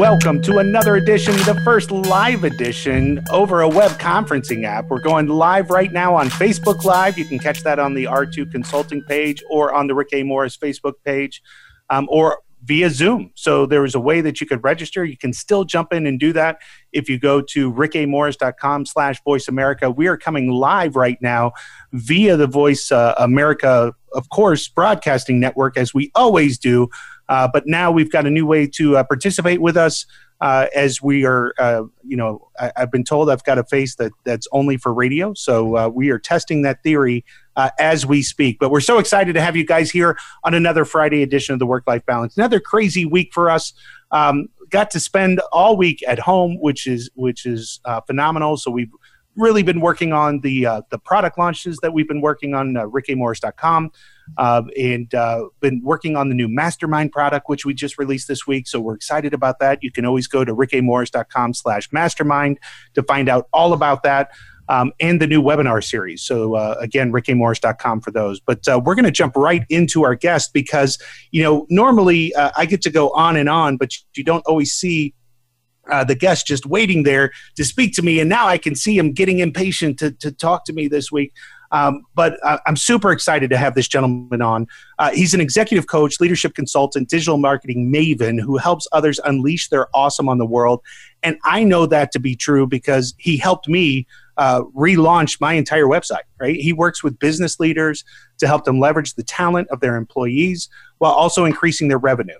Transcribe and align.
welcome 0.00 0.40
to 0.40 0.56
another 0.56 0.96
edition, 0.96 1.34
the 1.44 1.60
first 1.62 1.90
live 1.90 2.42
edition 2.42 3.22
over 3.30 3.60
a 3.60 3.68
web 3.68 3.90
conferencing 4.00 4.64
app. 4.64 4.88
We're 4.88 4.98
going 5.02 5.26
live 5.26 5.68
right 5.68 5.92
now 5.92 6.14
on 6.14 6.30
Facebook 6.30 6.84
Live. 6.84 7.18
You 7.18 7.26
can 7.26 7.38
catch 7.38 7.62
that 7.64 7.78
on 7.78 7.92
the 7.92 8.04
R2 8.04 8.50
Consulting 8.50 9.02
page 9.02 9.42
or 9.50 9.74
on 9.74 9.88
the 9.88 9.94
Rick 9.94 10.08
A. 10.14 10.22
Morris 10.22 10.56
Facebook 10.56 10.94
page 11.04 11.42
um, 11.90 12.08
or 12.10 12.38
via 12.64 12.88
Zoom. 12.88 13.30
So 13.34 13.66
there 13.66 13.84
is 13.84 13.94
a 13.94 14.00
way 14.00 14.22
that 14.22 14.40
you 14.40 14.46
could 14.46 14.64
register. 14.64 15.04
You 15.04 15.18
can 15.18 15.34
still 15.34 15.64
jump 15.64 15.92
in 15.92 16.06
and 16.06 16.18
do 16.18 16.32
that 16.32 16.62
if 16.92 17.10
you 17.10 17.18
go 17.18 17.42
to 17.42 17.70
rickamorris.com 17.70 18.86
slash 18.86 19.22
voice 19.22 19.48
America. 19.48 19.90
We 19.90 20.06
are 20.06 20.16
coming 20.16 20.50
live 20.50 20.96
right 20.96 21.20
now 21.20 21.52
via 21.92 22.38
the 22.38 22.46
Voice 22.46 22.90
uh, 22.90 23.14
America, 23.18 23.94
of 24.14 24.30
course, 24.30 24.66
broadcasting 24.66 25.40
network, 25.40 25.76
as 25.76 25.92
we 25.92 26.10
always 26.14 26.56
do. 26.56 26.88
Uh, 27.30 27.48
but 27.50 27.62
now 27.66 27.90
we've 27.92 28.10
got 28.10 28.26
a 28.26 28.30
new 28.30 28.44
way 28.44 28.66
to 28.66 28.96
uh, 28.96 29.04
participate 29.04 29.62
with 29.62 29.76
us 29.76 30.04
uh, 30.40 30.66
as 30.74 31.00
we 31.00 31.24
are, 31.24 31.54
uh, 31.58 31.84
you 32.04 32.16
know, 32.16 32.48
I, 32.58 32.72
have 32.76 32.90
been 32.90 33.04
told 33.04 33.30
I've 33.30 33.44
got 33.44 33.56
a 33.56 33.64
face 33.64 33.94
that 33.96 34.10
that's 34.24 34.48
only 34.52 34.76
for 34.76 34.92
radio. 34.92 35.32
So 35.34 35.76
uh, 35.76 35.88
we 35.88 36.10
are 36.10 36.18
testing 36.18 36.62
that 36.62 36.82
theory 36.82 37.24
uh, 37.54 37.70
as 37.78 38.04
we 38.04 38.22
speak. 38.22 38.58
But 38.58 38.70
we're 38.70 38.80
so 38.80 38.98
excited 38.98 39.34
to 39.34 39.40
have 39.40 39.54
you 39.54 39.64
guys 39.64 39.92
here 39.92 40.18
on 40.42 40.54
another 40.54 40.84
Friday 40.84 41.22
edition 41.22 41.52
of 41.52 41.60
the 41.60 41.66
Work 41.66 41.84
Life 41.86 42.04
Balance. 42.04 42.36
Another 42.36 42.58
crazy 42.58 43.04
week 43.04 43.32
for 43.32 43.48
us. 43.48 43.72
Um, 44.10 44.48
got 44.70 44.90
to 44.90 45.00
spend 45.00 45.40
all 45.52 45.76
week 45.76 46.02
at 46.08 46.18
home, 46.18 46.58
which 46.60 46.88
is 46.88 47.10
which 47.14 47.46
is 47.46 47.80
phenomenal. 48.06 48.56
So 48.56 48.72
we've 48.72 48.90
really 49.36 49.62
been 49.62 49.80
working 49.80 50.12
on 50.12 50.40
the 50.40 50.66
uh, 50.66 50.82
the 50.90 50.98
product 50.98 51.38
launches 51.38 51.78
that 51.82 51.92
we've 51.92 52.08
been 52.08 52.20
working 52.20 52.54
on 52.54 52.76
uh, 52.76 52.84
rickamorris.com 52.84 53.90
uh, 54.36 54.62
and 54.78 55.14
uh, 55.14 55.44
been 55.60 55.80
working 55.82 56.16
on 56.16 56.28
the 56.28 56.34
new 56.34 56.48
mastermind 56.48 57.12
product 57.12 57.48
which 57.48 57.64
we 57.64 57.74
just 57.74 57.98
released 57.98 58.28
this 58.28 58.46
week 58.46 58.66
so 58.66 58.80
we're 58.80 58.94
excited 58.94 59.34
about 59.34 59.58
that 59.58 59.82
you 59.82 59.90
can 59.90 60.04
always 60.04 60.26
go 60.26 60.44
to 60.44 60.54
rickamorris.com 60.54 61.54
slash 61.54 61.90
mastermind 61.92 62.58
to 62.94 63.02
find 63.02 63.28
out 63.28 63.48
all 63.52 63.72
about 63.72 64.02
that 64.02 64.30
um, 64.70 64.92
and 65.00 65.20
the 65.20 65.26
new 65.26 65.42
webinar 65.42 65.82
series. 65.82 66.22
So 66.22 66.54
uh, 66.54 66.76
again, 66.78 67.12
rickamorris.com 67.12 68.00
for 68.02 68.12
those. 68.12 68.38
But 68.38 68.66
uh, 68.68 68.80
we're 68.82 68.94
going 68.94 69.04
to 69.04 69.10
jump 69.10 69.36
right 69.36 69.64
into 69.68 70.04
our 70.04 70.14
guest 70.14 70.52
because 70.54 70.96
you 71.32 71.42
know 71.42 71.66
normally 71.68 72.32
uh, 72.34 72.52
I 72.56 72.66
get 72.66 72.80
to 72.82 72.90
go 72.90 73.10
on 73.10 73.36
and 73.36 73.48
on, 73.48 73.76
but 73.76 73.92
you 74.14 74.22
don't 74.22 74.46
always 74.46 74.72
see 74.72 75.12
uh, 75.90 76.04
the 76.04 76.14
guest 76.14 76.46
just 76.46 76.66
waiting 76.66 77.02
there 77.02 77.32
to 77.56 77.64
speak 77.64 77.94
to 77.94 78.02
me. 78.02 78.20
And 78.20 78.30
now 78.30 78.46
I 78.46 78.58
can 78.58 78.76
see 78.76 78.96
him 78.96 79.12
getting 79.12 79.40
impatient 79.40 79.98
to, 79.98 80.12
to 80.12 80.30
talk 80.30 80.64
to 80.66 80.72
me 80.72 80.86
this 80.86 81.10
week. 81.10 81.32
Um, 81.72 82.02
but 82.14 82.38
uh, 82.42 82.58
I'm 82.66 82.76
super 82.76 83.12
excited 83.12 83.50
to 83.50 83.56
have 83.56 83.74
this 83.74 83.88
gentleman 83.88 84.42
on. 84.42 84.66
Uh, 84.98 85.10
he's 85.12 85.34
an 85.34 85.40
executive 85.40 85.86
coach, 85.86 86.20
leadership 86.20 86.54
consultant, 86.54 87.08
digital 87.08 87.36
marketing 87.36 87.92
maven 87.92 88.40
who 88.40 88.56
helps 88.56 88.88
others 88.92 89.20
unleash 89.24 89.68
their 89.68 89.86
awesome 89.94 90.28
on 90.28 90.38
the 90.38 90.46
world. 90.46 90.80
And 91.22 91.38
I 91.44 91.64
know 91.64 91.86
that 91.86 92.12
to 92.12 92.18
be 92.18 92.34
true 92.34 92.66
because 92.66 93.14
he 93.18 93.36
helped 93.36 93.68
me 93.68 94.06
uh, 94.36 94.62
relaunch 94.76 95.40
my 95.40 95.52
entire 95.52 95.84
website, 95.84 96.22
right? 96.40 96.56
He 96.56 96.72
works 96.72 97.04
with 97.04 97.18
business 97.18 97.60
leaders 97.60 98.04
to 98.38 98.46
help 98.46 98.64
them 98.64 98.80
leverage 98.80 99.14
the 99.14 99.22
talent 99.22 99.68
of 99.70 99.80
their 99.80 99.96
employees 99.96 100.68
while 100.98 101.12
also 101.12 101.44
increasing 101.44 101.88
their 101.88 101.98
revenue. 101.98 102.38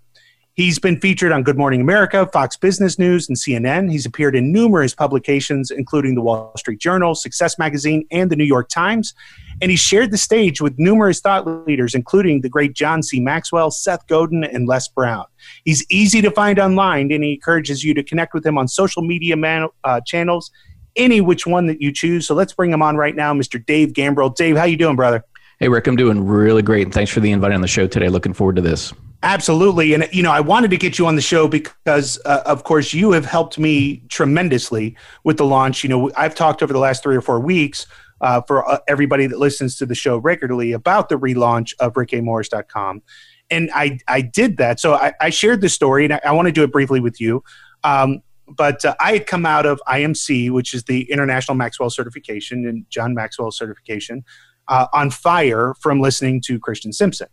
He's 0.61 0.79
been 0.79 1.01
featured 1.01 1.33
on 1.33 1.43
Good 1.43 1.57
Morning 1.57 1.81
America, 1.81 2.29
Fox 2.35 2.55
Business 2.55 2.99
News, 2.99 3.31
and 3.31 3.39
CNN. 3.39 3.91
He's 3.91 4.05
appeared 4.05 4.37
in 4.37 4.53
numerous 4.53 4.95
publications, 4.95 5.71
including 5.71 6.15
the 6.15 6.21
Wall 6.21 6.53
Street 6.59 6.79
Journal, 6.79 7.15
Success 7.15 7.59
Magazine, 7.59 8.07
and 8.11 8.31
the 8.31 8.37
New 8.37 8.45
York 8.45 8.69
Times. 8.69 9.15
And 9.63 9.71
he 9.71 9.77
shared 9.79 10.11
the 10.11 10.19
stage 10.19 10.61
with 10.61 10.79
numerous 10.79 11.19
thought 11.19 11.47
leaders, 11.67 11.95
including 11.95 12.43
the 12.43 12.51
great 12.51 12.75
John 12.75 13.03
C. 13.03 13.21
Maxwell, 13.21 13.71
Seth 13.71 14.07
Godin, 14.07 14.45
and 14.45 14.69
Les 14.69 14.87
Brown. 14.89 15.25
He's 15.65 15.83
easy 15.89 16.21
to 16.21 16.31
find 16.31 16.59
online, 16.59 17.11
and 17.11 17.25
he 17.25 17.33
encourages 17.33 17.83
you 17.83 17.95
to 17.95 18.03
connect 18.03 18.35
with 18.35 18.45
him 18.45 18.59
on 18.59 18.69
social 18.69 19.01
media 19.01 19.39
man, 19.39 19.67
uh, 19.85 20.03
channels, 20.03 20.51
any 20.95 21.23
which 21.23 21.47
one 21.47 21.69
that 21.69 21.81
you 21.81 21.91
choose. 21.91 22.27
So 22.27 22.35
let's 22.35 22.53
bring 22.53 22.71
him 22.71 22.83
on 22.83 22.99
right 22.99 23.17
now, 23.17 23.33
Mr. 23.33 23.65
Dave 23.65 23.95
Gambrill. 23.95 24.37
Dave, 24.37 24.59
how 24.59 24.65
you 24.65 24.77
doing, 24.77 24.97
brother? 24.97 25.25
Hey, 25.59 25.69
Rick, 25.69 25.87
I'm 25.87 25.97
doing 25.97 26.27
really 26.27 26.61
great, 26.61 26.83
and 26.83 26.93
thanks 26.93 27.11
for 27.11 27.21
the 27.21 27.31
invite 27.33 27.53
on 27.53 27.63
the 27.63 27.67
show 27.67 27.87
today. 27.87 28.11
Looking 28.11 28.35
forward 28.35 28.57
to 28.57 28.63
this. 28.63 28.93
Absolutely. 29.23 29.93
And, 29.93 30.09
you 30.13 30.23
know, 30.23 30.33
I 30.33 30.41
wanted 30.41 30.71
to 30.71 30.79
get 30.79 30.99
you 30.99 31.07
on 31.07 31.15
the 31.15 31.23
show 31.23 31.47
because, 31.47 32.19
uh, 32.25 32.43
of 32.47 32.65
course, 32.65 32.95
you 32.95 33.13
have 33.13 33.27
helped 33.27 33.59
me 33.59 34.03
tremendously 34.09 34.97
with 35.25 35.37
the 35.37 35.45
launch. 35.45 35.83
You 35.85 35.91
know, 35.91 36.11
I've 36.17 36.35
talked 36.35 36.63
over 36.63 36.73
the 36.73 36.79
last 36.79 37.03
three 37.03 37.17
or 37.17 37.21
four 37.21 37.39
weeks 37.39 37.87
uh, 38.23 38.41
for 38.43 38.67
uh, 38.67 38.79
everybody 38.89 39.27
that 39.27 39.39
listens 39.39 39.77
to 39.77 39.87
the 39.87 39.95
show 39.95 40.17
regularly 40.17 40.73
about 40.73 41.11
the 41.11 41.17
relaunch 41.17 41.75
of 41.81 41.95
rickamorris.com. 41.95 43.03
And 43.51 43.71
I, 43.75 43.99
I 44.09 44.23
did 44.23 44.57
that. 44.57 44.81
So 44.81 44.95
I, 44.95 45.13
I 45.21 45.29
shared 45.29 45.61
the 45.61 45.69
story, 45.69 46.05
and 46.05 46.15
I, 46.15 46.21
I 46.25 46.33
want 46.33 46.47
to 46.47 46.53
do 46.53 46.63
it 46.63 46.73
briefly 46.73 47.01
with 47.01 47.21
you. 47.21 47.43
Um, 47.85 48.23
but 48.49 48.85
uh, 48.87 48.95
I 49.01 49.13
had 49.13 49.27
come 49.27 49.45
out 49.45 49.67
of 49.67 49.83
IMC, 49.87 50.51
which 50.51 50.73
is 50.73 50.85
the 50.85 51.11
International 51.11 51.55
Maxwell 51.55 51.91
Certification 51.91 52.67
and 52.67 52.87
John 52.89 53.15
Maxwell 53.15 53.51
Certification, 53.51 54.25
uh, 54.69 54.87
on 54.95 55.11
fire 55.11 55.75
from 55.81 56.01
listening 56.01 56.41
to 56.47 56.59
Christian 56.59 56.93
Simpson 56.93 57.29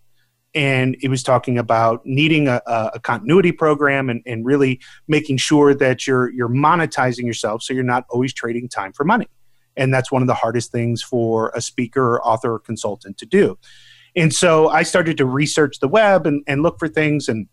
and 0.57 0.97
it 1.03 1.09
was 1.09 1.22
talking 1.22 1.59
about 1.59 2.03
needing 2.03 2.47
a, 2.47 2.63
a 2.66 3.00
continuity 3.00 3.51
program 3.51 4.09
and, 4.09 4.23
and, 4.25 4.44
really 4.44 4.79
making 5.07 5.38
sure 5.38 5.75
that 5.75 6.07
you're 6.07 6.31
you're 6.31 6.50
monetizing 6.50 7.25
yourself 7.25 7.62
so 7.62 7.75
you're 7.75 7.84
not 7.84 8.06
always 8.09 8.34
trading 8.34 8.68
time 8.68 8.91
for 8.91 9.03
money. 9.03 9.28
And 9.75 9.94
that's 9.94 10.12
one 10.12 10.23
of 10.23 10.28
the 10.28 10.34
hardest 10.34 10.72
things 10.72 11.03
for 11.03 11.51
a 11.53 11.62
speaker 11.62 12.16
or 12.16 12.28
author 12.28 12.53
or 12.53 12.59
consultant 12.59 13.19
to 13.19 13.28
do. 13.28 13.59
And 14.16 14.34
so 14.34 14.69
i 14.69 14.81
started 14.81 15.16
to 15.18 15.25
research 15.25 15.79
the 15.79 15.88
web 15.88 16.25
and, 16.25 16.44
and 16.47 16.63
look 16.63 16.79
for 16.79 16.88
things. 16.88 17.29
And 17.29 17.47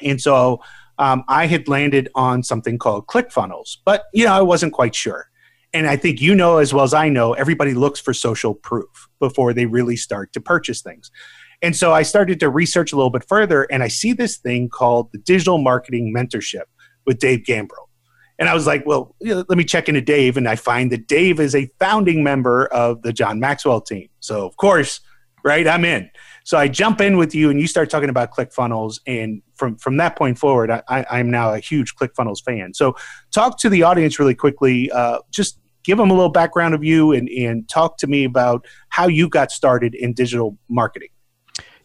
and 0.00 0.20
so 0.20 0.60
um, 0.98 1.22
i 1.28 1.46
had 1.46 1.68
landed 1.68 2.08
on 2.16 2.42
something 2.42 2.76
called 2.76 3.06
clickfunnels 3.06 3.76
but 3.84 4.04
you 4.12 4.24
know 4.24 4.32
i 4.32 4.42
wasn't 4.42 4.72
quite 4.72 4.96
sure. 4.96 5.28
And 5.74 5.86
I 5.86 5.96
think 5.96 6.20
you 6.20 6.34
know 6.34 6.58
as 6.58 6.74
well 6.74 6.84
as 6.84 6.92
I 6.92 7.08
know, 7.08 7.32
everybody 7.32 7.72
looks 7.72 7.98
for 7.98 8.12
social 8.12 8.54
proof 8.54 9.08
before 9.18 9.54
they 9.54 9.64
really 9.64 9.96
start 9.96 10.30
to 10.34 10.40
purchase 10.40 10.82
things. 10.82 11.10
And 11.62 11.76
so 11.76 11.92
I 11.92 12.02
started 12.02 12.40
to 12.40 12.50
research 12.50 12.92
a 12.92 12.96
little 12.96 13.10
bit 13.10 13.24
further, 13.28 13.62
and 13.64 13.82
I 13.82 13.88
see 13.88 14.12
this 14.12 14.36
thing 14.36 14.68
called 14.68 15.12
the 15.12 15.18
Digital 15.18 15.58
Marketing 15.58 16.12
Mentorship 16.14 16.64
with 17.06 17.18
Dave 17.18 17.44
Gambrill. 17.44 17.88
And 18.38 18.48
I 18.48 18.54
was 18.54 18.66
like, 18.66 18.84
well, 18.84 19.14
let 19.20 19.50
me 19.50 19.62
check 19.62 19.88
into 19.88 20.00
Dave. 20.00 20.36
And 20.36 20.48
I 20.48 20.56
find 20.56 20.90
that 20.90 21.06
Dave 21.06 21.38
is 21.38 21.54
a 21.54 21.70
founding 21.78 22.24
member 22.24 22.66
of 22.66 23.02
the 23.02 23.12
John 23.12 23.38
Maxwell 23.38 23.80
team. 23.80 24.08
So, 24.18 24.44
of 24.44 24.56
course, 24.56 25.00
right, 25.44 25.68
I'm 25.68 25.84
in. 25.84 26.10
So 26.44 26.58
I 26.58 26.66
jump 26.66 27.00
in 27.00 27.16
with 27.16 27.36
you, 27.36 27.50
and 27.50 27.60
you 27.60 27.68
start 27.68 27.88
talking 27.88 28.08
about 28.08 28.32
ClickFunnels. 28.32 28.98
And 29.06 29.42
from, 29.54 29.76
from 29.76 29.96
that 29.98 30.16
point 30.16 30.38
forward, 30.38 30.72
I, 30.72 31.06
I'm 31.08 31.30
now 31.30 31.54
a 31.54 31.60
huge 31.60 31.94
ClickFunnels 31.94 32.42
fan. 32.42 32.74
So, 32.74 32.96
talk 33.30 33.60
to 33.60 33.68
the 33.68 33.84
audience 33.84 34.18
really 34.18 34.34
quickly. 34.34 34.90
Uh, 34.90 35.18
just 35.30 35.60
give 35.84 35.98
them 35.98 36.10
a 36.10 36.14
little 36.14 36.30
background 36.30 36.74
of 36.74 36.82
you 36.82 37.12
and, 37.12 37.28
and 37.28 37.68
talk 37.68 37.98
to 37.98 38.08
me 38.08 38.24
about 38.24 38.66
how 38.88 39.06
you 39.06 39.28
got 39.28 39.52
started 39.52 39.94
in 39.94 40.14
digital 40.14 40.58
marketing. 40.68 41.08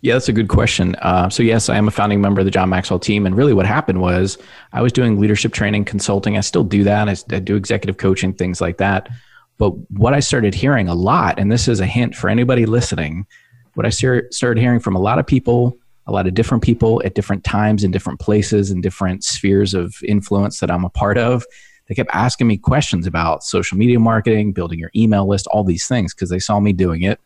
Yeah, 0.01 0.13
that's 0.13 0.29
a 0.29 0.33
good 0.33 0.47
question. 0.47 0.95
Uh, 0.95 1.29
so, 1.29 1.41
yes, 1.41 1.69
I 1.69 1.75
am 1.75 1.87
a 1.87 1.91
founding 1.91 2.21
member 2.21 2.39
of 2.39 2.45
the 2.45 2.51
John 2.51 2.69
Maxwell 2.69 2.99
team. 2.99 3.25
And 3.25 3.35
really, 3.35 3.53
what 3.53 3.65
happened 3.65 3.99
was 3.99 4.37
I 4.71 4.81
was 4.81 4.93
doing 4.93 5.19
leadership 5.19 5.53
training, 5.53 5.85
consulting. 5.85 6.37
I 6.37 6.41
still 6.41 6.63
do 6.63 6.83
that. 6.83 7.09
I, 7.09 7.15
I 7.35 7.39
do 7.39 7.55
executive 7.55 7.97
coaching, 7.97 8.33
things 8.33 8.61
like 8.61 8.77
that. 8.77 9.09
But 9.57 9.71
what 9.89 10.13
I 10.13 10.19
started 10.19 10.53
hearing 10.53 10.87
a 10.87 10.93
lot, 10.93 11.39
and 11.39 11.51
this 11.51 11.67
is 11.67 11.79
a 11.79 11.85
hint 11.85 12.15
for 12.15 12.29
anybody 12.29 12.67
listening, 12.67 13.25
what 13.73 13.87
I 13.87 13.89
started 13.89 14.59
hearing 14.59 14.79
from 14.79 14.95
a 14.95 14.99
lot 14.99 15.17
of 15.17 15.25
people, 15.25 15.77
a 16.05 16.11
lot 16.11 16.27
of 16.27 16.35
different 16.35 16.63
people 16.63 17.01
at 17.03 17.15
different 17.15 17.43
times 17.43 17.83
in 17.83 17.89
different 17.89 18.19
places 18.19 18.69
and 18.69 18.83
different 18.83 19.23
spheres 19.23 19.73
of 19.73 19.95
influence 20.03 20.59
that 20.59 20.69
I'm 20.69 20.85
a 20.85 20.89
part 20.89 21.17
of, 21.17 21.43
they 21.87 21.95
kept 21.95 22.11
asking 22.13 22.47
me 22.47 22.57
questions 22.57 23.07
about 23.07 23.43
social 23.43 23.77
media 23.77 23.99
marketing, 23.99 24.51
building 24.51 24.77
your 24.77 24.91
email 24.95 25.27
list, 25.27 25.47
all 25.47 25.63
these 25.63 25.87
things, 25.87 26.13
because 26.13 26.29
they 26.29 26.39
saw 26.39 26.59
me 26.59 26.71
doing 26.71 27.01
it. 27.01 27.19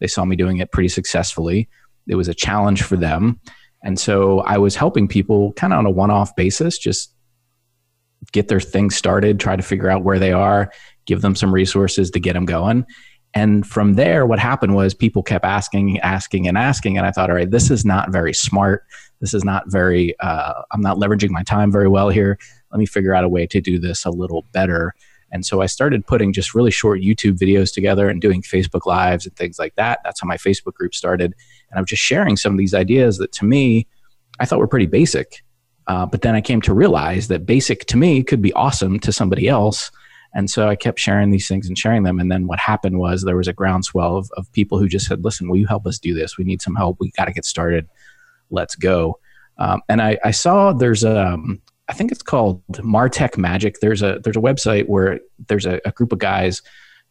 They 0.00 0.06
saw 0.06 0.24
me 0.24 0.36
doing 0.36 0.58
it 0.58 0.70
pretty 0.70 0.88
successfully 0.88 1.68
it 2.10 2.16
was 2.16 2.28
a 2.28 2.34
challenge 2.34 2.82
for 2.82 2.96
them. 2.96 3.40
And 3.82 3.98
so 3.98 4.40
I 4.40 4.58
was 4.58 4.76
helping 4.76 5.08
people 5.08 5.52
kind 5.54 5.72
of 5.72 5.78
on 5.78 5.86
a 5.86 5.90
one 5.90 6.10
off 6.10 6.36
basis, 6.36 6.76
just 6.76 7.14
get 8.32 8.48
their 8.48 8.60
things 8.60 8.96
started, 8.96 9.40
try 9.40 9.56
to 9.56 9.62
figure 9.62 9.88
out 9.88 10.04
where 10.04 10.18
they 10.18 10.32
are, 10.32 10.70
give 11.06 11.22
them 11.22 11.34
some 11.34 11.54
resources 11.54 12.10
to 12.10 12.20
get 12.20 12.34
them 12.34 12.44
going. 12.44 12.84
And 13.32 13.66
from 13.66 13.94
there, 13.94 14.26
what 14.26 14.38
happened 14.40 14.74
was 14.74 14.92
people 14.92 15.22
kept 15.22 15.44
asking, 15.44 16.00
asking, 16.00 16.48
and 16.48 16.58
asking. 16.58 16.98
And 16.98 17.06
I 17.06 17.12
thought, 17.12 17.30
all 17.30 17.36
right, 17.36 17.50
this 17.50 17.70
is 17.70 17.84
not 17.84 18.10
very 18.10 18.34
smart. 18.34 18.84
This 19.20 19.34
is 19.34 19.44
not 19.44 19.70
very, 19.70 20.18
uh, 20.18 20.62
I'm 20.72 20.80
not 20.80 20.96
leveraging 20.96 21.30
my 21.30 21.44
time 21.44 21.70
very 21.70 21.88
well 21.88 22.08
here. 22.08 22.38
Let 22.72 22.80
me 22.80 22.86
figure 22.86 23.14
out 23.14 23.24
a 23.24 23.28
way 23.28 23.46
to 23.46 23.60
do 23.60 23.78
this 23.78 24.04
a 24.04 24.10
little 24.10 24.46
better. 24.52 24.94
And 25.32 25.46
so 25.46 25.60
I 25.60 25.66
started 25.66 26.06
putting 26.06 26.32
just 26.32 26.54
really 26.54 26.70
short 26.70 27.00
YouTube 27.00 27.38
videos 27.38 27.72
together 27.72 28.08
and 28.08 28.20
doing 28.20 28.42
Facebook 28.42 28.86
Lives 28.86 29.26
and 29.26 29.36
things 29.36 29.58
like 29.58 29.74
that. 29.76 30.00
That's 30.04 30.20
how 30.20 30.26
my 30.26 30.36
Facebook 30.36 30.74
group 30.74 30.94
started. 30.94 31.34
And 31.70 31.78
I 31.78 31.80
was 31.80 31.88
just 31.88 32.02
sharing 32.02 32.36
some 32.36 32.52
of 32.52 32.58
these 32.58 32.74
ideas 32.74 33.18
that 33.18 33.32
to 33.32 33.44
me, 33.44 33.86
I 34.40 34.44
thought 34.44 34.58
were 34.58 34.66
pretty 34.66 34.86
basic. 34.86 35.42
Uh, 35.86 36.06
but 36.06 36.22
then 36.22 36.34
I 36.34 36.40
came 36.40 36.60
to 36.62 36.74
realize 36.74 37.28
that 37.28 37.46
basic 37.46 37.84
to 37.86 37.96
me 37.96 38.22
could 38.22 38.42
be 38.42 38.52
awesome 38.54 38.98
to 39.00 39.12
somebody 39.12 39.48
else. 39.48 39.90
And 40.34 40.48
so 40.48 40.68
I 40.68 40.76
kept 40.76 41.00
sharing 41.00 41.30
these 41.30 41.48
things 41.48 41.66
and 41.66 41.76
sharing 41.76 42.04
them. 42.04 42.20
And 42.20 42.30
then 42.30 42.46
what 42.46 42.60
happened 42.60 42.98
was 42.98 43.24
there 43.24 43.36
was 43.36 43.48
a 43.48 43.52
groundswell 43.52 44.16
of, 44.16 44.30
of 44.36 44.50
people 44.52 44.78
who 44.78 44.88
just 44.88 45.06
said, 45.06 45.24
listen, 45.24 45.48
will 45.48 45.56
you 45.56 45.66
help 45.66 45.86
us 45.86 45.98
do 45.98 46.14
this? 46.14 46.38
We 46.38 46.44
need 46.44 46.62
some 46.62 46.76
help. 46.76 46.98
We 47.00 47.10
got 47.16 47.24
to 47.24 47.32
get 47.32 47.44
started. 47.44 47.88
Let's 48.50 48.76
go. 48.76 49.18
Um, 49.58 49.82
and 49.88 50.00
I, 50.00 50.18
I, 50.24 50.30
saw 50.30 50.72
there's 50.72 51.04
a, 51.04 51.26
um, 51.26 51.60
I 51.90 51.92
think 51.92 52.12
it's 52.12 52.22
called 52.22 52.64
Martech 52.68 53.36
Magic. 53.36 53.80
There's 53.80 54.00
a, 54.00 54.20
there's 54.22 54.36
a 54.36 54.40
website 54.40 54.86
where 54.86 55.18
there's 55.48 55.66
a, 55.66 55.80
a 55.84 55.90
group 55.90 56.12
of 56.12 56.20
guys 56.20 56.62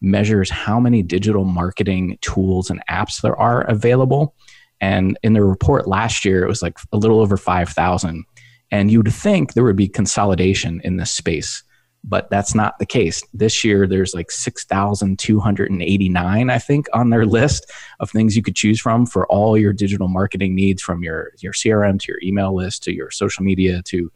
measures 0.02 0.50
how 0.50 0.80
many 0.80 1.04
digital 1.04 1.44
marketing 1.44 2.18
tools 2.22 2.70
and 2.70 2.81
apps 2.90 3.22
there 3.22 3.36
are 3.36 3.64
available. 3.64 4.34
And 4.80 5.20
in 5.22 5.34
the 5.34 5.44
report 5.44 5.90
last 5.90 6.24
year, 6.24 6.46
it 6.46 6.48
was 6.48 6.62
like 6.62 6.78
a 6.94 6.98
little 6.98 7.20
over 7.20 7.36
5,000. 7.36 8.24
And 8.72 8.90
you'd 8.90 9.14
think 9.14 9.54
there 9.54 9.66
would 9.66 9.76
be 9.76 9.90
consolidation 9.90 10.80
in 10.86 10.96
this 10.96 11.12
space 11.12 11.62
but 12.04 12.30
that's 12.30 12.54
not 12.56 12.78
the 12.80 12.86
case. 12.86 13.22
This 13.34 13.62
year, 13.64 13.88
there's 13.88 14.14
like 14.14 14.30
6,289, 14.32 16.50
I 16.50 16.58
think, 16.58 16.88
on 16.94 17.10
their 17.10 17.25
list 17.25 17.70
of 18.00 18.10
things 18.10 18.38
you 18.38 18.42
could 18.42 18.56
choose 18.56 18.80
from 18.80 19.06
for 19.06 19.28
all 19.28 19.58
your 19.58 19.74
digital 19.74 20.08
marketing 20.08 20.56
needs 20.56 20.82
from 20.82 21.04
your, 21.04 21.34
your 21.40 21.52
CRM 21.54 22.00
to 22.00 22.12
your 22.12 22.20
email 22.24 22.56
list 22.56 22.84
to 22.84 22.94
your 22.94 23.12
social 23.12 23.44
media 23.44 23.82
to 23.84 24.10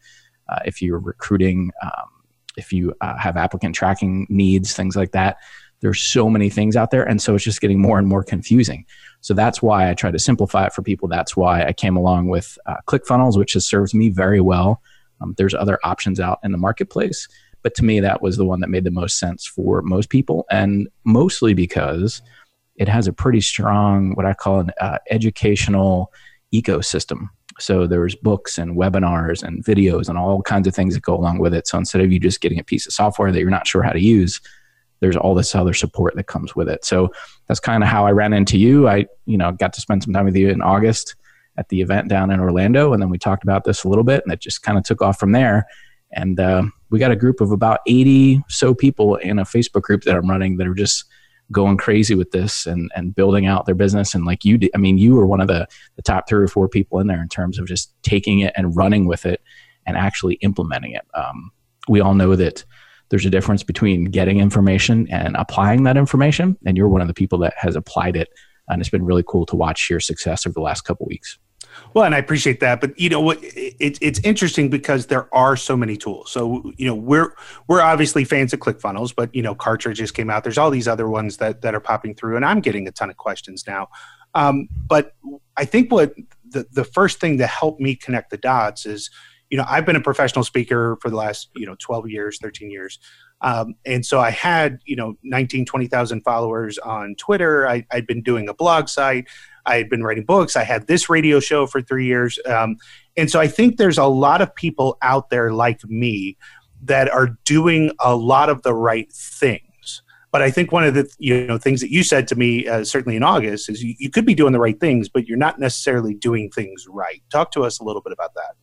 uh, 0.48 0.60
if 0.64 0.82
you're 0.82 0.98
recruiting, 0.98 1.70
um, 1.82 2.08
if 2.56 2.72
you 2.72 2.94
uh, 3.00 3.16
have 3.18 3.36
applicant 3.36 3.74
tracking 3.74 4.26
needs, 4.28 4.74
things 4.74 4.96
like 4.96 5.12
that. 5.12 5.38
There's 5.80 6.00
so 6.00 6.30
many 6.30 6.48
things 6.48 6.76
out 6.76 6.90
there. 6.90 7.04
And 7.04 7.20
so 7.20 7.34
it's 7.34 7.44
just 7.44 7.60
getting 7.60 7.80
more 7.80 7.98
and 7.98 8.08
more 8.08 8.22
confusing. 8.22 8.86
So 9.20 9.34
that's 9.34 9.60
why 9.60 9.90
I 9.90 9.94
try 9.94 10.10
to 10.10 10.18
simplify 10.18 10.66
it 10.66 10.72
for 10.72 10.82
people. 10.82 11.08
That's 11.08 11.36
why 11.36 11.64
I 11.66 11.72
came 11.72 11.96
along 11.96 12.28
with 12.28 12.56
uh, 12.66 12.76
ClickFunnels, 12.86 13.36
which 13.36 13.52
has 13.52 13.66
served 13.66 13.92
me 13.94 14.08
very 14.08 14.40
well. 14.40 14.80
Um, 15.20 15.34
there's 15.36 15.54
other 15.54 15.78
options 15.84 16.20
out 16.20 16.38
in 16.42 16.52
the 16.52 16.58
marketplace 16.58 17.28
but 17.64 17.74
to 17.76 17.84
me, 17.84 17.98
that 17.98 18.22
was 18.22 18.36
the 18.36 18.44
one 18.44 18.60
that 18.60 18.68
made 18.68 18.84
the 18.84 18.90
most 18.90 19.18
sense 19.18 19.46
for 19.46 19.80
most 19.82 20.10
people, 20.10 20.44
and 20.50 20.86
mostly 21.04 21.54
because 21.54 22.22
it 22.76 22.88
has 22.88 23.08
a 23.08 23.12
pretty 23.12 23.40
strong, 23.40 24.14
what 24.14 24.26
I 24.26 24.34
call 24.34 24.60
an 24.60 24.70
uh, 24.80 24.98
educational 25.10 26.12
ecosystem. 26.54 27.30
So 27.58 27.86
there's 27.86 28.14
books 28.14 28.58
and 28.58 28.76
webinars 28.76 29.42
and 29.42 29.64
videos 29.64 30.08
and 30.08 30.18
all 30.18 30.42
kinds 30.42 30.66
of 30.66 30.74
things 30.74 30.94
that 30.94 31.02
go 31.02 31.14
along 31.14 31.38
with 31.38 31.54
it. 31.54 31.66
So 31.66 31.78
instead 31.78 32.00
of 32.00 32.12
you 32.12 32.18
just 32.18 32.40
getting 32.40 32.58
a 32.58 32.64
piece 32.64 32.86
of 32.86 32.92
software 32.92 33.30
that 33.30 33.40
you're 33.40 33.50
not 33.50 33.66
sure 33.66 33.82
how 33.82 33.92
to 33.92 34.00
use, 34.00 34.40
there's 35.00 35.16
all 35.16 35.34
this 35.34 35.54
other 35.54 35.74
support 35.74 36.14
that 36.16 36.26
comes 36.26 36.56
with 36.56 36.68
it. 36.68 36.84
So 36.84 37.10
that's 37.46 37.60
kind 37.60 37.82
of 37.82 37.88
how 37.88 38.06
I 38.06 38.12
ran 38.12 38.32
into 38.32 38.58
you. 38.58 38.88
I, 38.88 39.06
you 39.26 39.36
know, 39.36 39.52
got 39.52 39.72
to 39.74 39.80
spend 39.80 40.02
some 40.02 40.12
time 40.12 40.24
with 40.24 40.36
you 40.36 40.48
in 40.48 40.62
August 40.62 41.14
at 41.56 41.68
the 41.68 41.80
event 41.80 42.08
down 42.08 42.30
in 42.30 42.40
Orlando, 42.40 42.92
and 42.92 43.00
then 43.00 43.10
we 43.10 43.18
talked 43.18 43.44
about 43.44 43.64
this 43.64 43.84
a 43.84 43.88
little 43.88 44.02
bit, 44.02 44.22
and 44.24 44.32
it 44.32 44.40
just 44.40 44.62
kind 44.62 44.76
of 44.76 44.84
took 44.84 45.02
off 45.02 45.20
from 45.20 45.32
there. 45.32 45.66
And 46.12 46.40
uh, 46.40 46.64
we 46.90 46.98
got 46.98 47.10
a 47.10 47.16
group 47.16 47.40
of 47.40 47.50
about 47.50 47.80
80 47.86 48.42
so 48.48 48.74
people 48.74 49.16
in 49.16 49.38
a 49.38 49.44
Facebook 49.44 49.82
group 49.82 50.02
that 50.02 50.16
I'm 50.16 50.28
running 50.28 50.56
that 50.56 50.66
are 50.66 50.74
just 50.74 51.04
going 51.52 51.76
crazy 51.76 52.14
with 52.14 52.30
this 52.30 52.66
and, 52.66 52.90
and 52.94 53.14
building 53.14 53.46
out 53.46 53.66
their 53.66 53.74
business. 53.74 54.14
And 54.14 54.24
like 54.24 54.44
you 54.44 54.58
did, 54.58 54.70
I 54.74 54.78
mean, 54.78 54.98
you 54.98 55.14
were 55.14 55.26
one 55.26 55.40
of 55.40 55.48
the, 55.48 55.66
the 55.96 56.02
top 56.02 56.28
three 56.28 56.42
or 56.42 56.48
four 56.48 56.68
people 56.68 56.98
in 57.00 57.06
there 57.06 57.20
in 57.20 57.28
terms 57.28 57.58
of 57.58 57.66
just 57.66 57.92
taking 58.02 58.40
it 58.40 58.52
and 58.56 58.76
running 58.76 59.06
with 59.06 59.26
it 59.26 59.42
and 59.86 59.96
actually 59.96 60.34
implementing 60.36 60.92
it. 60.92 61.06
Um, 61.14 61.50
we 61.88 62.00
all 62.00 62.14
know 62.14 62.34
that 62.36 62.64
there's 63.10 63.26
a 63.26 63.30
difference 63.30 63.62
between 63.62 64.06
getting 64.06 64.40
information 64.40 65.06
and 65.10 65.36
applying 65.36 65.84
that 65.84 65.96
information. 65.96 66.56
And 66.66 66.76
you're 66.76 66.88
one 66.88 67.02
of 67.02 67.08
the 67.08 67.14
people 67.14 67.38
that 67.40 67.54
has 67.58 67.76
applied 67.76 68.16
it. 68.16 68.28
And 68.68 68.80
it's 68.80 68.90
been 68.90 69.04
really 69.04 69.24
cool 69.26 69.44
to 69.46 69.56
watch 69.56 69.90
your 69.90 70.00
success 70.00 70.46
over 70.46 70.54
the 70.54 70.60
last 70.60 70.82
couple 70.82 71.06
weeks. 71.06 71.38
Well, 71.92 72.04
and 72.04 72.14
I 72.14 72.18
appreciate 72.18 72.60
that, 72.60 72.80
but 72.80 72.98
you 72.98 73.08
know 73.08 73.20
what? 73.20 73.38
It's 73.42 73.98
it's 74.02 74.20
interesting 74.20 74.68
because 74.68 75.06
there 75.06 75.32
are 75.34 75.56
so 75.56 75.76
many 75.76 75.96
tools. 75.96 76.30
So 76.30 76.72
you 76.76 76.86
know 76.86 76.94
we're 76.94 77.34
we're 77.68 77.80
obviously 77.80 78.24
fans 78.24 78.52
of 78.52 78.60
ClickFunnels, 78.60 79.14
but 79.14 79.34
you 79.34 79.42
know 79.42 79.54
cartridges 79.54 80.10
came 80.10 80.30
out. 80.30 80.44
There's 80.44 80.58
all 80.58 80.70
these 80.70 80.88
other 80.88 81.08
ones 81.08 81.36
that 81.38 81.62
that 81.62 81.74
are 81.74 81.80
popping 81.80 82.14
through, 82.14 82.36
and 82.36 82.44
I'm 82.44 82.60
getting 82.60 82.88
a 82.88 82.92
ton 82.92 83.10
of 83.10 83.16
questions 83.16 83.64
now. 83.66 83.88
Um, 84.34 84.68
but 84.86 85.12
I 85.56 85.64
think 85.64 85.92
what 85.92 86.14
the 86.48 86.66
the 86.72 86.84
first 86.84 87.20
thing 87.20 87.38
to 87.38 87.46
help 87.46 87.80
me 87.80 87.94
connect 87.94 88.30
the 88.30 88.38
dots 88.38 88.86
is, 88.86 89.10
you 89.50 89.56
know, 89.56 89.64
I've 89.68 89.86
been 89.86 89.96
a 89.96 90.00
professional 90.00 90.44
speaker 90.44 90.98
for 91.00 91.10
the 91.10 91.16
last 91.16 91.50
you 91.54 91.66
know 91.66 91.76
12 91.78 92.08
years, 92.10 92.38
13 92.40 92.70
years. 92.70 92.98
Um, 93.40 93.74
and 93.84 94.04
so 94.06 94.20
I 94.20 94.30
had, 94.30 94.80
you 94.86 94.96
know, 94.96 95.16
19, 95.22 95.66
20,000 95.66 96.22
followers 96.22 96.78
on 96.78 97.14
Twitter. 97.16 97.68
I, 97.68 97.86
I'd 97.92 98.06
been 98.06 98.22
doing 98.22 98.48
a 98.48 98.54
blog 98.54 98.88
site. 98.88 99.26
I 99.66 99.76
had 99.76 99.88
been 99.88 100.02
writing 100.02 100.24
books. 100.24 100.56
I 100.56 100.64
had 100.64 100.86
this 100.86 101.08
radio 101.08 101.40
show 101.40 101.66
for 101.66 101.80
three 101.80 102.06
years. 102.06 102.38
Um, 102.46 102.76
and 103.16 103.30
so 103.30 103.40
I 103.40 103.46
think 103.46 103.76
there's 103.76 103.98
a 103.98 104.04
lot 104.04 104.40
of 104.40 104.54
people 104.54 104.98
out 105.02 105.30
there 105.30 105.52
like 105.52 105.84
me 105.84 106.36
that 106.82 107.10
are 107.10 107.36
doing 107.44 107.90
a 108.00 108.14
lot 108.14 108.50
of 108.50 108.62
the 108.62 108.74
right 108.74 109.10
things. 109.12 110.02
But 110.30 110.42
I 110.42 110.50
think 110.50 110.72
one 110.72 110.82
of 110.82 110.94
the 110.94 111.08
you 111.18 111.46
know 111.46 111.58
things 111.58 111.80
that 111.80 111.92
you 111.92 112.02
said 112.02 112.26
to 112.28 112.34
me, 112.34 112.66
uh, 112.66 112.82
certainly 112.84 113.14
in 113.14 113.22
August, 113.22 113.68
is 113.68 113.84
you, 113.84 113.94
you 113.98 114.10
could 114.10 114.26
be 114.26 114.34
doing 114.34 114.52
the 114.52 114.58
right 114.58 114.78
things, 114.78 115.08
but 115.08 115.28
you're 115.28 115.38
not 115.38 115.60
necessarily 115.60 116.12
doing 116.12 116.50
things 116.50 116.86
right. 116.88 117.22
Talk 117.30 117.52
to 117.52 117.62
us 117.62 117.78
a 117.78 117.84
little 117.84 118.02
bit 118.02 118.12
about 118.12 118.34
that. 118.34 118.56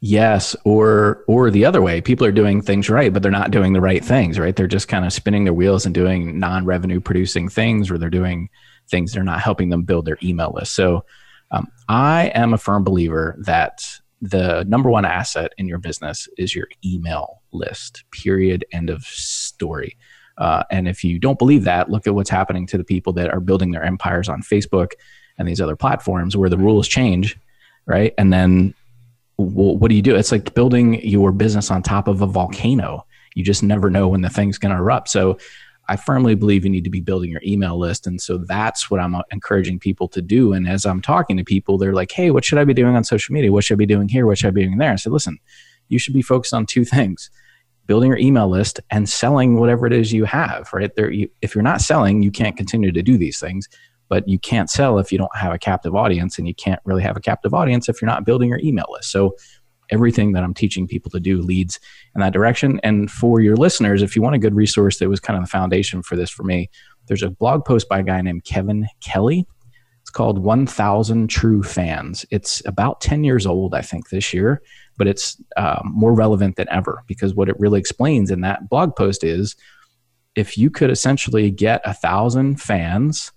Yes, 0.00 0.54
or 0.64 1.24
or 1.26 1.50
the 1.50 1.64
other 1.64 1.80
way, 1.80 2.02
people 2.02 2.26
are 2.26 2.32
doing 2.32 2.60
things 2.60 2.90
right, 2.90 3.10
but 3.10 3.22
they're 3.22 3.32
not 3.32 3.50
doing 3.50 3.72
the 3.72 3.80
right 3.80 4.04
things, 4.04 4.38
right? 4.38 4.54
They're 4.54 4.66
just 4.66 4.88
kind 4.88 5.06
of 5.06 5.12
spinning 5.12 5.44
their 5.44 5.54
wheels 5.54 5.86
and 5.86 5.94
doing 5.94 6.38
non-revenue 6.38 7.00
producing 7.00 7.48
things, 7.48 7.90
or 7.90 7.96
they're 7.96 8.10
doing 8.10 8.50
things 8.88 9.12
that 9.12 9.20
are 9.20 9.24
not 9.24 9.40
helping 9.40 9.70
them 9.70 9.82
build 9.82 10.04
their 10.04 10.18
email 10.22 10.52
list. 10.54 10.74
So 10.74 11.04
um, 11.50 11.68
I 11.88 12.32
am 12.34 12.54
a 12.54 12.58
firm 12.58 12.84
believer 12.84 13.36
that 13.40 13.84
the 14.20 14.64
number 14.64 14.90
one 14.90 15.04
asset 15.04 15.52
in 15.58 15.68
your 15.68 15.78
business 15.78 16.28
is 16.38 16.54
your 16.54 16.68
email 16.84 17.42
list, 17.52 18.04
period, 18.10 18.64
end 18.72 18.90
of 18.90 19.02
story. 19.04 19.96
Uh, 20.38 20.64
and 20.70 20.88
if 20.88 21.04
you 21.04 21.18
don't 21.18 21.38
believe 21.38 21.64
that, 21.64 21.90
look 21.90 22.06
at 22.06 22.14
what's 22.14 22.30
happening 22.30 22.66
to 22.66 22.78
the 22.78 22.84
people 22.84 23.12
that 23.14 23.32
are 23.32 23.40
building 23.40 23.70
their 23.70 23.84
empires 23.84 24.28
on 24.28 24.42
Facebook 24.42 24.92
and 25.38 25.46
these 25.46 25.60
other 25.60 25.76
platforms 25.76 26.36
where 26.36 26.50
the 26.50 26.58
rules 26.58 26.88
change, 26.88 27.38
right? 27.86 28.12
And 28.18 28.32
then 28.32 28.74
well, 29.38 29.76
what 29.76 29.88
do 29.88 29.94
you 29.94 30.02
do? 30.02 30.16
It's 30.16 30.32
like 30.32 30.54
building 30.54 31.06
your 31.06 31.30
business 31.30 31.70
on 31.70 31.82
top 31.82 32.08
of 32.08 32.22
a 32.22 32.26
volcano. 32.26 33.06
You 33.34 33.44
just 33.44 33.62
never 33.62 33.90
know 33.90 34.08
when 34.08 34.22
the 34.22 34.30
thing's 34.30 34.56
going 34.56 34.74
to 34.74 34.78
erupt. 34.78 35.10
So 35.10 35.38
I 35.88 35.96
firmly 35.96 36.34
believe 36.34 36.64
you 36.64 36.70
need 36.70 36.84
to 36.84 36.90
be 36.90 37.00
building 37.00 37.30
your 37.30 37.42
email 37.44 37.78
list. 37.78 38.06
And 38.06 38.20
so 38.20 38.38
that's 38.38 38.90
what 38.90 39.00
I'm 39.00 39.14
uh, 39.14 39.22
encouraging 39.30 39.78
people 39.78 40.08
to 40.08 40.22
do. 40.22 40.52
And 40.52 40.68
as 40.68 40.84
I'm 40.84 41.00
talking 41.00 41.36
to 41.36 41.44
people, 41.44 41.78
they're 41.78 41.94
like, 41.94 42.10
hey, 42.10 42.30
what 42.30 42.44
should 42.44 42.58
I 42.58 42.64
be 42.64 42.74
doing 42.74 42.96
on 42.96 43.04
social 43.04 43.32
media? 43.32 43.52
What 43.52 43.64
should 43.64 43.74
I 43.74 43.78
be 43.78 43.86
doing 43.86 44.08
here? 44.08 44.26
What 44.26 44.38
should 44.38 44.48
I 44.48 44.50
be 44.50 44.64
doing 44.64 44.78
there? 44.78 44.92
I 44.92 44.96
said, 44.96 45.12
listen, 45.12 45.38
you 45.88 45.98
should 45.98 46.14
be 46.14 46.22
focused 46.22 46.54
on 46.54 46.66
two 46.66 46.84
things 46.96 47.30
building 47.86 48.08
your 48.08 48.18
email 48.18 48.48
list 48.48 48.80
and 48.90 49.08
selling 49.08 49.60
whatever 49.60 49.86
it 49.86 49.92
is 49.92 50.12
you 50.12 50.24
have, 50.24 50.68
right? 50.72 50.94
There, 50.96 51.10
you, 51.10 51.30
if 51.40 51.54
you're 51.54 51.62
not 51.62 51.80
selling, 51.80 52.20
you 52.20 52.32
can't 52.32 52.56
continue 52.56 52.90
to 52.90 53.02
do 53.02 53.16
these 53.16 53.38
things. 53.38 53.68
But 54.08 54.28
you 54.28 54.38
can't 54.38 54.70
sell 54.70 55.00
if 55.00 55.10
you 55.10 55.18
don't 55.18 55.34
have 55.36 55.52
a 55.52 55.58
captive 55.58 55.96
audience, 55.96 56.38
and 56.38 56.46
you 56.46 56.54
can't 56.54 56.80
really 56.84 57.02
have 57.02 57.16
a 57.16 57.20
captive 57.20 57.52
audience 57.52 57.88
if 57.88 58.00
you're 58.00 58.06
not 58.06 58.24
building 58.24 58.48
your 58.48 58.60
email 58.60 58.86
list. 58.88 59.10
So 59.10 59.34
everything 59.90 60.32
that 60.32 60.42
I'm 60.42 60.54
teaching 60.54 60.86
people 60.86 61.10
to 61.12 61.20
do 61.20 61.40
leads 61.40 61.78
in 62.14 62.20
that 62.20 62.32
direction. 62.32 62.80
And 62.82 63.10
for 63.10 63.40
your 63.40 63.56
listeners, 63.56 64.02
if 64.02 64.16
you 64.16 64.22
want 64.22 64.34
a 64.34 64.40
good 64.40 64.54
resource 64.54 64.98
that 64.98 65.08
was 65.08 65.20
kind 65.20 65.38
of 65.38 65.44
the 65.44 65.50
foundation 65.50 66.02
for 66.02 66.16
this 66.16 66.30
for 66.30 66.42
me, 66.42 66.70
there's 67.06 67.22
a 67.22 67.30
blog 67.30 67.64
post 67.64 67.88
by 67.88 68.00
a 68.00 68.02
guy 68.02 68.20
named 68.20 68.44
Kevin 68.44 68.86
Kelly. 69.00 69.46
It's 70.02 70.10
called 70.10 70.38
1000 70.38 71.28
True 71.28 71.62
Fans. 71.62 72.24
It's 72.30 72.62
about 72.66 73.00
10 73.00 73.24
years 73.24 73.46
old, 73.46 73.74
I 73.74 73.82
think, 73.82 74.08
this 74.08 74.32
year, 74.32 74.62
but 74.96 75.06
it's 75.06 75.40
um, 75.56 75.92
more 75.94 76.14
relevant 76.14 76.56
than 76.56 76.68
ever 76.70 77.02
because 77.06 77.34
what 77.34 77.48
it 77.48 77.58
really 77.58 77.80
explains 77.80 78.30
in 78.30 78.40
that 78.42 78.68
blog 78.68 78.94
post 78.94 79.24
is 79.24 79.56
if 80.36 80.58
you 80.58 80.70
could 80.70 80.90
essentially 80.90 81.50
get 81.50 81.80
a 81.84 81.94
thousand 81.94 82.60
fans, 82.60 83.32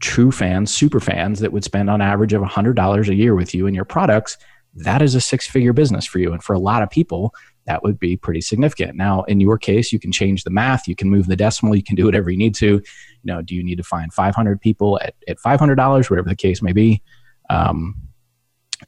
true 0.00 0.32
fans, 0.32 0.72
super 0.74 1.00
fans 1.00 1.40
that 1.40 1.52
would 1.52 1.64
spend 1.64 1.88
on 1.88 2.02
average 2.02 2.32
of 2.32 2.42
$100 2.42 3.08
a 3.08 3.14
year 3.14 3.34
with 3.34 3.54
you 3.54 3.66
and 3.66 3.76
your 3.76 3.84
products– 3.84 4.36
that 4.76 5.02
is 5.02 5.14
a 5.14 5.20
six 5.20 5.46
figure 5.46 5.72
business 5.72 6.04
for 6.04 6.18
you. 6.18 6.32
And 6.32 6.42
for 6.42 6.52
a 6.52 6.58
lot 6.58 6.82
of 6.82 6.90
people, 6.90 7.34
that 7.66 7.82
would 7.82 7.98
be 7.98 8.16
pretty 8.16 8.40
significant. 8.40 8.96
Now, 8.96 9.22
in 9.24 9.40
your 9.40 9.56
case, 9.56 9.92
you 9.92 9.98
can 9.98 10.12
change 10.12 10.44
the 10.44 10.50
math, 10.50 10.86
you 10.86 10.94
can 10.94 11.08
move 11.08 11.26
the 11.26 11.36
decimal, 11.36 11.74
you 11.74 11.82
can 11.82 11.96
do 11.96 12.04
whatever 12.04 12.30
you 12.30 12.36
need 12.36 12.54
to. 12.56 12.66
You 12.66 12.82
know, 13.24 13.40
do 13.40 13.54
you 13.54 13.62
need 13.62 13.76
to 13.76 13.84
find 13.84 14.12
500 14.12 14.60
people 14.60 15.00
at, 15.00 15.14
at 15.28 15.38
$500, 15.38 16.10
whatever 16.10 16.28
the 16.28 16.36
case 16.36 16.60
may 16.60 16.72
be? 16.72 17.02
Um, 17.48 17.94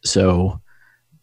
so 0.05 0.61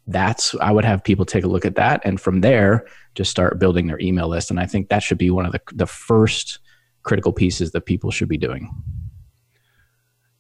that's, 0.07 0.55
I 0.59 0.71
would 0.71 0.85
have 0.85 1.03
people 1.03 1.25
take 1.25 1.43
a 1.43 1.47
look 1.47 1.65
at 1.65 1.75
that. 1.75 2.01
And 2.03 2.19
from 2.19 2.41
there, 2.41 2.85
just 3.15 3.29
start 3.29 3.59
building 3.59 3.87
their 3.87 3.99
email 3.99 4.27
list. 4.27 4.49
And 4.49 4.59
I 4.59 4.65
think 4.65 4.89
that 4.89 5.03
should 5.03 5.17
be 5.17 5.29
one 5.29 5.45
of 5.45 5.51
the, 5.51 5.61
the 5.73 5.85
first 5.85 6.59
critical 7.03 7.31
pieces 7.31 7.71
that 7.71 7.81
people 7.81 8.11
should 8.11 8.29
be 8.29 8.37
doing. 8.37 8.73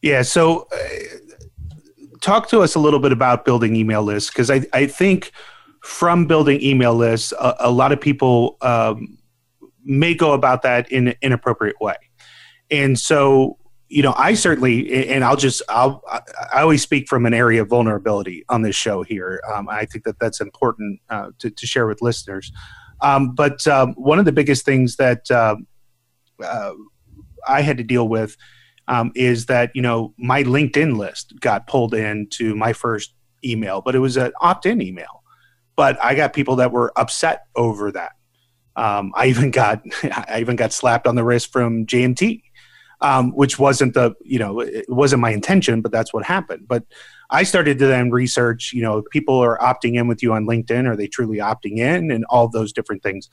Yeah. 0.01 0.23
So, 0.23 0.67
uh, 0.73 1.17
talk 2.23 2.47
to 2.47 2.61
us 2.61 2.73
a 2.73 2.79
little 2.79 2.99
bit 2.99 3.11
about 3.11 3.45
building 3.45 3.75
email 3.75 4.01
lists 4.01 4.29
because 4.29 4.49
I, 4.49 4.65
I 4.73 4.87
think 4.87 5.31
from 5.83 6.25
building 6.25 6.61
email 6.63 6.95
lists, 6.95 7.33
a, 7.33 7.55
a 7.59 7.71
lot 7.71 7.91
of 7.91 7.99
people 7.99 8.57
um, 8.61 9.17
may 9.83 10.15
go 10.15 10.31
about 10.31 10.61
that 10.61 10.89
in 10.91 11.09
an 11.09 11.15
inappropriate 11.21 11.79
way. 11.81 11.97
And 12.71 12.97
so, 12.97 13.57
you 13.89 14.01
know, 14.01 14.13
I 14.17 14.33
certainly, 14.33 15.09
and 15.09 15.23
I'll 15.23 15.35
just, 15.35 15.61
I'll, 15.67 16.01
I 16.53 16.61
always 16.61 16.81
speak 16.81 17.09
from 17.09 17.25
an 17.25 17.33
area 17.33 17.61
of 17.61 17.67
vulnerability 17.67 18.45
on 18.47 18.61
this 18.61 18.75
show 18.75 19.03
here. 19.03 19.41
Um, 19.53 19.67
I 19.69 19.85
think 19.85 20.05
that 20.05 20.17
that's 20.17 20.39
important 20.39 21.01
uh, 21.09 21.31
to, 21.39 21.51
to, 21.51 21.67
share 21.67 21.85
with 21.85 22.01
listeners. 22.01 22.51
Um, 23.01 23.35
but 23.35 23.67
um, 23.67 23.93
one 23.95 24.17
of 24.17 24.25
the 24.25 24.31
biggest 24.31 24.63
things 24.63 24.95
that 24.95 25.29
uh, 25.29 25.57
uh, 26.41 26.73
I 27.45 27.61
had 27.61 27.77
to 27.77 27.83
deal 27.83 28.07
with 28.07 28.37
um, 28.87 29.11
is 29.15 29.45
that, 29.47 29.71
you 29.73 29.81
know, 29.81 30.13
my 30.17 30.43
LinkedIn 30.43 30.97
list 30.97 31.39
got 31.39 31.67
pulled 31.67 31.93
into 31.93 32.55
my 32.55 32.73
first 32.73 33.13
email, 33.45 33.81
but 33.81 33.95
it 33.95 33.99
was 33.99 34.17
an 34.17 34.31
opt 34.41 34.65
in 34.65 34.81
email. 34.81 35.23
But 35.75 35.97
I 36.03 36.15
got 36.15 36.33
people 36.33 36.57
that 36.57 36.71
were 36.71 36.91
upset 36.95 37.45
over 37.55 37.91
that. 37.91 38.13
Um, 38.75 39.11
I 39.15 39.27
even 39.27 39.51
got 39.51 39.81
I 40.03 40.39
even 40.39 40.55
got 40.55 40.73
slapped 40.73 41.07
on 41.07 41.15
the 41.15 41.23
wrist 41.23 41.51
from 41.51 41.85
JMT, 41.85 42.41
um, 43.01 43.31
which 43.31 43.59
wasn't 43.59 43.93
the 43.93 44.13
you 44.23 44.39
know 44.39 44.59
it 44.59 44.85
wasn't 44.87 45.21
my 45.21 45.31
intention, 45.31 45.81
but 45.81 45.91
that's 45.91 46.13
what 46.13 46.25
happened. 46.25 46.67
But 46.67 46.83
I 47.29 47.43
started 47.43 47.79
to 47.79 47.87
then 47.87 48.11
research. 48.11 48.71
You 48.73 48.83
know, 48.83 49.03
people 49.11 49.37
are 49.39 49.57
opting 49.59 49.95
in 49.95 50.07
with 50.07 50.21
you 50.21 50.33
on 50.33 50.45
LinkedIn. 50.45 50.87
Are 50.87 50.95
they 50.95 51.07
truly 51.07 51.37
opting 51.37 51.77
in, 51.77 52.11
and 52.11 52.25
all 52.29 52.47
those 52.47 52.73
different 52.73 53.03
things. 53.03 53.29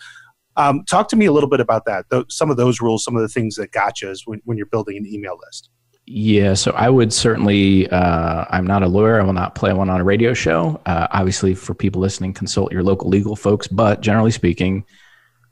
Um, 0.57 0.85
talk 0.85 1.09
to 1.09 1.16
me 1.16 1.26
a 1.26 1.33
little 1.33 1.49
bit 1.49 1.61
about 1.61 1.85
that. 1.87 2.07
some 2.28 2.50
of 2.50 2.57
those 2.57 2.80
rules, 2.80 3.04
some 3.04 3.16
of 3.16 3.23
the 3.23 3.28
things 3.28 3.57
that 3.57 3.71
gotchas 3.71 4.21
when, 4.26 4.40
when 4.45 4.57
you're 4.57 4.66
building 4.66 4.97
an 4.97 5.07
email 5.07 5.38
list. 5.47 5.71
Yeah, 6.12 6.54
so 6.54 6.73
I 6.73 6.90
would 6.90 7.12
certainly. 7.12 7.88
Uh, 7.88 8.45
I'm 8.50 8.66
not 8.66 8.83
a 8.83 8.88
lawyer. 8.88 9.21
I 9.21 9.25
will 9.25 9.33
not 9.33 9.54
play 9.54 9.73
one 9.73 9.88
on 9.88 10.00
a 10.00 10.04
radio 10.04 10.35
show. 10.35 10.80
Uh, 10.85 11.07
obviously, 11.12 11.54
for 11.54 11.73
people 11.73 12.00
listening, 12.00 12.33
consult 12.33 12.73
your 12.73 12.83
local 12.83 13.09
legal 13.09 13.37
folks. 13.37 13.69
But 13.69 14.00
generally 14.00 14.33
speaking, 14.33 14.85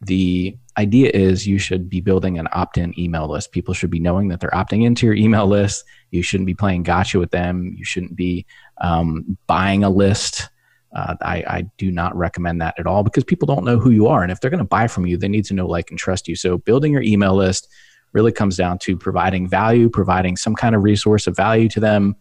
the 0.00 0.56
idea 0.76 1.10
is 1.14 1.46
you 1.46 1.58
should 1.58 1.88
be 1.88 2.00
building 2.00 2.38
an 2.38 2.48
opt-in 2.52 2.98
email 2.98 3.28
list. 3.28 3.52
People 3.52 3.72
should 3.72 3.90
be 3.90 4.00
knowing 4.00 4.28
that 4.28 4.40
they're 4.40 4.50
opting 4.50 4.84
into 4.84 5.06
your 5.06 5.14
email 5.14 5.46
list. 5.46 5.84
You 6.10 6.22
shouldn't 6.22 6.46
be 6.46 6.54
playing 6.54 6.82
gotcha 6.82 7.20
with 7.20 7.30
them. 7.30 7.74
You 7.76 7.84
shouldn't 7.84 8.16
be 8.16 8.44
um, 8.80 9.38
buying 9.46 9.84
a 9.84 9.90
list. 9.90 10.48
Uh, 10.94 11.14
I, 11.20 11.44
I, 11.46 11.64
do 11.76 11.90
not 11.90 12.16
recommend 12.16 12.62
that 12.62 12.74
at 12.78 12.86
all 12.86 13.02
because 13.02 13.22
people 13.22 13.44
don't 13.44 13.64
know 13.64 13.78
who 13.78 13.90
you 13.90 14.06
are. 14.06 14.22
And 14.22 14.32
if 14.32 14.40
they're 14.40 14.50
going 14.50 14.58
to 14.58 14.64
buy 14.64 14.88
from 14.88 15.04
you, 15.04 15.18
they 15.18 15.28
need 15.28 15.44
to 15.46 15.54
know, 15.54 15.66
like, 15.66 15.90
and 15.90 15.98
trust 15.98 16.26
you. 16.28 16.34
So 16.34 16.56
building 16.56 16.92
your 16.92 17.02
email 17.02 17.34
list 17.34 17.68
really 18.14 18.32
comes 18.32 18.56
down 18.56 18.78
to 18.78 18.96
providing 18.96 19.48
value, 19.48 19.90
providing 19.90 20.36
some 20.38 20.54
kind 20.54 20.74
of 20.74 20.82
resource 20.82 21.26
of 21.26 21.36
value 21.36 21.68
to 21.68 21.80
them, 21.80 22.16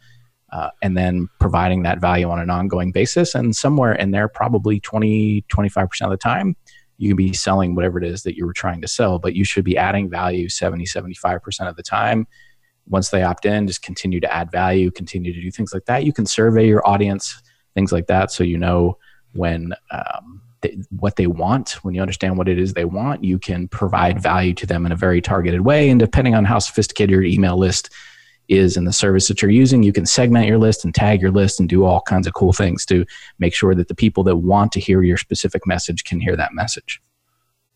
uh, 0.52 0.70
and 0.82 0.98
then 0.98 1.30
providing 1.40 1.84
that 1.84 2.00
value 2.00 2.30
on 2.30 2.40
an 2.40 2.50
ongoing 2.50 2.92
basis. 2.92 3.36
And 3.36 3.56
somewhere 3.56 3.94
in 3.94 4.12
there, 4.12 4.28
probably 4.28 4.80
20, 4.80 5.46
25% 5.50 6.02
of 6.02 6.10
the 6.10 6.18
time, 6.18 6.56
you 6.98 7.10
can 7.10 7.18
be 7.18 7.34
selling 7.34 7.76
whatever 7.76 8.00
it 8.00 8.04
is 8.04 8.24
that 8.24 8.36
you 8.36 8.46
were 8.46 8.54
trying 8.54 8.82
to 8.82 8.88
sell, 8.88 9.20
but 9.20 9.36
you 9.36 9.44
should 9.44 9.64
be 9.64 9.78
adding 9.78 10.10
value 10.10 10.50
70, 10.50 10.86
75% 10.86 11.70
of 11.70 11.76
the 11.76 11.84
time. 11.84 12.28
Once 12.88 13.10
they 13.10 13.22
opt 13.22 13.46
in, 13.46 13.68
just 13.68 13.82
continue 13.82 14.20
to 14.20 14.34
add 14.34 14.52
value, 14.52 14.90
continue 14.90 15.34
to 15.34 15.42
do 15.42 15.52
things 15.52 15.74
like 15.74 15.86
that. 15.86 16.06
You 16.06 16.14
can 16.14 16.26
survey 16.26 16.68
your 16.68 16.88
audience, 16.88 17.42
things 17.78 17.92
like 17.92 18.08
that, 18.08 18.32
so 18.32 18.44
you 18.44 18.58
know 18.58 18.98
when 19.34 19.72
um, 19.92 20.42
what 20.90 21.16
they 21.16 21.28
want. 21.28 21.84
When 21.84 21.94
you 21.94 22.02
understand 22.02 22.38
what 22.38 22.50
it 22.50 22.58
is 22.58 22.74
they 22.74 22.86
want, 22.86 23.24
you 23.24 23.38
can 23.38 23.68
provide 23.68 24.20
value 24.20 24.56
to 24.56 24.66
them 24.66 24.86
in 24.88 24.92
a 24.92 24.96
very 24.96 25.22
targeted 25.22 25.62
way. 25.62 25.90
And 25.90 26.00
depending 26.00 26.34
on 26.34 26.44
how 26.44 26.58
sophisticated 26.58 27.12
your 27.12 27.24
email 27.24 27.56
list 27.56 27.92
is 28.48 28.78
in 28.78 28.86
the 28.86 28.94
service 28.94 29.28
that 29.28 29.42
you're 29.42 29.52
using. 29.52 29.84
You 29.84 29.94
can 29.94 30.06
segment 30.06 30.48
your 30.48 30.58
list 30.58 30.86
and 30.86 30.96
tag 30.96 31.22
your 31.22 31.32
list 31.32 31.60
and 31.60 31.68
do 31.68 31.84
all 31.84 32.02
kinds 32.02 32.28
of 32.28 32.34
cool 32.34 32.54
things 32.54 32.86
to 32.88 33.06
make 33.40 33.54
sure 33.54 33.76
that 33.76 33.90
the 33.90 33.96
people 33.96 34.24
that 34.24 34.38
want 34.38 34.72
to 34.72 34.80
hear 34.80 35.04
your 35.04 35.18
specific 35.18 35.68
message 35.68 36.04
can 36.04 36.20
hear 36.20 36.36
that 36.36 36.54
message. 36.54 37.02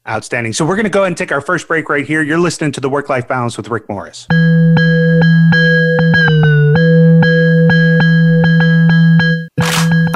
Outstanding. 0.07 0.53
So 0.53 0.65
we're 0.65 0.77
going 0.77 0.85
to 0.85 0.89
go 0.89 1.01
ahead 1.01 1.09
and 1.09 1.17
take 1.17 1.31
our 1.31 1.41
first 1.41 1.67
break 1.67 1.89
right 1.89 2.07
here. 2.07 2.23
You're 2.23 2.39
listening 2.39 2.71
to 2.71 2.79
the 2.79 2.89
Work 2.89 3.09
Life 3.09 3.27
Balance 3.27 3.57
with 3.57 3.67
Rick 3.67 3.87
Morris. 3.87 4.27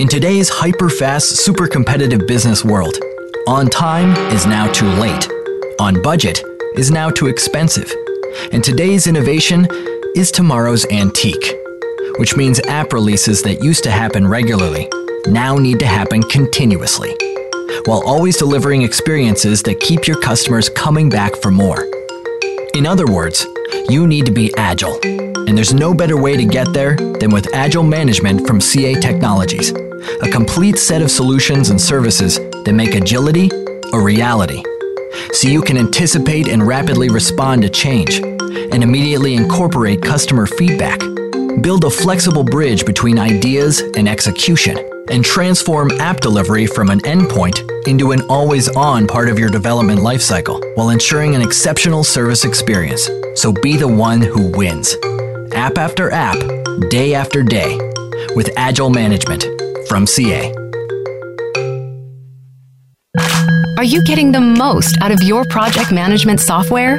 In 0.00 0.08
today's 0.08 0.48
hyper 0.48 0.90
fast, 0.90 1.36
super 1.36 1.68
competitive 1.68 2.26
business 2.26 2.64
world, 2.64 2.96
on 3.46 3.68
time 3.68 4.10
is 4.32 4.44
now 4.44 4.66
too 4.72 4.88
late, 4.88 5.28
on 5.78 6.02
budget 6.02 6.42
is 6.74 6.90
now 6.90 7.10
too 7.10 7.28
expensive, 7.28 7.92
and 8.50 8.64
today's 8.64 9.06
innovation 9.06 9.68
is 10.16 10.32
tomorrow's 10.32 10.84
antique. 10.86 11.54
Which 12.18 12.36
means 12.36 12.58
app 12.66 12.92
releases 12.92 13.42
that 13.44 13.62
used 13.62 13.84
to 13.84 13.90
happen 13.92 14.26
regularly 14.26 14.88
now 15.26 15.56
need 15.58 15.78
to 15.78 15.86
happen 15.86 16.24
continuously, 16.24 17.14
while 17.86 18.02
always 18.04 18.36
delivering 18.36 18.82
experiences 18.82 19.62
that 19.62 19.78
keep 19.78 20.08
your 20.08 20.20
customers 20.20 20.68
coming 20.68 21.08
back 21.08 21.36
for 21.36 21.52
more. 21.52 21.86
In 22.74 22.84
other 22.84 23.06
words, 23.06 23.46
you 23.88 24.08
need 24.08 24.26
to 24.26 24.32
be 24.32 24.52
agile. 24.56 24.98
And 25.46 25.56
there's 25.56 25.74
no 25.74 25.92
better 25.92 26.16
way 26.16 26.36
to 26.36 26.44
get 26.44 26.72
there 26.72 26.96
than 26.96 27.30
with 27.30 27.54
Agile 27.54 27.82
Management 27.82 28.46
from 28.46 28.60
CA 28.60 28.94
Technologies, 28.94 29.70
a 30.22 30.30
complete 30.30 30.78
set 30.78 31.02
of 31.02 31.10
solutions 31.10 31.70
and 31.70 31.80
services 31.80 32.38
that 32.64 32.72
make 32.74 32.94
agility 32.94 33.50
a 33.92 34.00
reality. 34.00 34.62
So 35.32 35.48
you 35.48 35.62
can 35.62 35.76
anticipate 35.76 36.48
and 36.48 36.66
rapidly 36.66 37.08
respond 37.08 37.62
to 37.62 37.68
change 37.68 38.20
and 38.20 38.82
immediately 38.82 39.34
incorporate 39.34 40.02
customer 40.02 40.46
feedback. 40.46 41.00
Build 41.60 41.84
a 41.84 41.90
flexible 41.90 42.44
bridge 42.44 42.84
between 42.84 43.18
ideas 43.18 43.80
and 43.96 44.08
execution 44.08 44.78
and 45.10 45.24
transform 45.24 45.90
app 46.00 46.20
delivery 46.20 46.66
from 46.66 46.88
an 46.88 47.00
endpoint 47.00 47.86
into 47.86 48.12
an 48.12 48.22
always 48.28 48.68
on 48.76 49.06
part 49.06 49.28
of 49.28 49.38
your 49.38 49.50
development 49.50 50.00
lifecycle 50.00 50.60
while 50.76 50.90
ensuring 50.90 51.34
an 51.34 51.42
exceptional 51.42 52.02
service 52.02 52.44
experience. 52.44 53.08
So 53.34 53.52
be 53.52 53.76
the 53.76 53.88
one 53.88 54.22
who 54.22 54.50
wins. 54.56 54.96
App 55.54 55.78
after 55.78 56.10
app, 56.10 56.36
day 56.90 57.14
after 57.14 57.42
day, 57.42 57.78
with 58.34 58.50
Agile 58.56 58.90
Management 58.90 59.44
from 59.88 60.06
CA. 60.06 60.52
Are 63.78 63.84
you 63.84 64.02
getting 64.04 64.32
the 64.32 64.40
most 64.40 64.98
out 65.00 65.12
of 65.12 65.22
your 65.22 65.44
project 65.44 65.92
management 65.92 66.40
software? 66.40 66.98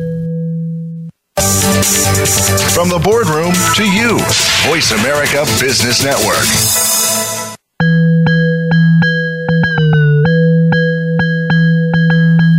From 2.73 2.89
the 2.89 2.99
boardroom 3.03 3.53
to 3.75 3.83
you, 3.83 4.17
Voice 4.69 4.91
America 4.91 5.45
Business 5.59 6.03
Network. 6.03 6.45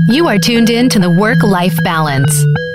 You 0.09 0.27
are 0.29 0.39
tuned 0.39 0.71
in 0.71 0.89
to 0.91 0.99
the 0.99 1.11
Work 1.11 1.43
Life 1.43 1.77
Balance. 1.85 2.45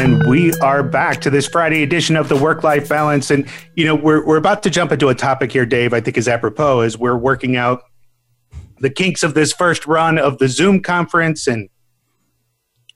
And 0.00 0.26
we 0.26 0.54
are 0.62 0.82
back 0.82 1.20
to 1.20 1.28
this 1.28 1.46
Friday 1.46 1.82
edition 1.82 2.16
of 2.16 2.30
the 2.30 2.34
Work 2.34 2.64
Life 2.64 2.88
Balance. 2.88 3.30
And, 3.30 3.46
you 3.74 3.84
know, 3.84 3.94
we're, 3.94 4.24
we're 4.24 4.38
about 4.38 4.62
to 4.62 4.70
jump 4.70 4.92
into 4.92 5.10
a 5.10 5.14
topic 5.14 5.52
here, 5.52 5.66
Dave, 5.66 5.92
I 5.92 6.00
think 6.00 6.16
is 6.16 6.26
apropos, 6.26 6.80
as 6.80 6.96
we're 6.96 7.18
working 7.18 7.54
out 7.54 7.82
the 8.78 8.88
kinks 8.88 9.22
of 9.22 9.34
this 9.34 9.52
first 9.52 9.86
run 9.86 10.16
of 10.16 10.38
the 10.38 10.48
Zoom 10.48 10.80
conference 10.80 11.46
and 11.46 11.68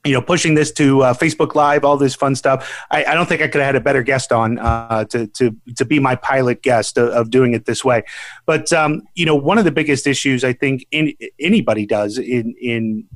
you 0.03 0.13
know, 0.13 0.21
pushing 0.21 0.55
this 0.55 0.71
to 0.73 1.03
uh, 1.03 1.13
Facebook 1.13 1.53
Live, 1.53 1.85
all 1.85 1.95
this 1.95 2.15
fun 2.15 2.33
stuff. 2.33 2.75
I, 2.89 3.05
I, 3.05 3.13
don't 3.13 3.27
think 3.27 3.41
I 3.41 3.49
could 3.49 3.61
have 3.61 3.67
had 3.67 3.75
a 3.75 3.81
better 3.81 4.01
guest 4.01 4.31
on 4.31 4.57
uh, 4.57 5.05
to, 5.05 5.27
to, 5.27 5.55
to 5.75 5.85
be 5.85 5.99
my 5.99 6.15
pilot 6.15 6.63
guest 6.63 6.97
of, 6.97 7.09
of 7.09 7.29
doing 7.29 7.53
it 7.53 7.65
this 7.65 7.85
way. 7.85 8.01
But, 8.47 8.73
um, 8.73 9.03
you 9.13 9.27
know, 9.27 9.35
one 9.35 9.59
of 9.59 9.63
the 9.63 9.71
biggest 9.71 10.07
issues 10.07 10.43
I 10.43 10.53
think 10.53 10.87
in, 10.89 11.13
anybody 11.39 11.85
does 11.85 12.17
in, 12.17 12.55
in 12.59 13.07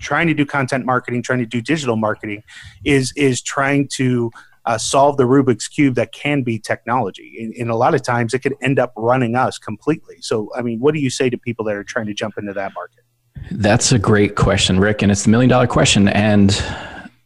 trying 0.00 0.26
to 0.26 0.34
do 0.34 0.46
content 0.46 0.84
marketing, 0.84 1.22
trying 1.22 1.40
to 1.40 1.46
do 1.46 1.60
digital 1.60 1.96
marketing, 1.96 2.42
is 2.84 3.12
is 3.16 3.42
trying 3.42 3.88
to 3.94 4.30
uh, 4.66 4.76
solve 4.76 5.16
the 5.16 5.24
Rubik's 5.24 5.68
cube 5.68 5.94
that 5.94 6.12
can 6.12 6.42
be 6.42 6.58
technology. 6.58 7.36
And, 7.40 7.54
and, 7.54 7.70
a 7.70 7.76
lot 7.76 7.94
of 7.94 8.02
times, 8.02 8.34
it 8.34 8.40
could 8.40 8.54
end 8.60 8.80
up 8.80 8.92
running 8.96 9.36
us 9.36 9.58
completely. 9.58 10.16
So, 10.20 10.50
I 10.56 10.62
mean, 10.62 10.80
what 10.80 10.92
do 10.92 11.00
you 11.00 11.08
say 11.08 11.30
to 11.30 11.38
people 11.38 11.64
that 11.66 11.76
are 11.76 11.84
trying 11.84 12.06
to 12.06 12.14
jump 12.14 12.34
into 12.36 12.52
that 12.52 12.74
market? 12.74 13.04
That's 13.52 13.92
a 13.92 13.98
great 13.98 14.34
question, 14.34 14.80
Rick, 14.80 15.02
and 15.02 15.12
it's 15.12 15.22
the 15.22 15.30
million 15.30 15.48
dollar 15.48 15.68
question. 15.68 16.08
And 16.08 16.60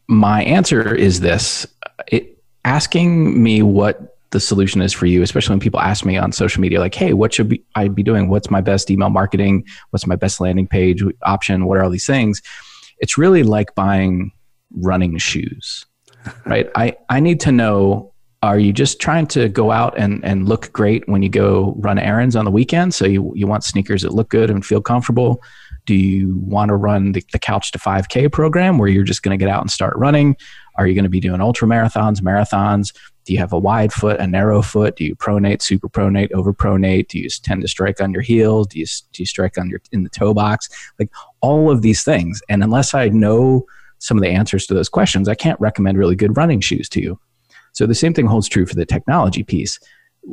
my 0.07 0.43
answer 0.43 0.93
is 0.93 1.19
this: 1.19 1.65
it, 2.07 2.37
asking 2.63 3.41
me 3.41 3.63
what 3.63 4.17
the 4.31 4.39
solution 4.39 4.81
is 4.81 4.93
for 4.93 5.05
you, 5.05 5.21
especially 5.21 5.53
when 5.53 5.59
people 5.59 5.79
ask 5.79 6.05
me 6.05 6.17
on 6.17 6.31
social 6.31 6.61
media, 6.61 6.79
like, 6.79 6.95
hey, 6.95 7.13
what 7.13 7.33
should 7.33 7.49
be, 7.49 7.63
I 7.75 7.89
be 7.89 8.03
doing? 8.03 8.29
What's 8.29 8.49
my 8.49 8.61
best 8.61 8.89
email 8.89 9.09
marketing? 9.09 9.65
What's 9.89 10.07
my 10.07 10.15
best 10.15 10.39
landing 10.39 10.67
page 10.67 11.03
option? 11.23 11.65
What 11.65 11.77
are 11.77 11.83
all 11.83 11.89
these 11.89 12.05
things? 12.05 12.41
It's 12.99 13.17
really 13.17 13.43
like 13.43 13.75
buying 13.75 14.31
running 14.71 15.17
shoes, 15.17 15.85
right? 16.45 16.69
I, 16.75 16.97
I 17.09 17.19
need 17.19 17.39
to 17.41 17.51
know 17.51 18.11
are 18.43 18.57
you 18.57 18.73
just 18.73 18.99
trying 18.99 19.27
to 19.27 19.49
go 19.49 19.69
out 19.69 19.95
and, 19.99 20.23
and 20.25 20.49
look 20.49 20.73
great 20.73 21.07
when 21.07 21.21
you 21.21 21.29
go 21.29 21.75
run 21.77 21.99
errands 21.99 22.35
on 22.35 22.43
the 22.43 22.49
weekend? 22.49 22.93
So 22.93 23.05
you, 23.05 23.31
you 23.35 23.45
want 23.45 23.63
sneakers 23.63 24.01
that 24.01 24.15
look 24.15 24.29
good 24.29 24.49
and 24.49 24.65
feel 24.65 24.81
comfortable? 24.81 25.43
Do 25.85 25.93
you 25.93 26.39
want 26.39 26.69
to 26.69 26.75
run 26.75 27.11
the, 27.11 27.23
the 27.33 27.39
Couch 27.39 27.71
to 27.71 27.79
5K 27.79 28.31
program 28.31 28.79
where 28.79 28.87
you're 28.87 29.03
just 29.03 29.21
going 29.21 29.37
to 29.37 29.43
get 29.43 29.51
out 29.51 29.61
and 29.61 29.69
start 29.69 29.95
running? 29.95 30.35
Are 30.75 30.87
you 30.87 30.95
going 30.95 31.03
to 31.03 31.09
be 31.09 31.19
doing 31.19 31.39
ultra 31.39 31.67
marathons, 31.67 32.19
marathons? 32.21 32.95
Do 33.31 33.35
you 33.35 33.39
have 33.39 33.53
a 33.53 33.57
wide 33.57 33.93
foot, 33.93 34.19
a 34.19 34.27
narrow 34.27 34.61
foot? 34.61 34.97
Do 34.97 35.05
you 35.05 35.15
pronate, 35.15 35.61
super 35.61 35.87
pronate, 35.87 36.33
over 36.33 36.53
pronate? 36.53 37.07
Do 37.07 37.17
you 37.17 37.29
tend 37.29 37.61
to 37.61 37.67
strike 37.69 38.01
on 38.01 38.11
your 38.11 38.21
heel? 38.21 38.65
Do 38.65 38.77
you, 38.77 38.85
do 39.13 39.21
you 39.21 39.25
strike 39.25 39.57
on 39.57 39.69
your 39.69 39.79
in 39.93 40.03
the 40.03 40.09
toe 40.09 40.33
box? 40.33 40.67
Like 40.99 41.09
all 41.39 41.71
of 41.71 41.81
these 41.81 42.03
things. 42.03 42.41
And 42.49 42.61
unless 42.61 42.93
I 42.93 43.07
know 43.07 43.65
some 43.99 44.17
of 44.17 44.21
the 44.21 44.29
answers 44.29 44.67
to 44.67 44.73
those 44.73 44.89
questions, 44.89 45.29
I 45.29 45.35
can't 45.35 45.57
recommend 45.61 45.97
really 45.97 46.17
good 46.17 46.35
running 46.35 46.59
shoes 46.59 46.89
to 46.89 47.01
you. 47.01 47.21
So 47.71 47.85
the 47.85 47.95
same 47.95 48.13
thing 48.13 48.25
holds 48.25 48.49
true 48.49 48.65
for 48.65 48.75
the 48.75 48.85
technology 48.85 49.43
piece. 49.43 49.79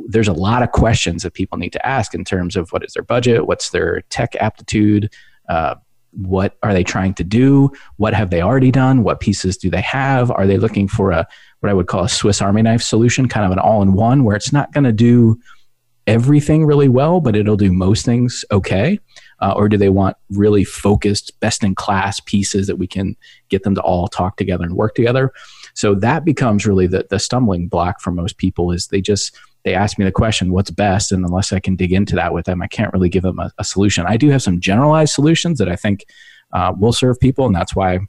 There's 0.09 0.27
a 0.27 0.33
lot 0.33 0.61
of 0.61 0.73
questions 0.73 1.23
that 1.23 1.35
people 1.35 1.57
need 1.57 1.71
to 1.71 1.87
ask 1.87 2.13
in 2.13 2.25
terms 2.25 2.57
of 2.57 2.69
what 2.73 2.83
is 2.83 2.91
their 2.91 3.03
budget, 3.03 3.47
what's 3.47 3.69
their 3.69 4.01
tech 4.09 4.35
aptitude, 4.41 5.09
uh, 5.47 5.75
what 6.11 6.57
are 6.63 6.73
they 6.73 6.83
trying 6.83 7.13
to 7.13 7.23
do, 7.23 7.71
what 7.97 8.13
have 8.13 8.29
they 8.29 8.41
already 8.41 8.71
done, 8.71 9.03
what 9.03 9.19
pieces 9.19 9.55
do 9.55 9.69
they 9.69 9.81
have, 9.81 10.31
are 10.31 10.47
they 10.47 10.57
looking 10.57 10.87
for 10.87 11.11
a 11.11 11.27
what 11.59 11.69
I 11.69 11.73
would 11.73 11.87
call 11.87 12.03
a 12.03 12.09
Swiss 12.09 12.41
Army 12.41 12.61
knife 12.61 12.81
solution, 12.81 13.27
kind 13.27 13.45
of 13.45 13.51
an 13.51 13.59
all 13.59 13.81
in 13.81 13.93
one, 13.93 14.23
where 14.23 14.35
it's 14.35 14.53
not 14.53 14.71
going 14.73 14.85
to 14.85 14.91
do 14.91 15.39
everything 16.07 16.65
really 16.65 16.89
well, 16.89 17.21
but 17.21 17.35
it'll 17.35 17.55
do 17.55 17.71
most 17.71 18.03
things 18.03 18.43
okay? 18.51 18.99
Uh, 19.41 19.53
or 19.55 19.69
do 19.69 19.77
they 19.77 19.89
want 19.89 20.17
really 20.31 20.63
focused, 20.63 21.39
best 21.39 21.63
in 21.63 21.75
class 21.75 22.19
pieces 22.19 22.67
that 22.67 22.77
we 22.77 22.87
can 22.87 23.15
get 23.49 23.63
them 23.63 23.75
to 23.75 23.81
all 23.81 24.07
talk 24.07 24.35
together 24.35 24.63
and 24.63 24.75
work 24.75 24.95
together? 24.95 25.31
So 25.75 25.93
that 25.95 26.25
becomes 26.25 26.65
really 26.65 26.87
the, 26.87 27.05
the 27.09 27.19
stumbling 27.19 27.67
block 27.67 28.01
for 28.01 28.11
most 28.11 28.37
people 28.37 28.71
is 28.71 28.87
they 28.87 29.01
just 29.01 29.37
they 29.63 29.75
ask 29.75 29.99
me 29.99 30.05
the 30.05 30.11
question, 30.11 30.51
what's 30.51 30.71
best? 30.71 31.11
And 31.11 31.23
unless 31.25 31.51
I 31.51 31.59
can 31.59 31.75
dig 31.75 31.91
into 31.91 32.15
that 32.15 32.33
with 32.33 32.45
them, 32.45 32.61
I 32.61 32.67
can't 32.67 32.93
really 32.93 33.09
give 33.09 33.23
them 33.23 33.39
a, 33.39 33.51
a 33.57 33.63
solution. 33.63 34.05
I 34.07 34.17
do 34.17 34.29
have 34.29 34.41
some 34.41 34.59
generalized 34.59 35.13
solutions 35.13 35.59
that 35.59 35.69
I 35.69 35.75
think 35.75 36.05
uh, 36.53 36.73
will 36.77 36.93
serve 36.93 37.19
people, 37.19 37.45
and 37.45 37.55
that's 37.55 37.75
why 37.75 37.99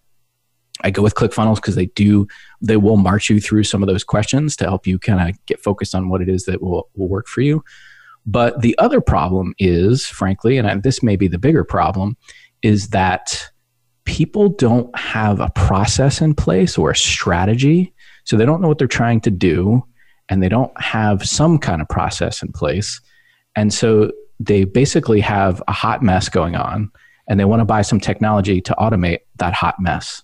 I 0.82 0.90
go 0.90 1.02
with 1.02 1.14
ClickFunnels 1.14 1.56
because 1.56 1.74
they 1.74 1.86
do 1.86 2.26
they 2.60 2.76
will 2.76 2.96
march 2.96 3.30
you 3.30 3.40
through 3.40 3.64
some 3.64 3.82
of 3.82 3.86
those 3.86 4.04
questions 4.04 4.56
to 4.56 4.64
help 4.64 4.86
you 4.86 4.98
kind 4.98 5.28
of 5.28 5.46
get 5.46 5.60
focused 5.60 5.94
on 5.94 6.08
what 6.08 6.22
it 6.22 6.28
is 6.28 6.44
that 6.44 6.62
will 6.62 6.88
will 6.94 7.08
work 7.08 7.26
for 7.26 7.40
you. 7.40 7.64
But 8.26 8.60
the 8.60 8.76
other 8.78 9.00
problem 9.00 9.54
is, 9.58 10.06
frankly, 10.06 10.58
and 10.58 10.68
I, 10.68 10.76
this 10.76 11.02
may 11.02 11.16
be 11.16 11.28
the 11.28 11.38
bigger 11.38 11.64
problem, 11.64 12.16
is 12.62 12.88
that 12.88 13.50
people 14.04 14.48
don't 14.48 14.96
have 14.98 15.40
a 15.40 15.50
process 15.50 16.20
in 16.20 16.34
place 16.34 16.76
or 16.76 16.90
a 16.90 16.96
strategy. 16.96 17.94
So 18.24 18.36
they 18.36 18.44
don't 18.44 18.60
know 18.60 18.68
what 18.68 18.78
they're 18.78 18.88
trying 18.88 19.20
to 19.22 19.30
do 19.30 19.84
and 20.28 20.42
they 20.42 20.48
don't 20.48 20.72
have 20.80 21.26
some 21.26 21.58
kind 21.58 21.80
of 21.80 21.88
process 21.88 22.42
in 22.42 22.52
place. 22.52 23.00
And 23.56 23.72
so 23.72 24.12
they 24.38 24.64
basically 24.64 25.20
have 25.20 25.62
a 25.68 25.72
hot 25.72 26.02
mess 26.02 26.28
going 26.28 26.54
on 26.54 26.90
and 27.28 27.38
they 27.38 27.44
want 27.44 27.60
to 27.60 27.64
buy 27.64 27.82
some 27.82 28.00
technology 28.00 28.60
to 28.60 28.74
automate 28.78 29.20
that 29.36 29.54
hot 29.54 29.76
mess. 29.80 30.22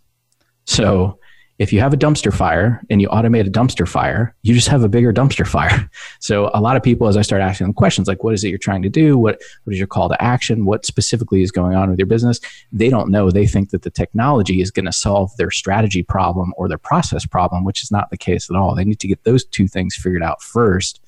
So 0.66 1.18
if 1.58 1.72
you 1.72 1.80
have 1.80 1.94
a 1.94 1.96
dumpster 1.96 2.34
fire 2.34 2.82
and 2.90 3.00
you 3.00 3.08
automate 3.08 3.46
a 3.46 3.50
dumpster 3.50 3.88
fire, 3.88 4.34
you 4.42 4.52
just 4.52 4.68
have 4.68 4.82
a 4.82 4.88
bigger 4.88 5.12
dumpster 5.12 5.46
fire. 5.46 5.88
So 6.18 6.50
a 6.54 6.60
lot 6.60 6.76
of 6.76 6.82
people, 6.82 7.06
as 7.06 7.16
I 7.16 7.22
start 7.22 7.40
asking 7.40 7.66
them 7.66 7.74
questions 7.74 8.08
like, 8.08 8.24
what 8.24 8.34
is 8.34 8.42
it 8.42 8.48
you're 8.48 8.58
trying 8.58 8.82
to 8.82 8.88
do? 8.88 9.16
What, 9.16 9.40
what 9.62 9.72
is 9.72 9.78
your 9.78 9.86
call 9.86 10.08
to 10.08 10.20
action? 10.20 10.64
What 10.64 10.84
specifically 10.84 11.42
is 11.42 11.52
going 11.52 11.76
on 11.76 11.88
with 11.88 11.98
your 11.98 12.06
business? 12.06 12.40
They 12.72 12.88
don't 12.88 13.10
know. 13.10 13.30
They 13.30 13.46
think 13.46 13.70
that 13.70 13.82
the 13.82 13.90
technology 13.90 14.60
is 14.60 14.72
going 14.72 14.86
to 14.86 14.92
solve 14.92 15.30
their 15.36 15.52
strategy 15.52 16.02
problem 16.02 16.52
or 16.56 16.68
their 16.68 16.78
process 16.78 17.24
problem, 17.24 17.64
which 17.64 17.82
is 17.82 17.92
not 17.92 18.10
the 18.10 18.16
case 18.16 18.50
at 18.50 18.56
all. 18.56 18.74
They 18.74 18.84
need 18.84 18.98
to 19.00 19.08
get 19.08 19.22
those 19.22 19.44
two 19.44 19.68
things 19.68 19.94
figured 19.94 20.22
out 20.22 20.42
first 20.42 21.00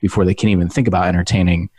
before 0.00 0.26
they 0.26 0.34
can 0.34 0.50
even 0.50 0.68
think 0.68 0.88
about 0.88 1.06
entertaining 1.06 1.70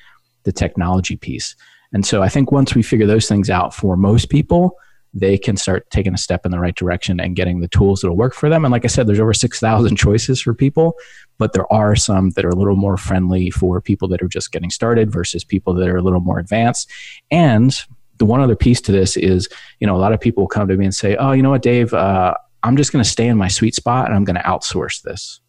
the 0.44 0.52
technology 0.52 1.18
piece. 1.18 1.56
And 1.94 2.06
so 2.06 2.24
I 2.24 2.30
think 2.30 2.52
once 2.52 2.74
we 2.74 2.82
figure 2.82 3.06
those 3.06 3.28
things 3.28 3.50
out 3.50 3.76
for 3.76 3.96
most 3.96 4.30
people, 4.30 4.78
they 5.14 5.38
can 5.38 5.58
start 5.58 5.90
taking 5.90 6.14
a 6.14 6.18
step 6.18 6.46
in 6.46 6.52
the 6.52 6.60
right 6.60 6.76
direction 6.76 7.20
and 7.20 7.36
getting 7.36 7.60
the 7.60 7.68
tools 7.68 8.02
that'll 8.02 8.16
work 8.16 8.34
for 8.34 8.50
them. 8.50 8.66
And 8.66 8.72
like 8.72 8.86
I 8.86 8.88
said, 8.88 9.08
there's 9.08 9.20
over 9.20 9.34
6,000 9.34 9.96
choices 9.98 10.42
for 10.42 10.54
people, 10.54 10.96
but 11.38 11.54
there 11.54 11.72
are 11.72 11.96
some 11.96 12.32
that 12.32 12.46
are 12.46 12.50
a 12.50 12.56
little 12.56 12.76
more 12.76 12.98
friendly 12.98 13.50
for 13.50 13.82
people 13.82 14.08
that 14.10 14.22
are 14.22 14.28
just 14.28 14.52
getting 14.52 14.70
started 14.70 15.12
versus 15.12 15.44
people 15.44 15.74
that 15.76 15.88
are 15.88 15.98
a 15.98 16.02
little 16.02 16.20
more 16.20 16.40
advanced. 16.40 16.90
And 17.32 17.78
the 18.18 18.26
one 18.26 18.42
other 18.42 18.56
piece 18.56 18.82
to 18.82 18.92
this 18.92 19.18
is, 19.18 19.48
you 19.80 19.88
know, 19.88 19.96
a 19.96 20.00
lot 20.00 20.14
of 20.14 20.20
people 20.20 20.48
come 20.48 20.68
to 20.68 20.78
me 20.78 20.86
and 20.86 20.96
say, 20.96 21.16
oh, 21.16 21.32
you 21.32 21.44
know 21.44 21.52
what, 21.52 21.62
Dave, 21.62 21.94
uh, 21.94 22.34
I'm 22.64 22.78
just 22.78 22.92
going 22.92 23.04
to 23.04 23.10
stay 23.10 23.28
in 23.28 23.38
my 23.38 23.48
sweet 23.48 23.76
spot 23.76 24.08
and 24.08 24.16
I'm 24.16 24.24
going 24.24 24.36
to 24.36 24.42
outsource 24.42 25.02
this. 25.02 25.40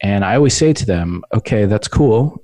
And 0.00 0.24
I 0.24 0.36
always 0.36 0.56
say 0.56 0.72
to 0.72 0.86
them, 0.86 1.22
okay, 1.34 1.66
that's 1.66 1.88
cool 1.88 2.42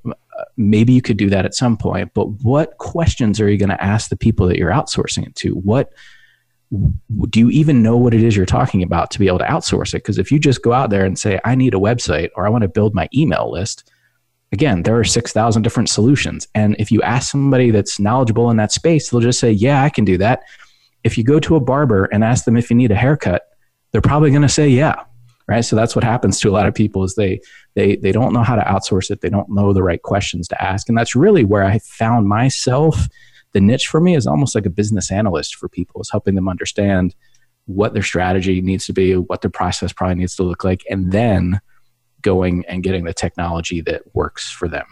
maybe 0.56 0.92
you 0.92 1.02
could 1.02 1.16
do 1.16 1.30
that 1.30 1.44
at 1.44 1.54
some 1.54 1.76
point 1.76 2.12
but 2.14 2.26
what 2.42 2.76
questions 2.78 3.40
are 3.40 3.48
you 3.48 3.58
going 3.58 3.68
to 3.68 3.82
ask 3.82 4.08
the 4.08 4.16
people 4.16 4.46
that 4.46 4.58
you're 4.58 4.70
outsourcing 4.70 5.26
it 5.26 5.34
to? 5.36 5.54
What 5.54 5.92
do 7.28 7.38
you 7.38 7.50
even 7.50 7.82
know 7.82 7.96
what 7.96 8.14
it 8.14 8.22
is 8.22 8.36
you're 8.36 8.46
talking 8.46 8.82
about 8.82 9.10
to 9.12 9.18
be 9.18 9.28
able 9.28 9.38
to 9.38 9.44
outsource 9.44 9.90
it? 9.90 9.98
Because 9.98 10.18
if 10.18 10.32
you 10.32 10.38
just 10.38 10.62
go 10.62 10.72
out 10.72 10.90
there 10.90 11.04
and 11.04 11.18
say 11.18 11.40
i 11.44 11.54
need 11.54 11.74
a 11.74 11.78
website 11.78 12.30
or 12.34 12.46
i 12.46 12.48
want 12.48 12.62
to 12.62 12.68
build 12.68 12.94
my 12.94 13.08
email 13.14 13.50
list 13.50 13.90
again 14.52 14.82
there 14.82 14.98
are 14.98 15.04
6000 15.04 15.62
different 15.62 15.88
solutions. 15.88 16.48
And 16.54 16.74
if 16.78 16.90
you 16.90 17.02
ask 17.02 17.30
somebody 17.30 17.70
that's 17.70 18.00
knowledgeable 18.00 18.50
in 18.50 18.56
that 18.56 18.72
space 18.72 19.10
they'll 19.10 19.20
just 19.20 19.40
say 19.40 19.50
yeah 19.50 19.82
i 19.82 19.90
can 19.90 20.04
do 20.04 20.18
that. 20.18 20.42
If 21.04 21.18
you 21.18 21.24
go 21.24 21.38
to 21.40 21.56
a 21.56 21.60
barber 21.60 22.06
and 22.06 22.24
ask 22.24 22.44
them 22.44 22.56
if 22.56 22.70
you 22.70 22.76
need 22.76 22.90
a 22.90 22.96
haircut 22.96 23.42
they're 23.92 24.00
probably 24.00 24.30
going 24.30 24.42
to 24.42 24.48
say 24.48 24.68
yeah 24.68 25.04
right? 25.46 25.64
So 25.64 25.76
that's 25.76 25.94
what 25.94 26.04
happens 26.04 26.40
to 26.40 26.48
a 26.48 26.52
lot 26.52 26.66
of 26.66 26.74
people 26.74 27.04
is 27.04 27.14
they 27.14 27.40
they 27.74 27.96
they 27.96 28.12
don't 28.12 28.32
know 28.32 28.42
how 28.42 28.56
to 28.56 28.62
outsource 28.62 29.10
it. 29.10 29.20
They 29.20 29.28
don't 29.28 29.48
know 29.48 29.72
the 29.72 29.82
right 29.82 30.02
questions 30.02 30.48
to 30.48 30.62
ask. 30.62 30.88
And 30.88 30.96
that's 30.96 31.16
really 31.16 31.44
where 31.44 31.64
i 31.64 31.78
found 31.78 32.28
myself. 32.28 33.08
The 33.52 33.60
niche 33.60 33.86
for 33.86 34.00
me 34.00 34.16
is 34.16 34.26
almost 34.26 34.54
like 34.54 34.66
a 34.66 34.70
business 34.70 35.10
analyst 35.10 35.56
for 35.56 35.68
people 35.68 36.00
is 36.00 36.10
helping 36.10 36.34
them 36.34 36.48
understand 36.48 37.14
what 37.66 37.94
their 37.94 38.02
strategy 38.02 38.60
needs 38.60 38.86
to 38.86 38.92
be 38.92 39.16
what 39.16 39.40
their 39.40 39.50
process 39.50 39.92
probably 39.92 40.16
needs 40.16 40.36
to 40.36 40.42
look 40.42 40.64
like 40.64 40.84
and 40.90 41.12
then 41.12 41.60
going 42.20 42.64
and 42.68 42.82
getting 42.82 43.04
the 43.04 43.14
technology 43.14 43.80
that 43.80 44.02
works 44.14 44.50
for 44.50 44.68
them. 44.68 44.86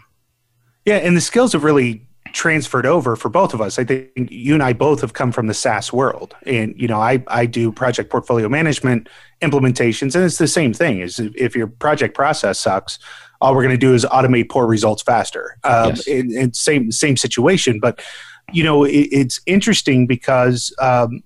Yeah 0.85 0.97
and 0.97 1.15
the 1.15 1.21
skills 1.21 1.53
have 1.53 1.63
really 1.63 2.07
transferred 2.33 2.85
over 2.85 3.15
for 3.15 3.29
both 3.29 3.53
of 3.53 3.61
us. 3.61 3.79
I 3.79 3.85
think 3.85 4.11
you 4.15 4.53
and 4.53 4.63
I 4.63 4.73
both 4.73 5.01
have 5.01 5.13
come 5.13 5.31
from 5.31 5.47
the 5.47 5.53
SaaS 5.53 5.93
world, 5.93 6.35
and 6.45 6.73
you 6.75 6.87
know, 6.87 6.99
I 6.99 7.23
I 7.27 7.45
do 7.45 7.71
project 7.71 8.09
portfolio 8.09 8.49
management 8.49 9.07
implementations, 9.41 10.15
and 10.15 10.25
it's 10.25 10.39
the 10.39 10.47
same 10.47 10.73
thing. 10.73 10.99
Is 10.99 11.19
if 11.19 11.55
your 11.55 11.67
project 11.67 12.15
process 12.15 12.59
sucks, 12.59 12.99
all 13.39 13.55
we're 13.55 13.63
going 13.63 13.75
to 13.75 13.77
do 13.77 13.93
is 13.93 14.03
automate 14.05 14.49
poor 14.49 14.67
results 14.67 15.03
faster. 15.03 15.57
Um, 15.63 15.89
yes. 15.89 16.07
and, 16.07 16.31
and, 16.31 16.55
same 16.55 16.91
same 16.91 17.15
situation, 17.15 17.79
but 17.79 18.03
you 18.51 18.63
know, 18.63 18.83
it, 18.83 19.07
it's 19.11 19.39
interesting 19.45 20.07
because. 20.07 20.75
Um, 20.81 21.23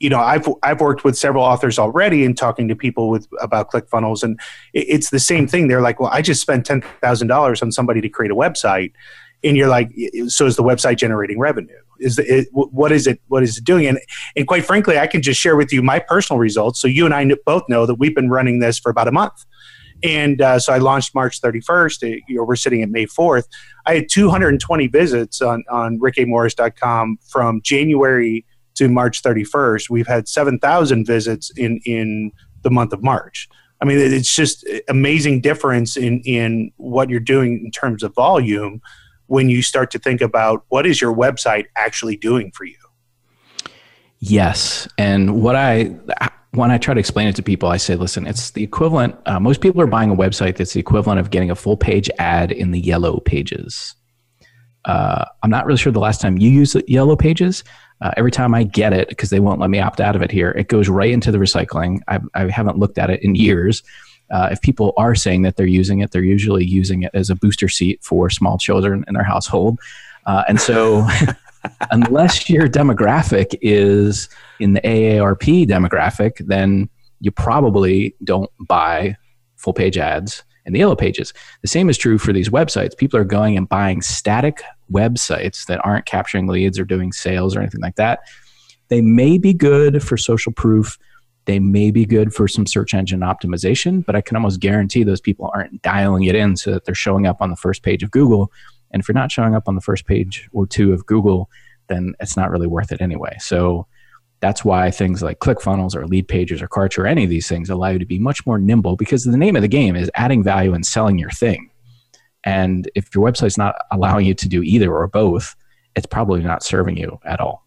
you 0.00 0.10
know, 0.10 0.18
I've 0.18 0.46
I've 0.62 0.80
worked 0.80 1.04
with 1.04 1.16
several 1.16 1.42
authors 1.44 1.78
already 1.78 2.26
and 2.26 2.36
talking 2.36 2.68
to 2.68 2.76
people 2.76 3.08
with 3.08 3.26
about 3.40 3.70
ClickFunnels, 3.70 4.22
and 4.22 4.38
it, 4.74 4.86
it's 4.88 5.08
the 5.08 5.20
same 5.20 5.46
thing. 5.46 5.68
They're 5.68 5.80
like, 5.80 5.98
"Well, 5.98 6.10
I 6.12 6.20
just 6.20 6.42
spent 6.42 6.66
ten 6.66 6.82
thousand 7.00 7.28
dollars 7.28 7.62
on 7.62 7.72
somebody 7.72 8.02
to 8.02 8.08
create 8.10 8.32
a 8.32 8.34
website," 8.34 8.92
and 9.44 9.56
you're 9.56 9.68
like, 9.68 9.92
so 10.28 10.46
is 10.46 10.56
the 10.56 10.62
website 10.62 10.96
generating 10.96 11.38
revenue? 11.38 11.76
is 12.00 12.18
it, 12.18 12.48
what 12.52 12.92
is 12.92 13.06
it 13.06 13.20
what 13.28 13.42
is 13.42 13.58
it 13.58 13.64
doing? 13.64 13.86
And 13.86 13.98
and 14.36 14.46
quite 14.46 14.64
frankly 14.64 14.98
i 14.98 15.06
can 15.06 15.22
just 15.22 15.40
share 15.40 15.56
with 15.56 15.72
you 15.72 15.82
my 15.82 15.98
personal 15.98 16.38
results 16.38 16.80
so 16.80 16.88
you 16.88 17.04
and 17.04 17.14
i 17.14 17.28
both 17.46 17.62
know 17.68 17.86
that 17.86 17.96
we've 17.96 18.14
been 18.14 18.30
running 18.30 18.60
this 18.60 18.78
for 18.78 18.90
about 18.90 19.08
a 19.08 19.12
month. 19.12 19.44
And 20.02 20.40
uh, 20.42 20.58
so 20.58 20.72
i 20.72 20.78
launched 20.78 21.14
march 21.14 21.40
31st 21.40 22.02
uh, 22.02 22.20
you 22.28 22.36
know, 22.36 22.44
we're 22.44 22.56
sitting 22.56 22.82
at 22.82 22.88
may 22.88 23.06
4th 23.06 23.44
i 23.86 23.94
had 23.94 24.08
220 24.10 24.86
visits 24.88 25.40
on 25.40 25.64
on 25.70 25.98
rickamorris.com 25.98 27.18
from 27.28 27.60
january 27.62 28.44
to 28.74 28.88
march 28.88 29.22
31st 29.22 29.88
we've 29.88 30.06
had 30.06 30.28
7000 30.28 31.06
visits 31.06 31.50
in 31.56 31.80
in 31.86 32.32
the 32.62 32.70
month 32.70 32.92
of 32.92 33.02
march. 33.02 33.48
I 33.80 33.84
mean, 33.84 33.98
it's 33.98 34.34
just 34.34 34.66
amazing 34.88 35.42
difference 35.42 35.96
in 35.96 36.20
in 36.20 36.72
what 36.78 37.10
you're 37.10 37.20
doing 37.20 37.62
in 37.64 37.70
terms 37.70 38.02
of 38.02 38.14
volume 38.14 38.80
when 39.26 39.48
you 39.48 39.62
start 39.62 39.90
to 39.92 39.98
think 39.98 40.20
about 40.20 40.64
what 40.68 40.86
is 40.86 41.00
your 41.00 41.14
website 41.14 41.66
actually 41.76 42.16
doing 42.16 42.50
for 42.52 42.64
you. 42.64 42.76
Yes, 44.18 44.88
and 44.96 45.42
what 45.42 45.56
I 45.56 45.96
when 46.52 46.70
I 46.70 46.78
try 46.78 46.94
to 46.94 47.00
explain 47.00 47.28
it 47.28 47.36
to 47.36 47.42
people, 47.42 47.68
I 47.68 47.76
say, 47.76 47.96
listen, 47.96 48.26
it's 48.26 48.52
the 48.52 48.62
equivalent. 48.62 49.16
Uh, 49.26 49.40
most 49.40 49.60
people 49.60 49.80
are 49.80 49.86
buying 49.86 50.10
a 50.10 50.16
website 50.16 50.56
that's 50.56 50.72
the 50.72 50.80
equivalent 50.80 51.20
of 51.20 51.30
getting 51.30 51.50
a 51.50 51.54
full 51.54 51.76
page 51.76 52.08
ad 52.18 52.52
in 52.52 52.70
the 52.70 52.80
yellow 52.80 53.20
pages. 53.20 53.94
Uh, 54.84 55.24
I'm 55.42 55.50
not 55.50 55.66
really 55.66 55.78
sure 55.78 55.92
the 55.92 55.98
last 55.98 56.20
time 56.20 56.38
you 56.38 56.50
used 56.50 56.76
yellow 56.88 57.16
pages. 57.16 57.64
Uh, 58.00 58.10
every 58.16 58.30
time 58.30 58.54
I 58.54 58.64
get 58.64 58.92
it, 58.92 59.08
because 59.08 59.30
they 59.30 59.40
won't 59.40 59.60
let 59.60 59.70
me 59.70 59.80
opt 59.80 60.00
out 60.00 60.14
of 60.14 60.22
it 60.22 60.30
here, 60.30 60.50
it 60.50 60.68
goes 60.68 60.88
right 60.88 61.10
into 61.10 61.30
the 61.30 61.38
recycling. 61.38 62.00
I, 62.06 62.20
I 62.34 62.50
haven't 62.50 62.78
looked 62.78 62.98
at 62.98 63.10
it 63.10 63.22
in 63.22 63.34
years. 63.34 63.82
Uh, 64.30 64.48
if 64.50 64.60
people 64.60 64.92
are 64.96 65.14
saying 65.14 65.42
that 65.42 65.56
they're 65.56 65.66
using 65.66 66.00
it, 66.00 66.10
they're 66.10 66.22
usually 66.22 66.64
using 66.64 67.02
it 67.02 67.10
as 67.14 67.30
a 67.30 67.34
booster 67.34 67.68
seat 67.68 68.02
for 68.02 68.30
small 68.30 68.58
children 68.58 69.04
in 69.06 69.14
their 69.14 69.24
household. 69.24 69.78
Uh, 70.26 70.42
and 70.48 70.60
so, 70.60 71.06
unless 71.90 72.48
your 72.48 72.68
demographic 72.68 73.54
is 73.60 74.28
in 74.60 74.74
the 74.74 74.80
AARP 74.80 75.66
demographic, 75.66 76.46
then 76.46 76.88
you 77.20 77.30
probably 77.30 78.14
don't 78.24 78.50
buy 78.60 79.16
full 79.56 79.72
page 79.72 79.98
ads 79.98 80.42
in 80.66 80.72
the 80.72 80.78
yellow 80.78 80.96
pages. 80.96 81.32
The 81.62 81.68
same 81.68 81.88
is 81.90 81.98
true 81.98 82.18
for 82.18 82.32
these 82.32 82.48
websites. 82.48 82.96
People 82.96 83.18
are 83.18 83.24
going 83.24 83.56
and 83.56 83.68
buying 83.68 84.02
static 84.02 84.62
websites 84.90 85.66
that 85.66 85.84
aren't 85.84 86.06
capturing 86.06 86.46
leads 86.46 86.78
or 86.78 86.84
doing 86.84 87.12
sales 87.12 87.56
or 87.56 87.60
anything 87.60 87.80
like 87.80 87.96
that. 87.96 88.20
They 88.88 89.00
may 89.00 89.38
be 89.38 89.52
good 89.52 90.02
for 90.02 90.16
social 90.16 90.52
proof. 90.52 90.98
They 91.46 91.58
may 91.58 91.90
be 91.90 92.06
good 92.06 92.32
for 92.32 92.48
some 92.48 92.66
search 92.66 92.94
engine 92.94 93.20
optimization, 93.20 94.04
but 94.04 94.16
I 94.16 94.20
can 94.20 94.36
almost 94.36 94.60
guarantee 94.60 95.04
those 95.04 95.20
people 95.20 95.50
aren't 95.54 95.82
dialing 95.82 96.24
it 96.24 96.34
in 96.34 96.56
so 96.56 96.72
that 96.72 96.84
they're 96.84 96.94
showing 96.94 97.26
up 97.26 97.42
on 97.42 97.50
the 97.50 97.56
first 97.56 97.82
page 97.82 98.02
of 98.02 98.10
Google. 98.10 98.50
And 98.90 99.00
if 99.00 99.08
you're 99.08 99.14
not 99.14 99.32
showing 99.32 99.54
up 99.54 99.68
on 99.68 99.74
the 99.74 99.80
first 99.80 100.06
page 100.06 100.48
or 100.52 100.66
two 100.66 100.92
of 100.92 101.04
Google, 101.06 101.50
then 101.88 102.14
it's 102.20 102.36
not 102.36 102.50
really 102.50 102.66
worth 102.66 102.92
it 102.92 103.02
anyway. 103.02 103.36
So 103.40 103.86
that's 104.40 104.64
why 104.64 104.90
things 104.90 105.22
like 105.22 105.38
ClickFunnels 105.38 105.94
or 105.94 106.06
lead 106.06 106.28
pages 106.28 106.62
or 106.62 106.68
Kartra 106.68 106.98
or 106.98 107.06
any 107.06 107.24
of 107.24 107.30
these 107.30 107.48
things 107.48 107.70
allow 107.70 107.88
you 107.88 107.98
to 107.98 108.06
be 108.06 108.18
much 108.18 108.44
more 108.46 108.58
nimble 108.58 108.96
because 108.96 109.24
the 109.24 109.36
name 109.36 109.56
of 109.56 109.62
the 109.62 109.68
game 109.68 109.96
is 109.96 110.10
adding 110.14 110.42
value 110.42 110.74
and 110.74 110.84
selling 110.84 111.18
your 111.18 111.30
thing. 111.30 111.70
And 112.44 112.90
if 112.94 113.14
your 113.14 113.24
website's 113.24 113.56
not 113.58 113.74
allowing 113.90 114.26
you 114.26 114.34
to 114.34 114.48
do 114.48 114.62
either 114.62 114.94
or 114.94 115.08
both, 115.08 115.56
it's 115.96 116.06
probably 116.06 116.42
not 116.42 116.62
serving 116.62 116.96
you 116.96 117.18
at 117.24 117.40
all. 117.40 117.63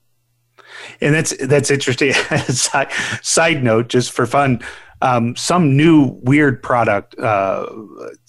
And 1.02 1.14
that's 1.14 1.36
that's 1.46 1.72
interesting. 1.72 2.14
side, 2.48 2.92
side 3.22 3.64
note, 3.64 3.90
just 3.90 4.12
for 4.12 4.26
fun, 4.26 4.62
um, 5.02 5.36
some 5.36 5.76
new 5.78 6.18
weird 6.24 6.62
product, 6.62 7.18
uh, 7.20 7.66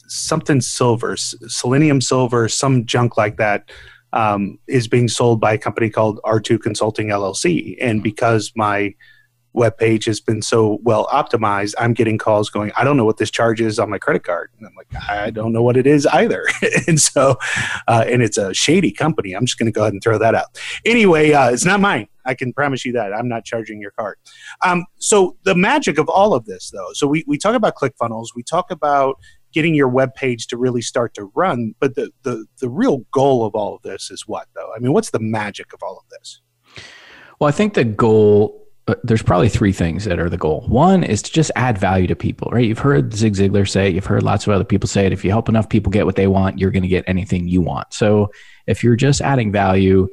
something 0.07 0.61
silver, 0.61 1.17
selenium 1.17 2.01
silver, 2.01 2.49
some 2.49 2.85
junk 2.87 3.17
like 3.17 3.37
that, 3.37 3.71
um, 4.13 4.59
is 4.67 4.89
being 4.89 5.09
sold 5.09 5.41
by 5.41 5.53
a 5.55 5.59
company 5.59 5.91
called 5.91 6.21
R2 6.25 6.61
Consulting 6.61 7.09
LLC. 7.09 7.77
And 7.81 8.03
because 8.03 8.53
my 8.55 8.95
web 9.59 9.77
page 9.77 10.07
has 10.07 10.21
been 10.21 10.41
so 10.41 10.79
well 10.83 11.07
optimized, 11.09 11.75
I'm 11.79 11.93
getting 11.93 12.17
calls 12.17 12.49
going, 12.49 12.73
I 12.77 12.85
don't 12.85 12.97
know 12.97 13.05
what 13.05 13.19
this 13.19 13.31
charge 13.31 13.61
is 13.61 13.79
on 13.79 13.91
my 13.91 13.99
credit 13.99 14.25
card. 14.25 14.51
And 14.57 14.67
I'm 14.67 14.75
like, 14.75 14.87
I 15.09 15.31
don't 15.31 15.53
know 15.53 15.63
what 15.63 15.77
it 15.77 15.87
is 15.87 16.07
either. 16.07 16.47
and 16.87 17.01
so, 17.01 17.37
uh, 17.87 18.05
and 18.07 18.23
it's 18.23 18.39
a 18.39 18.55
shady 18.55 18.93
company. 18.93 19.33
I'm 19.33 19.45
just 19.45 19.59
going 19.59 19.67
to 19.67 19.73
go 19.73 19.83
ahead 19.83 19.93
and 19.93 20.03
throw 20.03 20.19
that 20.19 20.35
out. 20.35 20.59
Anyway, 20.85 21.33
uh, 21.33 21.51
it's 21.51 21.65
not 21.65 21.81
mine. 21.81 22.09
I 22.25 22.35
can 22.35 22.53
promise 22.53 22.85
you 22.85 22.93
that. 22.93 23.13
I'm 23.13 23.29
not 23.29 23.45
charging 23.45 23.81
your 23.81 23.91
card. 23.93 24.19
Um, 24.65 24.85
so 24.99 25.37
the 25.45 25.55
magic 25.55 25.99
of 25.99 26.09
all 26.09 26.35
of 26.35 26.45
this, 26.45 26.71
though, 26.71 26.91
so 26.93 27.07
we, 27.07 27.25
we 27.27 27.39
talk 27.39 27.55
about 27.55 27.75
ClickFunnels, 27.75 28.29
we 28.37 28.43
talk 28.43 28.71
about 28.71 29.17
getting 29.53 29.75
your 29.75 29.89
web 29.89 30.15
page 30.15 30.47
to 30.49 30.57
really 30.57 30.83
start 30.83 31.15
to 31.15 31.25
run, 31.35 31.75
but 31.81 31.95
the, 31.95 32.11
the, 32.23 32.45
the 32.61 32.69
real 32.69 32.99
goal 33.13 33.47
of 33.47 33.55
all 33.55 33.75
of 33.75 33.83
this 33.83 34.11
is 34.11 34.25
what, 34.27 34.47
though? 34.55 34.71
I 34.77 34.79
mean, 34.79 34.93
what's 34.93 35.11
the 35.11 35.21
magic 35.21 35.73
of 35.73 35.83
all 35.83 35.99
of 35.99 36.05
this? 36.11 36.41
Well, 37.41 37.49
I 37.49 37.53
think 37.53 37.75
the 37.75 37.85
goal 37.85 38.68
there's 39.05 39.23
probably 39.23 39.49
three 39.49 39.73
things 39.73 40.05
that 40.05 40.19
are 40.19 40.31
the 40.31 40.39
goal. 40.39 40.65
One 40.69 41.05
is 41.05 41.23
to 41.23 41.33
just 41.33 41.51
add 41.57 41.79
value 41.79 42.07
to 42.07 42.17
people, 42.17 42.51
right? 42.51 42.65
You've 42.65 42.79
heard 42.79 43.15
Zig 43.15 43.35
Ziglar 43.35 43.69
say 43.69 43.89
it, 43.89 43.95
you've 43.95 44.07
heard 44.07 44.23
lots 44.23 44.47
of 44.47 44.53
other 44.53 44.65
people 44.65 44.89
say 44.89 45.07
it. 45.07 45.13
If 45.13 45.25
you 45.25 45.31
help 45.31 45.49
enough 45.49 45.69
people 45.69 45.91
get 45.91 46.07
what 46.07 46.17
they 46.17 46.27
want, 46.27 46.59
you're 46.59 46.71
going 46.71 46.83
to 46.83 46.89
get 46.89 47.05
anything 47.07 47.49
you 47.49 47.61
want. 47.61 47.93
So 47.93 48.31
if 48.67 48.83
you're 48.83 48.97
just 48.97 49.21
adding 49.21 49.53
value, 49.53 50.09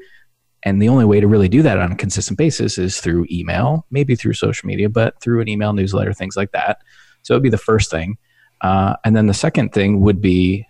and 0.63 0.81
the 0.81 0.89
only 0.89 1.05
way 1.05 1.19
to 1.19 1.27
really 1.27 1.47
do 1.47 1.61
that 1.61 1.77
on 1.77 1.91
a 1.91 1.95
consistent 1.95 2.39
basis 2.39 2.79
is 2.79 2.99
through 2.99 3.27
email, 3.29 3.85
maybe 3.91 4.15
through 4.15 4.33
social 4.33 4.67
media, 4.67 4.89
but 4.89 5.21
through 5.21 5.41
an 5.41 5.47
email 5.47 5.73
newsletter, 5.73 6.11
things 6.11 6.35
like 6.35 6.51
that. 6.53 6.79
So 7.21 7.33
it 7.33 7.37
would 7.37 7.43
be 7.43 7.49
the 7.49 7.57
first 7.57 7.91
thing. 7.91 8.17
Uh, 8.61 8.95
and 9.05 9.15
then 9.15 9.27
the 9.27 9.33
second 9.33 9.73
thing 9.73 10.01
would 10.01 10.21
be 10.21 10.65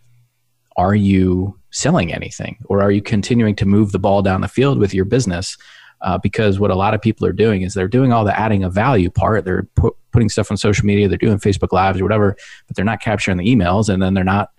are 0.77 0.95
you 0.95 1.57
selling 1.71 2.13
anything 2.13 2.57
or 2.65 2.81
are 2.81 2.91
you 2.91 3.01
continuing 3.01 3.55
to 3.55 3.65
move 3.65 3.93
the 3.93 3.99
ball 3.99 4.21
down 4.21 4.41
the 4.41 4.47
field 4.49 4.79
with 4.79 4.93
your 4.93 5.05
business? 5.05 5.57
Uh, 6.05 6.19
because 6.19 6.59
what 6.59 6.71
a 6.71 6.75
lot 6.75 6.93
of 6.93 7.01
people 7.01 7.25
are 7.27 7.33
doing 7.33 7.63
is 7.63 7.73
they're 7.73 7.87
doing 7.87 8.13
all 8.13 8.23
the 8.23 8.39
adding 8.39 8.63
a 8.63 8.69
value 8.69 9.09
part. 9.09 9.43
They're 9.43 9.63
pu- 9.75 9.95
putting 10.11 10.29
stuff 10.29 10.51
on 10.51 10.55
social 10.55 10.85
media, 10.85 11.09
they're 11.09 11.17
doing 11.17 11.39
Facebook 11.39 11.73
Lives 11.73 11.99
or 11.99 12.03
whatever, 12.03 12.37
but 12.67 12.75
they're 12.75 12.85
not 12.85 13.01
capturing 13.01 13.37
the 13.37 13.45
emails, 13.45 13.89
and 13.89 14.01
then 14.01 14.13
they're 14.13 14.23
not 14.23 14.51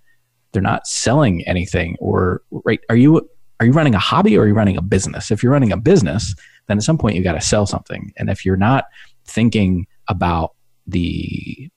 they're 0.52 0.60
not 0.60 0.86
selling 0.86 1.46
anything. 1.46 1.96
Or 2.00 2.42
right? 2.50 2.80
Are 2.90 2.96
you 2.96 3.30
are 3.60 3.66
you 3.66 3.72
running 3.72 3.94
a 3.94 3.98
hobby 3.98 4.36
or 4.36 4.42
are 4.42 4.48
you 4.48 4.54
running 4.54 4.76
a 4.76 4.82
business? 4.82 5.30
If 5.30 5.42
you're 5.42 5.52
running 5.52 5.72
a 5.72 5.76
business, 5.76 6.34
then 6.66 6.76
at 6.78 6.82
some 6.82 6.98
point 6.98 7.14
you 7.14 7.22
got 7.22 7.32
to 7.32 7.40
sell 7.40 7.64
something. 7.64 8.12
And 8.16 8.28
if 8.28 8.44
you're 8.44 8.56
not 8.56 8.86
thinking 9.24 9.86
about 10.08 10.54
the 10.86 11.70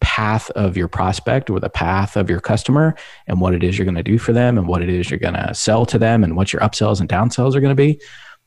path 0.00 0.50
of 0.50 0.76
your 0.76 0.86
prospect 0.86 1.48
or 1.48 1.58
the 1.58 1.70
path 1.70 2.16
of 2.16 2.28
your 2.28 2.40
customer 2.40 2.94
and 3.26 3.40
what 3.40 3.54
it 3.54 3.64
is 3.64 3.78
you're 3.78 3.86
going 3.86 3.94
to 3.94 4.02
do 4.02 4.18
for 4.18 4.34
them 4.34 4.58
and 4.58 4.68
what 4.68 4.82
it 4.82 4.90
is 4.90 5.10
you're 5.10 5.18
going 5.18 5.34
to 5.34 5.54
sell 5.54 5.86
to 5.86 5.98
them 5.98 6.22
and 6.22 6.36
what 6.36 6.52
your 6.52 6.60
upsells 6.60 7.00
and 7.00 7.08
downsells 7.08 7.54
are 7.54 7.60
going 7.60 7.74
to 7.74 7.82
be, 7.82 7.98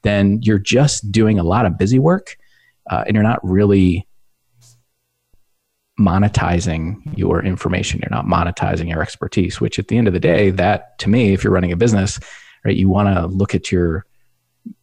then 0.04 0.40
you're 0.42 0.60
just 0.60 1.12
doing 1.12 1.40
a 1.40 1.44
lot 1.44 1.66
of 1.66 1.78
busy 1.78 2.00
work 2.00 2.38
uh, 2.90 3.04
and 3.06 3.16
you're 3.16 3.24
not 3.24 3.40
really 3.44 4.08
monetizing 6.00 6.98
your 7.18 7.44
information. 7.44 8.00
You're 8.00 8.12
not 8.12 8.26
monetizing 8.26 8.90
your 8.90 9.02
expertise 9.02 9.60
which 9.60 9.80
at 9.80 9.88
the 9.88 9.98
end 9.98 10.08
of 10.08 10.14
the 10.14 10.20
day 10.20 10.52
that 10.52 10.98
to 11.00 11.10
me 11.10 11.34
if 11.34 11.44
you're 11.44 11.54
running 11.54 11.72
a 11.72 11.78
business 11.78 12.20
right 12.64 12.76
you 12.76 12.88
want 12.88 13.08
to 13.14 13.26
look 13.28 13.56
at 13.56 13.72
your 13.72 14.06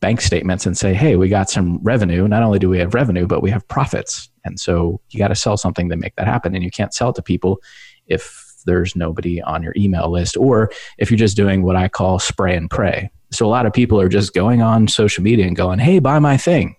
bank 0.00 0.20
statements 0.20 0.66
and 0.66 0.76
say 0.76 0.94
hey 0.94 1.14
we 1.16 1.28
got 1.28 1.48
some 1.50 1.78
revenue. 1.82 2.26
Not 2.26 2.42
only 2.42 2.58
do 2.58 2.68
we 2.68 2.78
have 2.78 2.94
revenue 2.94 3.26
but 3.26 3.42
we 3.42 3.50
have 3.50 3.66
profits. 3.68 4.28
And 4.44 4.58
so 4.58 5.00
you 5.10 5.18
got 5.18 5.28
to 5.28 5.34
sell 5.34 5.56
something 5.56 5.88
to 5.88 5.96
make 5.96 6.16
that 6.16 6.26
happen 6.26 6.54
and 6.54 6.64
you 6.64 6.70
can't 6.70 6.92
sell 6.92 7.12
to 7.12 7.22
people 7.22 7.60
if 8.06 8.44
there's 8.66 8.96
nobody 8.96 9.40
on 9.42 9.62
your 9.62 9.74
email 9.76 10.10
list 10.10 10.36
or 10.36 10.70
if 10.98 11.10
you're 11.10 11.18
just 11.18 11.36
doing 11.36 11.62
what 11.62 11.76
i 11.76 11.88
call 11.88 12.18
spray 12.18 12.56
and 12.56 12.70
pray 12.70 13.10
so 13.34 13.46
a 13.46 13.48
lot 13.48 13.66
of 13.66 13.72
people 13.72 14.00
are 14.00 14.08
just 14.08 14.34
going 14.34 14.62
on 14.62 14.88
social 14.88 15.22
media 15.22 15.46
and 15.46 15.56
going, 15.56 15.78
hey, 15.78 15.98
buy 15.98 16.18
my 16.18 16.36
thing. 16.36 16.76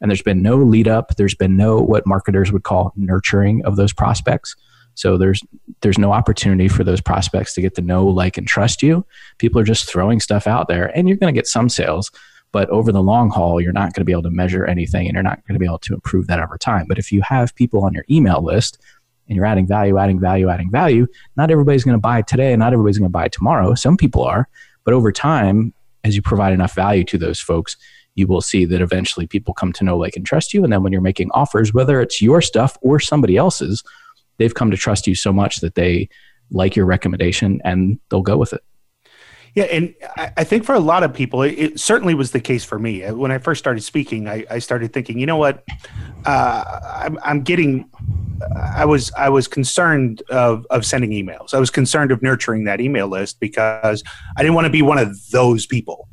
And 0.00 0.10
there's 0.10 0.22
been 0.22 0.42
no 0.42 0.56
lead 0.56 0.88
up. 0.88 1.16
There's 1.16 1.34
been 1.34 1.56
no 1.56 1.80
what 1.80 2.06
marketers 2.06 2.50
would 2.52 2.64
call 2.64 2.92
nurturing 2.96 3.64
of 3.64 3.76
those 3.76 3.92
prospects. 3.92 4.56
So 4.94 5.16
there's 5.16 5.40
there's 5.80 5.98
no 5.98 6.12
opportunity 6.12 6.68
for 6.68 6.84
those 6.84 7.00
prospects 7.00 7.54
to 7.54 7.60
get 7.60 7.74
to 7.76 7.82
know, 7.82 8.06
like, 8.06 8.36
and 8.36 8.46
trust 8.46 8.82
you. 8.82 9.06
People 9.38 9.60
are 9.60 9.64
just 9.64 9.88
throwing 9.88 10.20
stuff 10.20 10.46
out 10.46 10.68
there, 10.68 10.86
and 10.96 11.08
you're 11.08 11.16
going 11.16 11.32
to 11.32 11.38
get 11.38 11.46
some 11.46 11.68
sales, 11.68 12.10
but 12.52 12.68
over 12.68 12.92
the 12.92 13.02
long 13.02 13.30
haul, 13.30 13.60
you're 13.60 13.72
not 13.72 13.94
going 13.94 14.02
to 14.02 14.04
be 14.04 14.12
able 14.12 14.22
to 14.24 14.30
measure 14.30 14.66
anything, 14.66 15.06
and 15.06 15.14
you're 15.14 15.22
not 15.22 15.44
going 15.46 15.54
to 15.54 15.58
be 15.58 15.66
able 15.66 15.78
to 15.78 15.94
improve 15.94 16.26
that 16.26 16.40
over 16.40 16.58
time. 16.58 16.86
But 16.88 16.98
if 16.98 17.10
you 17.10 17.22
have 17.22 17.54
people 17.54 17.84
on 17.84 17.94
your 17.94 18.04
email 18.10 18.42
list 18.42 18.78
and 19.28 19.36
you're 19.36 19.46
adding 19.46 19.66
value, 19.66 19.98
adding 19.98 20.20
value, 20.20 20.48
adding 20.50 20.70
value, 20.70 21.06
not 21.36 21.50
everybody's 21.50 21.84
going 21.84 21.96
to 21.96 22.00
buy 22.00 22.22
today, 22.22 22.52
and 22.52 22.60
not 22.60 22.72
everybody's 22.72 22.98
going 22.98 23.08
to 23.08 23.12
buy 23.12 23.28
tomorrow. 23.28 23.74
Some 23.74 23.96
people 23.96 24.22
are, 24.24 24.48
but 24.84 24.94
over 24.94 25.12
time, 25.12 25.72
as 26.04 26.16
you 26.16 26.22
provide 26.22 26.52
enough 26.52 26.74
value 26.74 27.04
to 27.04 27.18
those 27.18 27.40
folks, 27.40 27.76
you 28.14 28.26
will 28.26 28.40
see 28.40 28.64
that 28.66 28.80
eventually 28.80 29.26
people 29.26 29.54
come 29.54 29.72
to 29.72 29.84
know, 29.84 29.96
like, 29.96 30.16
and 30.16 30.26
trust 30.26 30.52
you. 30.52 30.64
And 30.64 30.72
then 30.72 30.82
when 30.82 30.92
you're 30.92 31.00
making 31.00 31.30
offers, 31.32 31.72
whether 31.72 32.00
it's 32.00 32.20
your 32.20 32.42
stuff 32.42 32.76
or 32.82 33.00
somebody 33.00 33.36
else's, 33.36 33.82
they've 34.38 34.54
come 34.54 34.70
to 34.70 34.76
trust 34.76 35.06
you 35.06 35.14
so 35.14 35.32
much 35.32 35.60
that 35.60 35.74
they 35.74 36.08
like 36.50 36.76
your 36.76 36.86
recommendation 36.86 37.60
and 37.64 37.98
they'll 38.10 38.22
go 38.22 38.36
with 38.36 38.52
it. 38.52 38.62
Yeah, 39.54 39.64
and 39.64 39.94
I 40.16 40.44
think 40.44 40.64
for 40.64 40.74
a 40.74 40.80
lot 40.80 41.02
of 41.02 41.12
people, 41.12 41.42
it 41.42 41.78
certainly 41.78 42.14
was 42.14 42.30
the 42.30 42.40
case 42.40 42.64
for 42.64 42.78
me. 42.78 43.02
When 43.10 43.30
I 43.30 43.36
first 43.36 43.58
started 43.58 43.82
speaking, 43.82 44.26
I, 44.26 44.46
I 44.50 44.58
started 44.58 44.94
thinking, 44.94 45.18
you 45.18 45.26
know 45.26 45.36
what, 45.36 45.62
uh, 46.24 46.80
I'm, 46.94 47.18
I'm, 47.22 47.42
getting. 47.42 47.90
I 48.56 48.86
was 48.86 49.12
I 49.12 49.28
was 49.28 49.46
concerned 49.46 50.22
of 50.30 50.66
of 50.70 50.86
sending 50.86 51.10
emails. 51.10 51.52
I 51.52 51.58
was 51.58 51.68
concerned 51.68 52.12
of 52.12 52.22
nurturing 52.22 52.64
that 52.64 52.80
email 52.80 53.08
list 53.08 53.40
because 53.40 54.02
I 54.38 54.42
didn't 54.42 54.54
want 54.54 54.64
to 54.64 54.70
be 54.70 54.80
one 54.80 54.98
of 54.98 55.30
those 55.30 55.66
people. 55.66 56.08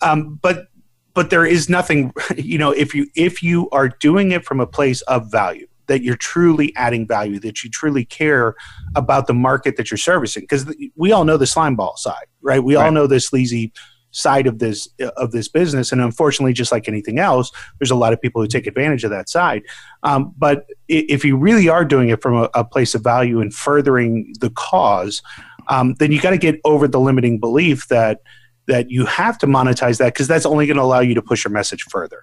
Um, 0.00 0.38
but 0.40 0.68
but 1.14 1.30
there 1.30 1.44
is 1.46 1.68
nothing, 1.68 2.12
you 2.36 2.58
know, 2.58 2.70
if 2.70 2.94
you 2.94 3.08
if 3.16 3.42
you 3.42 3.68
are 3.70 3.88
doing 3.88 4.30
it 4.30 4.44
from 4.44 4.60
a 4.60 4.66
place 4.66 5.00
of 5.02 5.32
value, 5.32 5.66
that 5.86 6.02
you're 6.02 6.16
truly 6.16 6.74
adding 6.76 7.06
value, 7.06 7.38
that 7.40 7.62
you 7.62 7.70
truly 7.70 8.04
care 8.04 8.54
about 8.94 9.26
the 9.26 9.34
market 9.34 9.76
that 9.76 9.90
you're 9.90 9.98
servicing, 9.98 10.42
because 10.42 10.72
we 10.96 11.12
all 11.12 11.24
know 11.24 11.36
the 11.36 11.46
slime 11.46 11.76
ball 11.76 11.96
side, 11.96 12.26
right? 12.42 12.62
We 12.62 12.76
right. 12.76 12.86
all 12.86 12.92
know 12.92 13.06
the 13.06 13.20
sleazy 13.20 13.72
side 14.14 14.46
of 14.46 14.60
this 14.60 14.88
of 15.16 15.32
this 15.32 15.48
business 15.48 15.90
and 15.90 16.00
unfortunately 16.00 16.52
just 16.52 16.70
like 16.70 16.86
anything 16.86 17.18
else 17.18 17.50
there's 17.80 17.90
a 17.90 17.96
lot 17.96 18.12
of 18.12 18.20
people 18.22 18.40
who 18.40 18.46
take 18.46 18.66
advantage 18.68 19.02
of 19.02 19.10
that 19.10 19.28
side 19.28 19.60
um, 20.04 20.32
but 20.38 20.66
if 20.88 21.24
you 21.24 21.36
really 21.36 21.68
are 21.68 21.84
doing 21.84 22.10
it 22.10 22.22
from 22.22 22.36
a, 22.36 22.48
a 22.54 22.64
place 22.64 22.94
of 22.94 23.02
value 23.02 23.40
and 23.40 23.52
furthering 23.52 24.32
the 24.38 24.50
cause 24.50 25.20
um, 25.68 25.94
then 25.98 26.12
you 26.12 26.20
got 26.20 26.30
to 26.30 26.38
get 26.38 26.60
over 26.64 26.86
the 26.86 27.00
limiting 27.00 27.40
belief 27.40 27.88
that 27.88 28.20
that 28.68 28.88
you 28.88 29.04
have 29.04 29.36
to 29.36 29.46
monetize 29.46 29.98
that 29.98 30.14
because 30.14 30.28
that's 30.28 30.46
only 30.46 30.64
going 30.64 30.76
to 30.76 30.82
allow 30.82 31.00
you 31.00 31.14
to 31.14 31.22
push 31.22 31.42
your 31.42 31.50
message 31.50 31.82
further 31.90 32.22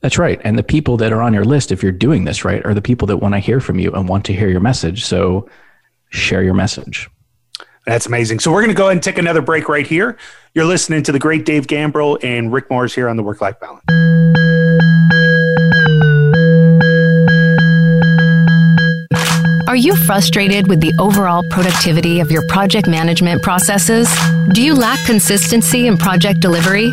that's 0.00 0.18
right 0.18 0.40
and 0.44 0.58
the 0.58 0.62
people 0.62 0.96
that 0.96 1.12
are 1.12 1.22
on 1.22 1.32
your 1.34 1.44
list 1.44 1.72
if 1.72 1.82
you're 1.82 1.92
doing 1.92 2.24
this 2.24 2.44
right 2.44 2.64
are 2.64 2.74
the 2.74 2.82
people 2.82 3.06
that 3.06 3.18
want 3.18 3.34
to 3.34 3.38
hear 3.38 3.60
from 3.60 3.78
you 3.78 3.92
and 3.92 4.08
want 4.08 4.24
to 4.24 4.32
hear 4.32 4.48
your 4.48 4.60
message 4.60 5.04
so 5.04 5.48
share 6.10 6.42
your 6.42 6.54
message 6.54 7.08
that's 7.86 8.06
amazing. 8.06 8.40
So 8.40 8.52
we're 8.52 8.60
going 8.60 8.74
to 8.74 8.76
go 8.76 8.84
ahead 8.84 8.92
and 8.92 9.02
take 9.02 9.18
another 9.18 9.40
break 9.40 9.68
right 9.68 9.86
here. 9.86 10.18
You're 10.54 10.66
listening 10.66 11.02
to 11.04 11.12
the 11.12 11.18
great 11.18 11.46
Dave 11.46 11.66
Gambrill 11.66 12.22
and 12.22 12.52
Rick 12.52 12.70
Morris 12.70 12.94
here 12.94 13.08
on 13.08 13.16
the 13.16 13.22
Work 13.22 13.40
Life 13.40 13.58
Balance. 13.58 13.84
Are 19.68 19.76
you 19.76 19.94
frustrated 19.94 20.68
with 20.68 20.80
the 20.80 20.92
overall 20.98 21.42
productivity 21.50 22.20
of 22.20 22.30
your 22.30 22.46
project 22.48 22.88
management 22.88 23.42
processes? 23.42 24.08
Do 24.52 24.62
you 24.62 24.74
lack 24.74 25.04
consistency 25.06 25.86
in 25.86 25.96
project 25.96 26.40
delivery? 26.40 26.92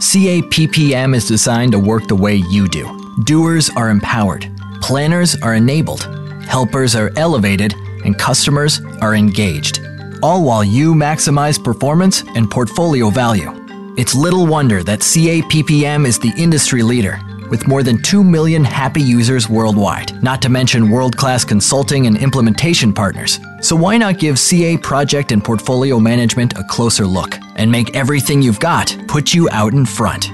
CAPPM 0.00 1.14
is 1.14 1.28
designed 1.28 1.72
to 1.72 1.78
work 1.78 2.08
the 2.08 2.16
way 2.16 2.36
you 2.36 2.68
do. 2.68 3.14
Doers 3.24 3.68
are 3.76 3.90
empowered, 3.90 4.50
planners 4.80 5.36
are 5.42 5.54
enabled, 5.54 6.04
helpers 6.46 6.96
are 6.96 7.12
elevated, 7.16 7.74
and 8.06 8.18
customers 8.18 8.80
are 9.02 9.14
engaged. 9.14 9.82
All 10.22 10.42
while 10.42 10.64
you 10.64 10.94
maximize 10.94 11.62
performance 11.62 12.24
and 12.34 12.50
portfolio 12.50 13.10
value. 13.10 13.52
It's 13.98 14.14
little 14.14 14.46
wonder 14.46 14.82
that 14.84 15.00
CAPPM 15.00 16.06
is 16.06 16.18
the 16.18 16.32
industry 16.34 16.82
leader 16.82 17.20
with 17.50 17.68
more 17.68 17.82
than 17.82 18.00
2 18.00 18.24
million 18.24 18.64
happy 18.64 19.02
users 19.02 19.50
worldwide, 19.50 20.22
not 20.22 20.40
to 20.40 20.48
mention 20.48 20.90
world 20.90 21.14
class 21.14 21.44
consulting 21.44 22.06
and 22.06 22.16
implementation 22.16 22.94
partners. 22.94 23.38
So, 23.60 23.76
why 23.76 23.98
not 23.98 24.18
give 24.18 24.38
CA 24.38 24.76
project 24.76 25.32
and 25.32 25.44
portfolio 25.44 25.98
management 26.00 26.58
a 26.58 26.64
closer 26.64 27.06
look 27.06 27.38
and 27.56 27.70
make 27.70 27.94
everything 27.94 28.42
you've 28.42 28.60
got 28.60 28.96
put 29.06 29.34
you 29.34 29.48
out 29.50 29.72
in 29.72 29.84
front? 29.84 30.30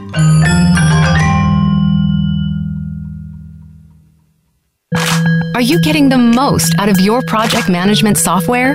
Are 5.54 5.62
you 5.62 5.80
getting 5.80 6.08
the 6.10 6.18
most 6.18 6.74
out 6.78 6.88
of 6.88 7.00
your 7.00 7.22
project 7.22 7.68
management 7.68 8.18
software? 8.18 8.74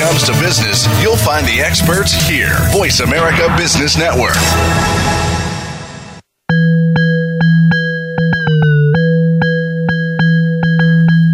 Comes 0.00 0.22
to 0.24 0.32
business, 0.40 0.86
you'll 1.02 1.14
find 1.14 1.46
the 1.46 1.60
experts 1.60 2.14
here. 2.26 2.56
Voice 2.72 3.00
America 3.00 3.54
Business 3.58 3.98
Network. 3.98 4.34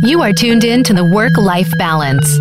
You 0.03 0.21
are 0.21 0.33
tuned 0.33 0.65
in 0.65 0.83
to 0.83 0.93
the 0.93 1.05
Work 1.05 1.37
Life 1.39 1.71
Balance. 1.79 2.41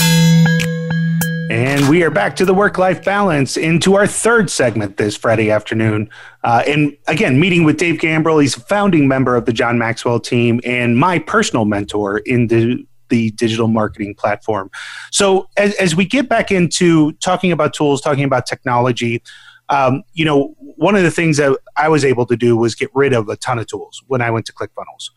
And 1.51 1.89
we 1.89 2.01
are 2.03 2.09
back 2.09 2.37
to 2.37 2.45
the 2.45 2.53
work 2.53 2.77
life 2.77 3.03
balance 3.03 3.57
into 3.57 3.95
our 3.95 4.07
third 4.07 4.49
segment 4.49 4.95
this 4.95 5.17
Friday 5.17 5.51
afternoon. 5.51 6.09
Uh, 6.45 6.63
and 6.65 6.95
again, 7.07 7.41
meeting 7.41 7.65
with 7.65 7.75
Dave 7.75 7.99
Gambrill. 7.99 8.41
He's 8.41 8.55
a 8.55 8.61
founding 8.61 9.05
member 9.05 9.35
of 9.35 9.45
the 9.45 9.51
John 9.51 9.77
Maxwell 9.77 10.21
team 10.21 10.61
and 10.63 10.97
my 10.97 11.19
personal 11.19 11.65
mentor 11.65 12.19
in 12.19 12.47
the, 12.47 12.87
the 13.09 13.31
digital 13.31 13.67
marketing 13.67 14.15
platform. 14.15 14.71
So, 15.11 15.49
as, 15.57 15.75
as 15.75 15.93
we 15.93 16.05
get 16.05 16.29
back 16.29 16.51
into 16.51 17.11
talking 17.15 17.51
about 17.51 17.73
tools, 17.73 17.99
talking 17.99 18.23
about 18.23 18.45
technology, 18.45 19.21
um, 19.67 20.03
you 20.13 20.23
know, 20.23 20.55
one 20.57 20.95
of 20.95 21.03
the 21.03 21.11
things 21.11 21.35
that 21.35 21.59
I 21.75 21.89
was 21.89 22.05
able 22.05 22.25
to 22.27 22.37
do 22.37 22.55
was 22.55 22.75
get 22.75 22.89
rid 22.95 23.11
of 23.11 23.27
a 23.27 23.35
ton 23.35 23.59
of 23.59 23.67
tools 23.67 24.01
when 24.07 24.21
I 24.21 24.31
went 24.31 24.45
to 24.45 24.53
ClickFunnels. 24.53 25.09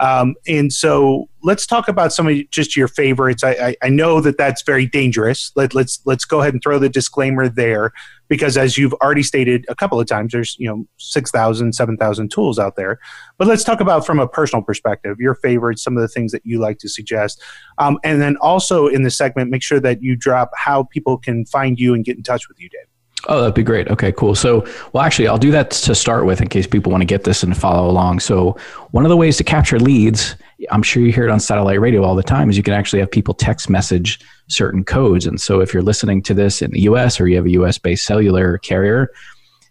Um, 0.00 0.34
and 0.46 0.72
so 0.72 1.28
let's 1.42 1.66
talk 1.66 1.88
about 1.88 2.12
some 2.12 2.28
of 2.28 2.50
just 2.50 2.76
your 2.76 2.88
favorites. 2.88 3.42
I, 3.42 3.50
I, 3.50 3.76
I 3.82 3.88
know 3.88 4.20
that 4.20 4.38
that's 4.38 4.62
very 4.62 4.86
dangerous. 4.86 5.52
Let, 5.56 5.74
let's 5.74 6.00
let's 6.04 6.24
go 6.24 6.40
ahead 6.40 6.54
and 6.54 6.62
throw 6.62 6.78
the 6.78 6.88
disclaimer 6.88 7.48
there 7.48 7.92
because 8.28 8.56
as 8.56 8.78
you've 8.78 8.92
already 8.94 9.22
stated 9.22 9.64
a 9.68 9.74
couple 9.74 9.98
of 9.98 10.06
times, 10.06 10.32
there's 10.32 10.56
you 10.58 10.68
know 10.68 10.86
6,000, 10.98 11.72
7,000 11.72 12.30
tools 12.30 12.58
out 12.58 12.76
there. 12.76 12.98
But 13.38 13.48
let's 13.48 13.64
talk 13.64 13.80
about 13.80 14.06
from 14.06 14.20
a 14.20 14.28
personal 14.28 14.62
perspective, 14.62 15.18
your 15.18 15.34
favorites, 15.34 15.82
some 15.82 15.96
of 15.96 16.00
the 16.00 16.08
things 16.08 16.32
that 16.32 16.44
you 16.44 16.58
like 16.58 16.78
to 16.78 16.88
suggest, 16.88 17.42
um, 17.78 17.98
and 18.04 18.20
then 18.20 18.36
also 18.36 18.86
in 18.86 19.02
the 19.02 19.10
segment, 19.10 19.50
make 19.50 19.62
sure 19.62 19.80
that 19.80 20.02
you 20.02 20.16
drop 20.16 20.50
how 20.56 20.84
people 20.84 21.18
can 21.18 21.44
find 21.44 21.78
you 21.78 21.94
and 21.94 22.04
get 22.04 22.16
in 22.16 22.22
touch 22.22 22.48
with 22.48 22.60
you, 22.60 22.68
Dave. 22.68 22.87
Oh, 23.28 23.40
that'd 23.40 23.54
be 23.54 23.62
great. 23.62 23.88
Okay, 23.88 24.10
cool. 24.12 24.34
So, 24.34 24.66
well, 24.92 25.04
actually, 25.04 25.28
I'll 25.28 25.36
do 25.36 25.50
that 25.50 25.70
to 25.70 25.94
start 25.94 26.24
with 26.24 26.40
in 26.40 26.48
case 26.48 26.66
people 26.66 26.90
want 26.90 27.02
to 27.02 27.06
get 27.06 27.24
this 27.24 27.42
and 27.42 27.54
follow 27.54 27.90
along. 27.90 28.20
So, 28.20 28.56
one 28.92 29.04
of 29.04 29.10
the 29.10 29.18
ways 29.18 29.36
to 29.36 29.44
capture 29.44 29.78
leads, 29.78 30.34
I'm 30.70 30.82
sure 30.82 31.02
you 31.02 31.12
hear 31.12 31.28
it 31.28 31.30
on 31.30 31.38
satellite 31.38 31.78
radio 31.78 32.02
all 32.02 32.14
the 32.14 32.22
time, 32.22 32.48
is 32.48 32.56
you 32.56 32.62
can 32.62 32.72
actually 32.72 33.00
have 33.00 33.10
people 33.10 33.34
text 33.34 33.68
message 33.68 34.18
certain 34.48 34.82
codes. 34.82 35.26
And 35.26 35.38
so, 35.38 35.60
if 35.60 35.74
you're 35.74 35.82
listening 35.82 36.22
to 36.22 36.32
this 36.32 36.62
in 36.62 36.70
the 36.70 36.80
US 36.82 37.20
or 37.20 37.28
you 37.28 37.36
have 37.36 37.44
a 37.44 37.50
US 37.50 37.76
based 37.76 38.06
cellular 38.06 38.56
carrier, 38.58 39.10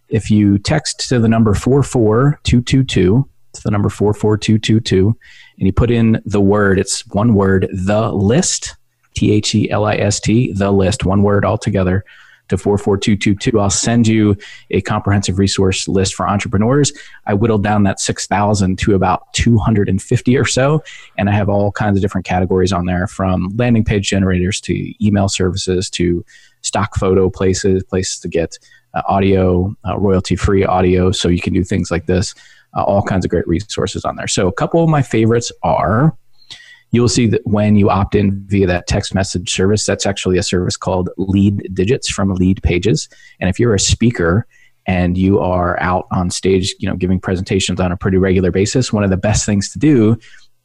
if 0.10 0.30
you 0.30 0.60
text 0.60 1.10
to 1.10 1.17
the 1.20 1.28
number 1.28 1.56
44222, 1.56 3.28
It's 3.50 3.63
the 3.63 3.72
number 3.72 3.89
44222. 3.89 5.17
And 5.58 5.65
you 5.65 5.74
put 5.74 5.89
in 5.89 6.22
the 6.26 6.41
word, 6.41 6.78
it's 6.78 7.08
one 7.08 7.34
word, 7.34 7.67
the 7.74 8.12
list, 8.12 8.76
T 9.15 9.32
H 9.32 9.56
E 9.56 9.72
L 9.72 9.86
I 9.86 9.96
S 9.96 10.20
T, 10.20 10.54
the 10.54 10.72
list, 10.72 11.06
one 11.06 11.24
word 11.24 11.43
altogether 11.43 12.06
to 12.49 12.57
44222. 12.57 13.60
I'll 13.60 13.69
send 13.69 14.07
you 14.07 14.36
a 14.71 14.81
comprehensive 14.81 15.39
resource 15.39 15.88
list 15.88 16.15
for 16.15 16.27
entrepreneurs. 16.27 16.91
I 17.25 17.33
whittled 17.33 17.63
down 17.63 17.83
that 17.83 17.99
6,000 17.99 18.77
to 18.79 18.95
about 18.95 19.31
250 19.33 20.38
or 20.38 20.45
so. 20.45 20.83
And 21.17 21.29
I 21.29 21.33
have 21.33 21.49
all 21.49 21.71
kinds 21.71 21.97
of 21.97 22.01
different 22.01 22.25
categories 22.25 22.71
on 22.71 22.86
there 22.86 23.07
from 23.07 23.49
landing 23.55 23.83
page 23.83 24.10
generators 24.10 24.62
to 24.62 25.05
email 25.05 25.29
services 25.29 25.89
to 25.91 26.23
stock 26.62 26.95
photo 26.95 27.29
places, 27.29 27.83
places 27.83 28.19
to 28.19 28.27
get 28.27 28.57
uh, 28.93 29.01
audio, 29.07 29.75
uh, 29.88 29.97
royalty 29.97 30.36
free 30.36 30.65
audio. 30.65 31.12
So 31.12 31.27
you 31.27 31.41
can 31.41 31.53
do 31.53 31.63
things 31.63 31.91
like 31.91 32.05
this. 32.05 32.33
Uh, 32.75 32.83
all 32.83 33.01
kinds 33.01 33.25
of 33.25 33.31
great 33.31 33.47
resources 33.47 34.03
on 34.05 34.17
there. 34.17 34.27
So 34.27 34.47
a 34.47 34.51
couple 34.51 34.83
of 34.83 34.89
my 34.89 35.01
favorites 35.01 35.51
are 35.63 36.15
you'll 36.91 37.10
see 37.10 37.28
that 37.28 37.45
when 37.45 37.76
you 37.76 37.89
opt 37.89 38.15
in 38.15 38.43
via 38.47 38.67
that 38.67 38.88
text 38.88 39.13
message 39.13 39.52
service, 39.52 39.86
that's 39.86 40.06
actually 40.06 40.38
a 40.38 40.43
service 40.43 40.78
called 40.78 41.10
Lead 41.17 41.73
Digits 41.73 42.10
from 42.10 42.34
Lead 42.34 42.62
Pages. 42.63 43.10
And 43.39 43.50
if 43.50 43.60
you're 43.60 43.76
a 43.76 43.80
speaker 43.80 44.47
and 44.86 45.17
you 45.17 45.39
are 45.39 45.80
out 45.82 46.08
on 46.12 46.30
stage, 46.30 46.73
you 46.80 46.89
know, 46.89 46.95
giving 46.95 47.19
presentations 47.19 47.80
on 47.80 47.91
a 47.91 47.97
pretty 47.97 48.17
regular 48.17 48.52
basis, 48.52 48.93
one 48.93 49.04
of 49.04 49.10
the 49.10 49.17
best 49.17 49.45
things 49.45 49.69
to 49.71 49.80
do 49.80 50.17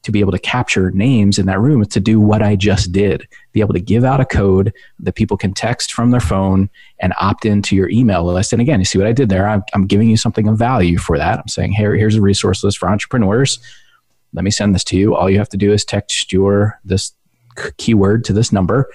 to 0.03 0.11
be 0.11 0.21
able 0.21 0.33
to 0.33 0.39
capture 0.39 0.91
names 0.91 1.39
in 1.39 1.47
that 1.47 1.61
room 1.61 1.81
is 1.81 1.89
to 1.89 2.01
do 2.01 2.19
what 2.19 2.43
I 2.43 2.57
just 2.57 2.91
did. 2.91 3.27
Be 3.53 3.61
able 3.61 3.75
to 3.75 3.81
give 3.81 4.05
out 4.05 4.21
a 4.21 4.25
code 4.25 4.73
that 4.99 5.15
people 5.15 5.37
can 5.37 5.55
text 5.55 5.93
from 5.93 6.11
their 6.11 6.21
phone 6.21 6.69
and 6.99 7.15
opt 7.21 7.45
into 7.45 7.77
your 7.77 7.89
email 7.89 8.25
list. 8.25 8.53
And 8.53 8.61
again, 8.61 8.81
you 8.81 8.85
see 8.85 8.99
what 8.99 9.07
I 9.07 9.13
did 9.13 9.29
there? 9.29 9.49
I'm, 9.49 9.63
I'm 9.75 9.87
giving 9.87 10.11
you 10.11 10.17
something 10.17 10.49
of 10.49 10.59
value 10.59 10.99
for 10.99 11.19
that. 11.19 11.39
I'm 11.39 11.49
saying, 11.49 11.73
here, 11.73 11.95
here's 11.95 12.17
a 12.17 12.21
resource 12.21 12.65
list 12.65 12.79
for 12.79 12.89
entrepreneurs 12.89 13.61
let 14.33 14.45
me 14.45 14.51
send 14.51 14.75
this 14.75 14.85
to 14.85 14.97
you. 14.97 15.15
All 15.15 15.31
you 15.31 15.39
have 15.39 15.49
to 15.51 15.57
do 15.57 15.73
is 15.73 15.85
text 15.85 16.33
your 16.33 16.79
this 16.85 17.13
keyword 17.77 18.25
to 18.25 18.33
this 18.33 18.53
number. 18.53 18.91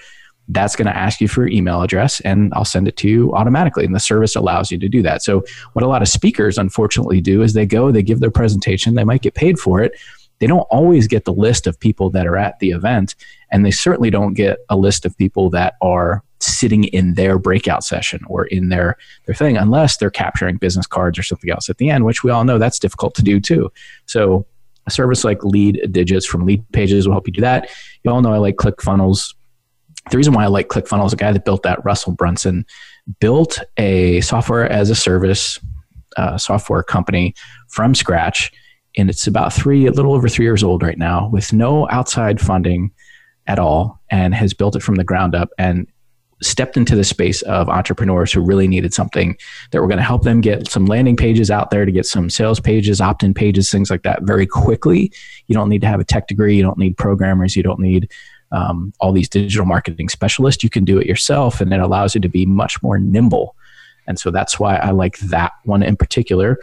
That's 0.48 0.76
going 0.76 0.86
to 0.86 0.96
ask 0.96 1.20
you 1.20 1.28
for 1.28 1.42
your 1.42 1.50
email 1.50 1.82
address, 1.82 2.20
and 2.20 2.52
I'll 2.54 2.64
send 2.64 2.88
it 2.88 2.96
to 2.98 3.08
you 3.08 3.34
automatically. 3.34 3.84
And 3.84 3.94
the 3.94 4.00
service 4.00 4.34
allows 4.34 4.70
you 4.70 4.78
to 4.78 4.88
do 4.88 5.02
that. 5.02 5.22
So, 5.22 5.44
what 5.74 5.84
a 5.84 5.88
lot 5.88 6.00
of 6.00 6.08
speakers 6.08 6.56
unfortunately 6.56 7.20
do 7.20 7.42
is 7.42 7.52
they 7.52 7.66
go, 7.66 7.92
they 7.92 8.02
give 8.02 8.20
their 8.20 8.30
presentation, 8.30 8.94
they 8.94 9.04
might 9.04 9.22
get 9.22 9.34
paid 9.34 9.58
for 9.58 9.82
it. 9.82 9.92
They 10.38 10.46
don't 10.46 10.66
always 10.70 11.06
get 11.06 11.24
the 11.24 11.32
list 11.32 11.66
of 11.66 11.78
people 11.78 12.10
that 12.10 12.26
are 12.26 12.36
at 12.36 12.58
the 12.60 12.70
event, 12.70 13.14
and 13.50 13.64
they 13.64 13.70
certainly 13.70 14.08
don't 14.08 14.34
get 14.34 14.58
a 14.68 14.76
list 14.76 15.04
of 15.04 15.16
people 15.18 15.50
that 15.50 15.74
are 15.82 16.22
sitting 16.40 16.84
in 16.84 17.14
their 17.14 17.38
breakout 17.38 17.84
session 17.84 18.20
or 18.28 18.46
in 18.46 18.68
their 18.68 18.96
their 19.26 19.34
thing 19.34 19.56
unless 19.56 19.96
they're 19.96 20.10
capturing 20.10 20.56
business 20.56 20.86
cards 20.86 21.18
or 21.18 21.22
something 21.22 21.50
else 21.50 21.68
at 21.68 21.78
the 21.78 21.90
end 21.90 22.04
which 22.04 22.22
we 22.22 22.30
all 22.30 22.44
know 22.44 22.58
that's 22.58 22.78
difficult 22.78 23.12
to 23.12 23.22
do 23.22 23.40
too 23.40 23.72
so 24.06 24.46
a 24.88 24.90
service 24.90 25.22
like 25.22 25.44
Lead 25.44 25.92
Digits 25.92 26.26
from 26.26 26.44
Lead 26.46 26.64
Pages 26.72 27.06
will 27.06 27.14
help 27.14 27.28
you 27.28 27.32
do 27.32 27.42
that. 27.42 27.70
You 28.02 28.10
all 28.10 28.22
know 28.22 28.32
I 28.32 28.38
like 28.38 28.56
ClickFunnels. 28.56 29.34
The 30.10 30.16
reason 30.16 30.32
why 30.32 30.44
I 30.44 30.48
like 30.48 30.68
ClickFunnels, 30.68 31.12
a 31.12 31.16
guy 31.16 31.30
that 31.30 31.44
built 31.44 31.62
that, 31.62 31.84
Russell 31.84 32.12
Brunson, 32.12 32.64
built 33.20 33.60
a 33.76 34.20
software 34.22 34.66
as 34.70 34.90
a 34.90 34.94
service 34.94 35.60
uh, 36.16 36.38
software 36.38 36.82
company 36.82 37.34
from 37.68 37.94
scratch. 37.94 38.50
And 38.96 39.10
it's 39.10 39.26
about 39.26 39.52
three, 39.52 39.86
a 39.86 39.92
little 39.92 40.14
over 40.14 40.28
three 40.28 40.46
years 40.46 40.64
old 40.64 40.82
right 40.82 40.98
now, 40.98 41.28
with 41.28 41.52
no 41.52 41.88
outside 41.90 42.40
funding 42.40 42.90
at 43.46 43.58
all, 43.58 44.00
and 44.10 44.34
has 44.34 44.54
built 44.54 44.74
it 44.74 44.82
from 44.82 44.94
the 44.94 45.04
ground 45.04 45.34
up. 45.34 45.50
And 45.58 45.86
stepped 46.42 46.76
into 46.76 46.94
the 46.94 47.04
space 47.04 47.42
of 47.42 47.68
entrepreneurs 47.68 48.32
who 48.32 48.40
really 48.40 48.68
needed 48.68 48.94
something 48.94 49.36
that 49.70 49.80
were 49.80 49.88
going 49.88 49.98
to 49.98 50.04
help 50.04 50.22
them 50.22 50.40
get 50.40 50.68
some 50.68 50.86
landing 50.86 51.16
pages 51.16 51.50
out 51.50 51.70
there 51.70 51.84
to 51.84 51.92
get 51.92 52.06
some 52.06 52.30
sales 52.30 52.60
pages, 52.60 53.00
opt 53.00 53.22
in 53.22 53.34
pages, 53.34 53.70
things 53.70 53.90
like 53.90 54.02
that 54.02 54.22
very 54.22 54.46
quickly. 54.46 55.12
You 55.46 55.54
don't 55.54 55.68
need 55.68 55.80
to 55.80 55.88
have 55.88 56.00
a 56.00 56.04
tech 56.04 56.28
degree, 56.28 56.56
you 56.56 56.62
don't 56.62 56.78
need 56.78 56.96
programmers, 56.96 57.56
you 57.56 57.62
don't 57.62 57.80
need 57.80 58.10
um, 58.52 58.92
all 59.00 59.12
these 59.12 59.28
digital 59.28 59.66
marketing 59.66 60.08
specialists. 60.08 60.62
You 60.62 60.70
can 60.70 60.84
do 60.84 60.98
it 60.98 61.06
yourself, 61.06 61.60
and 61.60 61.72
it 61.72 61.80
allows 61.80 62.14
you 62.14 62.20
to 62.20 62.28
be 62.28 62.46
much 62.46 62.82
more 62.82 62.98
nimble. 62.98 63.54
And 64.06 64.18
so 64.18 64.30
that's 64.30 64.58
why 64.58 64.76
I 64.76 64.90
like 64.90 65.18
that 65.18 65.52
one 65.64 65.82
in 65.82 65.96
particular. 65.96 66.58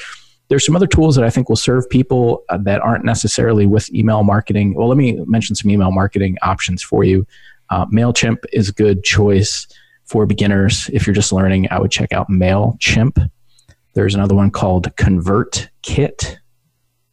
There's 0.47 0.65
some 0.65 0.75
other 0.75 0.87
tools 0.87 1.15
that 1.15 1.25
I 1.25 1.29
think 1.29 1.49
will 1.49 1.55
serve 1.55 1.89
people 1.89 2.43
uh, 2.49 2.57
that 2.63 2.81
aren't 2.81 3.03
necessarily 3.03 3.65
with 3.65 3.93
email 3.93 4.23
marketing. 4.23 4.75
Well, 4.75 4.87
let 4.87 4.97
me 4.97 5.19
mention 5.25 5.55
some 5.55 5.71
email 5.71 5.91
marketing 5.91 6.37
options 6.41 6.83
for 6.83 7.03
you. 7.03 7.25
Uh, 7.69 7.85
MailChimp 7.87 8.37
is 8.53 8.69
a 8.69 8.73
good 8.73 9.03
choice 9.03 9.67
for 10.05 10.25
beginners. 10.25 10.89
If 10.93 11.05
you're 11.05 11.13
just 11.13 11.31
learning, 11.31 11.67
I 11.71 11.79
would 11.79 11.91
check 11.91 12.13
out 12.13 12.29
MailChimp. 12.29 13.29
There's 13.93 14.15
another 14.15 14.35
one 14.35 14.51
called 14.51 14.93
ConvertKit, 14.95 16.37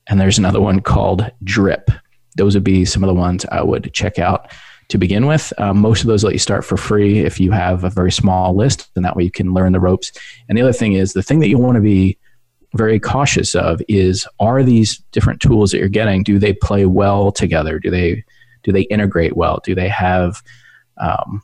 and 0.09 0.21
there's 0.21 0.39
another 0.39 0.61
one 0.61 0.81
called 0.81 1.31
Drip. 1.45 1.91
Those 2.37 2.55
would 2.55 2.65
be 2.65 2.85
some 2.85 3.05
of 3.05 3.09
the 3.09 3.15
ones 3.15 3.47
I 3.51 3.63
would 3.63 3.93
check 3.93 4.19
out 4.19 4.51
to 4.89 4.99
begin 4.99 5.27
with. 5.27 5.53
Um, 5.59 5.79
most 5.79 6.03
of 6.03 6.09
those 6.09 6.25
let 6.25 6.33
you 6.33 6.39
start 6.39 6.65
for 6.65 6.77
free 6.77 7.21
if 7.21 7.41
you 7.41 7.51
have 7.53 7.85
a 7.85 7.91
very 7.91 8.13
small 8.13 8.55
list, 8.55 8.91
and 8.97 9.05
that 9.05 9.17
way 9.17 9.25
you 9.25 9.31
can 9.31 9.55
learn 9.55 9.73
the 9.73 9.81
ropes. 9.81 10.13
And 10.49 10.59
the 10.59 10.63
other 10.63 10.73
thing 10.73 10.95
is 10.95 11.13
the 11.13 11.23
thing 11.23 11.41
that 11.41 11.49
you 11.49 11.59
want 11.59 11.77
to 11.77 11.81
be 11.81 12.19
very 12.75 12.99
cautious 12.99 13.55
of 13.55 13.81
is 13.89 14.27
are 14.41 14.63
these 14.63 14.99
different 15.13 15.41
tools 15.41 15.71
that 15.71 15.79
you're 15.79 15.89
getting 15.89 16.23
do 16.23 16.39
they 16.39 16.55
play 16.55 16.87
well 16.87 17.31
together 17.31 17.79
do 17.79 17.91
they 17.91 18.25
do 18.63 18.73
they 18.73 18.83
integrate 18.83 19.37
well? 19.37 19.61
Do 19.65 19.75
they 19.75 19.89
have 19.89 20.43
um, 20.99 21.43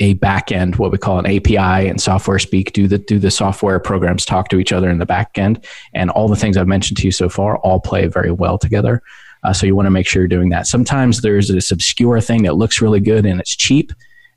a 0.00 0.14
backend, 0.16 0.78
what 0.78 0.92
we 0.92 0.98
call 0.98 1.18
an 1.18 1.26
API 1.26 1.88
and 1.88 2.00
software 2.00 2.38
speak? 2.38 2.72
Do 2.72 2.86
the 2.86 2.98
do 2.98 3.18
the 3.18 3.30
software 3.30 3.78
programs 3.78 4.24
talk 4.24 4.48
to 4.48 4.58
each 4.58 4.72
other 4.72 4.90
in 4.90 4.98
the 4.98 5.06
backend? 5.06 5.64
And 5.94 6.10
all 6.10 6.28
the 6.28 6.36
things 6.36 6.56
I've 6.56 6.68
mentioned 6.68 6.98
to 6.98 7.04
you 7.04 7.12
so 7.12 7.28
far 7.28 7.58
all 7.58 7.80
play 7.80 8.06
very 8.06 8.30
well 8.30 8.58
together. 8.58 9.02
Uh, 9.44 9.52
so 9.52 9.66
you 9.66 9.76
want 9.76 9.86
to 9.86 9.90
make 9.90 10.06
sure 10.06 10.22
you're 10.22 10.28
doing 10.28 10.48
that. 10.50 10.66
Sometimes 10.66 11.20
there's 11.20 11.48
this 11.48 11.70
obscure 11.70 12.20
thing 12.20 12.42
that 12.42 12.56
looks 12.56 12.80
really 12.80 13.00
good 13.00 13.24
and 13.24 13.40
it's 13.40 13.54
cheap. 13.54 13.92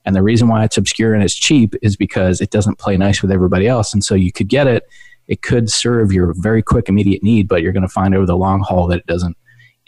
And 0.05 0.15
the 0.15 0.21
reason 0.21 0.47
why 0.47 0.63
it's 0.63 0.77
obscure 0.77 1.13
and 1.13 1.23
it's 1.23 1.35
cheap 1.35 1.73
is 1.81 1.95
because 1.95 2.41
it 2.41 2.51
doesn't 2.51 2.79
play 2.79 2.95
nice 2.95 3.21
with 3.21 3.31
everybody 3.31 3.67
else. 3.67 3.93
And 3.93 4.03
so 4.03 4.15
you 4.15 4.31
could 4.31 4.47
get 4.47 4.67
it. 4.67 4.83
It 5.27 5.41
could 5.41 5.69
serve 5.69 6.11
your 6.11 6.33
very 6.33 6.61
quick, 6.61 6.89
immediate 6.89 7.21
need, 7.21 7.47
but 7.47 7.61
you're 7.61 7.71
going 7.71 7.83
to 7.83 7.89
find 7.89 8.15
over 8.15 8.25
the 8.25 8.37
long 8.37 8.61
haul 8.61 8.87
that 8.87 8.99
it 8.99 9.05
doesn't 9.05 9.37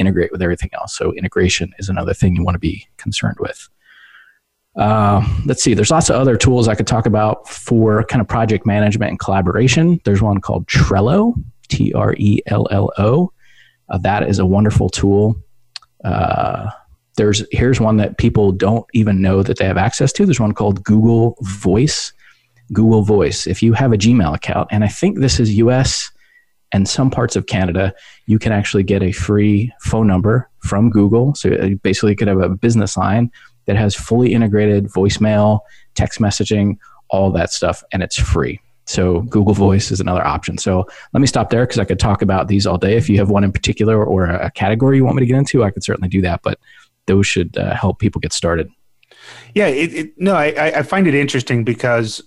integrate 0.01 0.31
with 0.31 0.41
everything 0.41 0.69
else. 0.73 0.97
So 0.97 1.13
integration 1.13 1.71
is 1.79 1.87
another 1.87 2.13
thing 2.13 2.35
you 2.35 2.43
want 2.43 2.55
to 2.55 2.59
be 2.59 2.87
concerned 2.97 3.37
with. 3.39 3.69
Uh, 4.75 5.25
let's 5.45 5.61
see, 5.63 5.73
there's 5.73 5.91
lots 5.91 6.09
of 6.09 6.15
other 6.15 6.37
tools 6.37 6.67
I 6.67 6.75
could 6.75 6.87
talk 6.87 7.05
about 7.05 7.47
for 7.47 8.03
kind 8.05 8.21
of 8.21 8.27
project 8.27 8.65
management 8.65 9.11
and 9.11 9.19
collaboration. 9.19 9.99
There's 10.05 10.21
one 10.21 10.41
called 10.41 10.67
Trello, 10.67 11.33
T 11.69 11.93
R 11.93 12.15
E 12.17 12.41
L 12.47 12.67
L 12.71 12.91
O. 12.97 13.31
Uh, 13.89 13.97
that 13.99 14.27
is 14.27 14.39
a 14.39 14.45
wonderful 14.45 14.89
tool. 14.89 15.35
Uh, 16.03 16.69
there's 17.17 17.43
here's 17.51 17.79
one 17.79 17.97
that 17.97 18.17
people 18.17 18.51
don't 18.51 18.85
even 18.93 19.21
know 19.21 19.43
that 19.43 19.57
they 19.57 19.65
have 19.65 19.77
access 19.77 20.13
to. 20.13 20.25
There's 20.25 20.39
one 20.39 20.53
called 20.53 20.83
Google 20.83 21.37
Voice. 21.41 22.13
Google 22.73 23.01
Voice. 23.01 23.47
If 23.47 23.61
you 23.61 23.73
have 23.73 23.91
a 23.91 23.97
Gmail 23.97 24.33
account, 24.33 24.69
and 24.71 24.83
I 24.83 24.87
think 24.87 25.19
this 25.19 25.39
is 25.39 25.55
US 25.55 26.09
and 26.71 26.87
some 26.87 27.09
parts 27.09 27.35
of 27.35 27.47
Canada, 27.47 27.93
you 28.25 28.39
can 28.39 28.51
actually 28.51 28.83
get 28.83 29.03
a 29.03 29.11
free 29.11 29.71
phone 29.81 30.07
number 30.07 30.49
from 30.59 30.89
Google. 30.89 31.35
So 31.35 31.51
uh, 31.53 31.69
basically, 31.81 32.11
you 32.11 32.15
could 32.15 32.27
have 32.27 32.41
a 32.41 32.49
business 32.49 32.97
line 32.97 33.31
that 33.65 33.75
has 33.75 33.95
fully 33.95 34.33
integrated 34.33 34.85
voicemail, 34.85 35.59
text 35.95 36.19
messaging, 36.19 36.77
all 37.09 37.31
that 37.31 37.51
stuff, 37.51 37.83
and 37.91 38.01
it's 38.01 38.17
free. 38.19 38.59
So 38.85 39.21
Google 39.21 39.53
Voice 39.53 39.91
is 39.91 39.99
another 39.99 40.25
option. 40.25 40.57
So 40.57 40.87
let 41.13 41.21
me 41.21 41.27
stop 41.27 41.49
there 41.49 41.65
because 41.65 41.79
I 41.79 41.85
could 41.85 41.99
talk 41.99 42.21
about 42.21 42.47
these 42.47 42.65
all 42.65 42.77
day. 42.77 42.97
If 42.97 43.09
you 43.09 43.17
have 43.19 43.29
one 43.29 43.43
in 43.43 43.51
particular 43.51 44.03
or 44.03 44.25
a 44.25 44.51
category 44.51 44.97
you 44.97 45.05
want 45.05 45.17
me 45.17 45.21
to 45.21 45.25
get 45.25 45.37
into, 45.37 45.63
I 45.63 45.71
could 45.71 45.83
certainly 45.83 46.09
do 46.09 46.21
that. 46.21 46.41
But 46.43 46.59
those 47.05 47.27
should 47.27 47.57
uh, 47.57 47.75
help 47.75 47.99
people 47.99 48.19
get 48.19 48.33
started. 48.33 48.69
Yeah, 49.53 49.67
it, 49.67 49.93
it, 49.93 50.13
no, 50.17 50.35
I, 50.35 50.79
I 50.79 50.83
find 50.83 51.07
it 51.07 51.13
interesting 51.13 51.63
because 51.63 52.21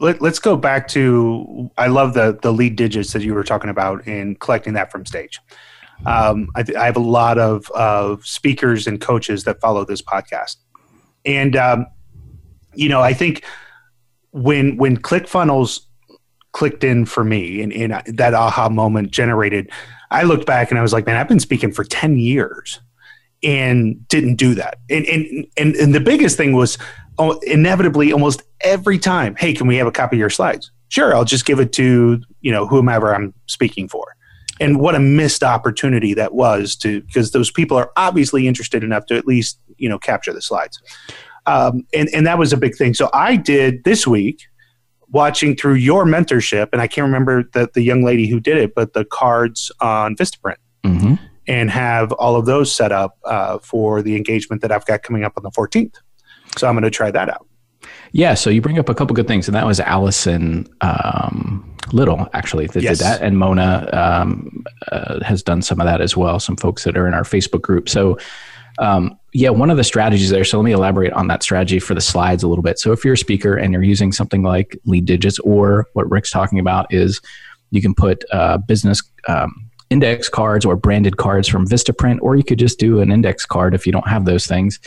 let, 0.00 0.22
us 0.22 0.38
go 0.38 0.56
back 0.56 0.88
to 0.88 1.70
I 1.76 1.86
love 1.86 2.14
the 2.14 2.38
the 2.42 2.52
lead 2.52 2.76
digits 2.76 3.12
that 3.12 3.22
you 3.22 3.34
were 3.34 3.44
talking 3.44 3.70
about 3.70 4.06
in 4.06 4.34
collecting 4.36 4.72
that 4.74 4.90
from 4.90 5.06
stage. 5.06 5.40
Um, 6.06 6.48
I, 6.56 6.64
I, 6.78 6.86
have 6.86 6.96
a 6.96 7.00
lot 7.00 7.38
of 7.38 7.70
of 7.72 8.26
speakers 8.26 8.86
and 8.86 9.00
coaches 9.00 9.44
that 9.44 9.60
follow 9.60 9.84
this 9.84 10.00
podcast, 10.00 10.56
and 11.26 11.54
um, 11.56 11.86
you 12.74 12.88
know 12.88 13.00
I 13.00 13.12
think 13.12 13.44
when 14.30 14.78
when 14.78 14.96
ClickFunnels 14.96 15.80
clicked 16.52 16.82
in 16.82 17.04
for 17.04 17.22
me 17.22 17.60
and, 17.60 17.72
and 17.72 18.16
that 18.16 18.32
aha 18.32 18.70
moment 18.70 19.10
generated, 19.10 19.70
I 20.10 20.22
looked 20.22 20.46
back 20.46 20.70
and 20.70 20.78
I 20.78 20.82
was 20.82 20.92
like, 20.92 21.06
man, 21.06 21.16
I've 21.16 21.28
been 21.28 21.40
speaking 21.40 21.70
for 21.70 21.84
ten 21.84 22.18
years 22.18 22.80
and 23.42 24.06
didn't 24.08 24.36
do 24.36 24.54
that. 24.54 24.78
And 24.88 25.04
and 25.04 25.46
and, 25.58 25.74
and 25.76 25.94
the 25.94 26.00
biggest 26.00 26.38
thing 26.38 26.52
was 26.52 26.78
inevitably 27.42 28.12
almost 28.12 28.42
every 28.60 28.98
time, 28.98 29.36
hey, 29.36 29.52
can 29.52 29.66
we 29.66 29.76
have 29.76 29.86
a 29.86 29.92
copy 29.92 30.16
of 30.16 30.20
your 30.20 30.30
slides? 30.30 30.70
Sure, 30.88 31.14
I'll 31.14 31.24
just 31.24 31.46
give 31.46 31.60
it 31.60 31.72
to 31.74 32.20
you 32.40 32.52
know 32.52 32.66
whomever 32.66 33.14
I'm 33.14 33.32
speaking 33.46 33.88
for. 33.88 34.16
And 34.60 34.78
what 34.78 34.94
a 34.94 34.98
missed 34.98 35.42
opportunity 35.42 36.12
that 36.14 36.34
was 36.34 36.76
to 36.76 37.00
because 37.02 37.30
those 37.30 37.50
people 37.50 37.76
are 37.76 37.90
obviously 37.96 38.46
interested 38.46 38.84
enough 38.84 39.06
to 39.06 39.16
at 39.16 39.26
least 39.26 39.58
you 39.76 39.88
know 39.88 39.98
capture 39.98 40.32
the 40.32 40.42
slides. 40.42 40.80
Um, 41.46 41.86
and 41.94 42.08
and 42.12 42.26
that 42.26 42.38
was 42.38 42.52
a 42.52 42.56
big 42.56 42.76
thing. 42.76 42.94
So 42.94 43.08
I 43.12 43.36
did 43.36 43.84
this 43.84 44.06
week 44.06 44.42
watching 45.10 45.56
through 45.56 45.74
your 45.74 46.04
mentorship, 46.04 46.68
and 46.72 46.80
I 46.80 46.86
can't 46.86 47.04
remember 47.04 47.44
the, 47.52 47.68
the 47.72 47.82
young 47.82 48.04
lady 48.04 48.28
who 48.28 48.40
did 48.40 48.56
it, 48.56 48.74
but 48.74 48.92
the 48.92 49.04
cards 49.04 49.70
on 49.80 50.16
Vistaprint. 50.16 50.56
Mm-hmm. 50.84 51.14
And 51.46 51.68
have 51.70 52.12
all 52.12 52.36
of 52.36 52.46
those 52.46 52.72
set 52.72 52.92
up 52.92 53.18
uh, 53.24 53.58
for 53.58 54.02
the 54.02 54.14
engagement 54.14 54.62
that 54.62 54.70
I've 54.70 54.86
got 54.86 55.02
coming 55.02 55.24
up 55.24 55.32
on 55.36 55.42
the 55.42 55.50
14th. 55.50 55.96
So 56.56 56.68
I'm 56.68 56.74
going 56.74 56.84
to 56.84 56.90
try 56.90 57.10
that 57.10 57.28
out. 57.28 57.46
Yeah, 58.12 58.34
so 58.34 58.50
you 58.50 58.60
bring 58.60 58.78
up 58.78 58.88
a 58.88 58.94
couple 58.94 59.14
good 59.14 59.28
things, 59.28 59.46
and 59.46 59.54
that 59.54 59.64
was 59.66 59.78
Allison 59.78 60.66
um, 60.80 61.76
Little 61.92 62.28
actually 62.32 62.66
that 62.68 62.82
Yes. 62.82 62.98
did 62.98 63.04
that, 63.04 63.22
and 63.22 63.38
Mona 63.38 63.88
um, 63.92 64.64
uh, 64.90 65.22
has 65.24 65.42
done 65.42 65.62
some 65.62 65.80
of 65.80 65.86
that 65.86 66.00
as 66.00 66.16
well. 66.16 66.40
Some 66.40 66.56
folks 66.56 66.84
that 66.84 66.96
are 66.96 67.06
in 67.06 67.14
our 67.14 67.22
Facebook 67.22 67.62
group. 67.62 67.88
So, 67.88 68.18
um, 68.78 69.16
yeah, 69.32 69.50
one 69.50 69.70
of 69.70 69.76
the 69.76 69.84
strategies 69.84 70.30
there. 70.30 70.44
So 70.44 70.58
let 70.58 70.64
me 70.64 70.72
elaborate 70.72 71.12
on 71.12 71.28
that 71.28 71.42
strategy 71.42 71.78
for 71.78 71.94
the 71.94 72.00
slides 72.00 72.42
a 72.42 72.48
little 72.48 72.62
bit. 72.62 72.78
So 72.78 72.90
if 72.92 73.04
you're 73.04 73.14
a 73.14 73.18
speaker 73.18 73.56
and 73.56 73.72
you're 73.72 73.82
using 73.82 74.10
something 74.12 74.42
like 74.42 74.76
Lead 74.84 75.04
Digits, 75.04 75.38
or 75.40 75.86
what 75.92 76.10
Rick's 76.10 76.30
talking 76.30 76.58
about 76.58 76.92
is 76.92 77.20
you 77.70 77.80
can 77.80 77.94
put 77.94 78.24
uh, 78.32 78.58
business. 78.58 79.02
Um, 79.28 79.70
index 79.90 80.28
cards 80.28 80.64
or 80.64 80.76
branded 80.76 81.16
cards 81.16 81.48
from 81.48 81.66
Vistaprint, 81.66 82.20
or 82.22 82.36
you 82.36 82.44
could 82.44 82.60
just 82.60 82.78
do 82.78 83.00
an 83.00 83.10
index 83.10 83.44
card 83.44 83.74
if 83.74 83.86
you 83.86 83.92
don't 83.92 84.06
have 84.06 84.24
those 84.24 84.46
things. 84.46 84.78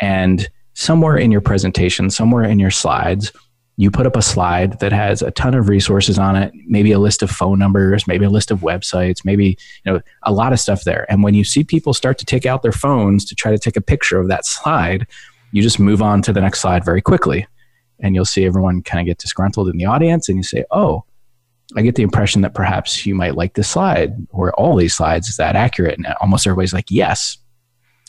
And 0.00 0.48
somewhere 0.78 1.16
in 1.16 1.32
your 1.32 1.40
presentation, 1.40 2.08
somewhere 2.08 2.44
in 2.44 2.60
your 2.60 2.70
slides, 2.70 3.32
you 3.76 3.90
put 3.90 4.06
up 4.06 4.16
a 4.16 4.22
slide 4.22 4.78
that 4.78 4.92
has 4.92 5.22
a 5.22 5.30
ton 5.32 5.54
of 5.54 5.68
resources 5.68 6.18
on 6.18 6.36
it, 6.36 6.52
maybe 6.66 6.92
a 6.92 7.00
list 7.00 7.20
of 7.20 7.30
phone 7.30 7.58
numbers, 7.58 8.06
maybe 8.06 8.24
a 8.24 8.30
list 8.30 8.52
of 8.52 8.60
websites, 8.60 9.24
maybe 9.24 9.58
you 9.84 9.92
know 9.92 10.00
a 10.22 10.32
lot 10.32 10.52
of 10.52 10.60
stuff 10.60 10.84
there. 10.84 11.04
And 11.10 11.24
when 11.24 11.34
you 11.34 11.42
see 11.42 11.64
people 11.64 11.94
start 11.94 12.16
to 12.18 12.24
take 12.24 12.46
out 12.46 12.62
their 12.62 12.72
phones 12.72 13.24
to 13.24 13.34
try 13.34 13.50
to 13.50 13.58
take 13.58 13.76
a 13.76 13.80
picture 13.80 14.20
of 14.20 14.28
that 14.28 14.46
slide, 14.46 15.06
you 15.52 15.62
just 15.62 15.80
move 15.80 16.00
on 16.00 16.22
to 16.22 16.32
the 16.32 16.40
next 16.40 16.60
slide 16.60 16.84
very 16.84 17.02
quickly. 17.02 17.46
And 18.00 18.14
you'll 18.14 18.24
see 18.24 18.46
everyone 18.46 18.82
kind 18.82 19.00
of 19.00 19.06
get 19.06 19.18
disgruntled 19.18 19.68
in 19.68 19.76
the 19.76 19.86
audience 19.86 20.28
and 20.28 20.38
you 20.38 20.44
say, 20.44 20.64
"Oh, 20.70 21.04
I 21.76 21.82
get 21.82 21.96
the 21.96 22.04
impression 22.04 22.42
that 22.42 22.54
perhaps 22.54 23.04
you 23.04 23.14
might 23.16 23.34
like 23.34 23.54
this 23.54 23.68
slide 23.68 24.12
or 24.30 24.52
all 24.54 24.76
these 24.76 24.94
slides. 24.94 25.28
Is 25.28 25.36
that 25.36 25.56
accurate? 25.56 25.98
And 25.98 26.06
almost 26.20 26.46
everybody's 26.46 26.72
like, 26.72 26.90
yes. 26.90 27.36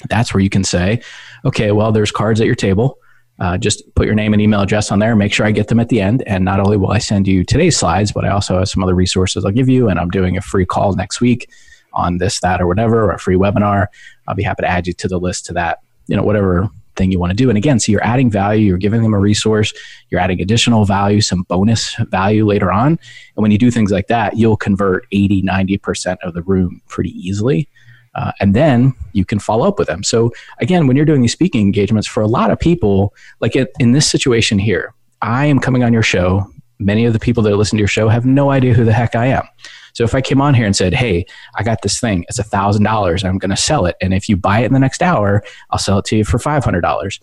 That's 0.07 0.33
where 0.33 0.41
you 0.41 0.49
can 0.49 0.63
say, 0.63 1.01
okay, 1.45 1.71
well, 1.71 1.91
there's 1.91 2.11
cards 2.11 2.39
at 2.39 2.47
your 2.47 2.55
table. 2.55 2.97
Uh, 3.39 3.57
just 3.57 3.83
put 3.95 4.05
your 4.05 4.15
name 4.15 4.33
and 4.33 4.41
email 4.41 4.61
address 4.61 4.91
on 4.91 4.99
there. 4.99 5.15
Make 5.15 5.33
sure 5.33 5.45
I 5.45 5.51
get 5.51 5.69
them 5.69 5.79
at 5.79 5.89
the 5.89 6.01
end. 6.01 6.23
And 6.27 6.43
not 6.43 6.59
only 6.59 6.77
will 6.77 6.91
I 6.91 6.97
send 6.97 7.27
you 7.27 7.43
today's 7.43 7.77
slides, 7.77 8.11
but 8.11 8.25
I 8.25 8.29
also 8.29 8.59
have 8.59 8.67
some 8.67 8.83
other 8.83 8.95
resources 8.95 9.45
I'll 9.45 9.51
give 9.51 9.69
you. 9.69 9.87
And 9.87 9.99
I'm 9.99 10.09
doing 10.09 10.37
a 10.37 10.41
free 10.41 10.65
call 10.65 10.93
next 10.93 11.21
week 11.21 11.49
on 11.93 12.17
this, 12.17 12.39
that, 12.41 12.61
or 12.61 12.67
whatever, 12.67 13.05
or 13.05 13.11
a 13.11 13.19
free 13.19 13.35
webinar. 13.35 13.87
I'll 14.27 14.35
be 14.35 14.43
happy 14.43 14.63
to 14.63 14.67
add 14.67 14.87
you 14.87 14.93
to 14.93 15.07
the 15.07 15.19
list 15.19 15.45
to 15.47 15.53
that, 15.53 15.79
you 16.07 16.15
know, 16.15 16.23
whatever 16.23 16.69
thing 16.99 17.11
you 17.11 17.19
want 17.19 17.31
to 17.31 17.35
do. 17.35 17.49
And 17.49 17.57
again, 17.57 17.79
so 17.79 17.91
you're 17.91 18.03
adding 18.03 18.29
value, 18.29 18.67
you're 18.67 18.77
giving 18.77 19.01
them 19.01 19.13
a 19.13 19.19
resource, 19.19 19.73
you're 20.09 20.19
adding 20.19 20.41
additional 20.41 20.85
value, 20.85 21.21
some 21.21 21.43
bonus 21.43 21.95
value 22.09 22.45
later 22.45 22.71
on. 22.71 22.87
And 22.87 23.41
when 23.41 23.51
you 23.51 23.57
do 23.57 23.71
things 23.71 23.91
like 23.91 24.07
that, 24.07 24.37
you'll 24.37 24.57
convert 24.57 25.07
80, 25.11 25.41
90% 25.43 26.17
of 26.23 26.33
the 26.33 26.43
room 26.43 26.81
pretty 26.87 27.11
easily. 27.11 27.69
Uh, 28.15 28.31
and 28.39 28.55
then 28.55 28.93
you 29.13 29.23
can 29.23 29.39
follow 29.39 29.67
up 29.67 29.77
with 29.77 29.87
them. 29.87 30.03
So 30.03 30.31
again, 30.59 30.87
when 30.87 30.95
you're 30.95 31.05
doing 31.05 31.21
these 31.21 31.31
speaking 31.31 31.61
engagements, 31.61 32.07
for 32.07 32.21
a 32.21 32.27
lot 32.27 32.51
of 32.51 32.59
people, 32.59 33.13
like 33.39 33.55
in, 33.55 33.67
in 33.79 33.91
this 33.91 34.09
situation 34.09 34.59
here, 34.59 34.93
I 35.21 35.45
am 35.45 35.59
coming 35.59 35.83
on 35.83 35.93
your 35.93 36.03
show. 36.03 36.51
Many 36.79 37.05
of 37.05 37.13
the 37.13 37.19
people 37.19 37.43
that 37.43 37.55
listen 37.55 37.77
to 37.77 37.81
your 37.81 37.87
show 37.87 38.07
have 38.07 38.25
no 38.25 38.51
idea 38.51 38.73
who 38.73 38.85
the 38.85 38.93
heck 38.93 39.15
I 39.15 39.27
am. 39.27 39.47
So 39.93 40.03
if 40.03 40.15
I 40.15 40.21
came 40.21 40.39
on 40.39 40.53
here 40.53 40.65
and 40.65 40.75
said, 40.75 40.93
"Hey, 40.93 41.25
I 41.55 41.63
got 41.63 41.81
this 41.81 41.99
thing. 41.99 42.23
It's 42.29 42.39
a 42.39 42.43
thousand 42.43 42.83
dollars. 42.83 43.25
I'm 43.25 43.37
going 43.37 43.49
to 43.49 43.57
sell 43.57 43.85
it, 43.85 43.95
and 44.01 44.13
if 44.13 44.29
you 44.29 44.37
buy 44.37 44.59
it 44.59 44.65
in 44.65 44.73
the 44.73 44.79
next 44.79 45.03
hour, 45.03 45.43
I'll 45.71 45.79
sell 45.79 45.99
it 45.99 46.05
to 46.05 46.15
you 46.17 46.23
for 46.23 46.39
five 46.39 46.63
hundred 46.63 46.81
dollars." 46.81 47.19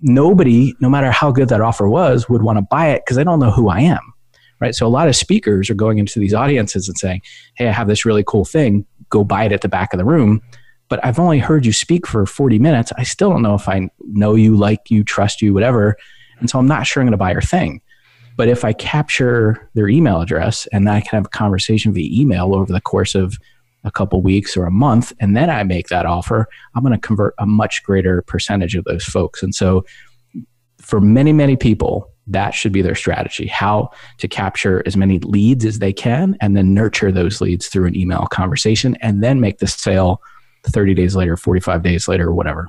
Nobody, 0.00 0.74
no 0.80 0.88
matter 0.88 1.10
how 1.10 1.32
good 1.32 1.48
that 1.48 1.60
offer 1.60 1.88
was, 1.88 2.28
would 2.28 2.42
want 2.42 2.58
to 2.58 2.62
buy 2.70 2.90
it 2.90 3.02
because 3.04 3.16
they 3.16 3.24
don't 3.24 3.40
know 3.40 3.50
who 3.50 3.68
I 3.68 3.80
am, 3.80 4.12
right? 4.60 4.74
So 4.74 4.86
a 4.86 4.88
lot 4.88 5.08
of 5.08 5.16
speakers 5.16 5.68
are 5.70 5.74
going 5.74 5.98
into 5.98 6.20
these 6.20 6.34
audiences 6.34 6.88
and 6.88 6.96
saying, 6.96 7.22
"Hey, 7.56 7.66
I 7.66 7.72
have 7.72 7.88
this 7.88 8.04
really 8.04 8.22
cool 8.24 8.44
thing. 8.44 8.86
Go 9.14 9.24
buy 9.24 9.44
it 9.44 9.52
at 9.52 9.60
the 9.62 9.68
back 9.68 9.92
of 9.94 9.98
the 9.98 10.04
room." 10.04 10.42
But 10.88 11.04
I've 11.04 11.18
only 11.18 11.38
heard 11.38 11.64
you 11.64 11.72
speak 11.72 12.06
for 12.06 12.26
40 12.26 12.58
minutes. 12.58 12.92
I 12.98 13.04
still 13.04 13.30
don't 13.30 13.42
know 13.42 13.54
if 13.54 13.68
I 13.68 13.88
know 14.00 14.34
you, 14.34 14.54
like 14.54 14.90
you, 14.90 15.02
trust 15.02 15.40
you, 15.40 15.54
whatever. 15.54 15.96
And 16.40 16.50
so 16.50 16.58
I'm 16.58 16.66
not 16.66 16.86
sure 16.86 17.00
I'm 17.00 17.06
going 17.06 17.12
to 17.12 17.16
buy 17.16 17.32
your 17.32 17.40
thing. 17.40 17.80
But 18.36 18.48
if 18.48 18.64
I 18.64 18.72
capture 18.74 19.70
their 19.74 19.88
email 19.88 20.20
address 20.20 20.66
and 20.72 20.90
I 20.90 21.00
can 21.00 21.16
have 21.16 21.26
a 21.26 21.30
conversation 21.30 21.94
via 21.94 22.10
email 22.12 22.54
over 22.54 22.70
the 22.72 22.80
course 22.80 23.14
of 23.14 23.38
a 23.84 23.90
couple 23.90 24.20
weeks 24.20 24.56
or 24.56 24.66
a 24.66 24.70
month, 24.70 25.12
and 25.20 25.36
then 25.36 25.48
I 25.48 25.62
make 25.62 25.88
that 25.88 26.04
offer, 26.04 26.46
I'm 26.74 26.82
going 26.82 26.92
to 26.92 27.06
convert 27.06 27.34
a 27.38 27.46
much 27.46 27.82
greater 27.84 28.22
percentage 28.22 28.74
of 28.74 28.84
those 28.84 29.04
folks. 29.04 29.42
And 29.42 29.54
so 29.54 29.84
for 30.78 31.00
many, 31.00 31.32
many 31.32 31.56
people, 31.56 32.10
that 32.26 32.54
should 32.54 32.72
be 32.72 32.82
their 32.82 32.94
strategy 32.94 33.46
how 33.46 33.90
to 34.18 34.26
capture 34.26 34.82
as 34.86 34.96
many 34.96 35.18
leads 35.20 35.64
as 35.64 35.78
they 35.78 35.92
can 35.92 36.36
and 36.40 36.56
then 36.56 36.72
nurture 36.72 37.12
those 37.12 37.40
leads 37.40 37.68
through 37.68 37.86
an 37.86 37.96
email 37.96 38.26
conversation 38.30 38.96
and 39.00 39.22
then 39.22 39.40
make 39.40 39.58
the 39.58 39.66
sale 39.66 40.22
30 40.64 40.94
days 40.94 41.14
later, 41.14 41.36
45 41.36 41.82
days 41.82 42.08
later, 42.08 42.28
or 42.28 42.34
whatever. 42.34 42.68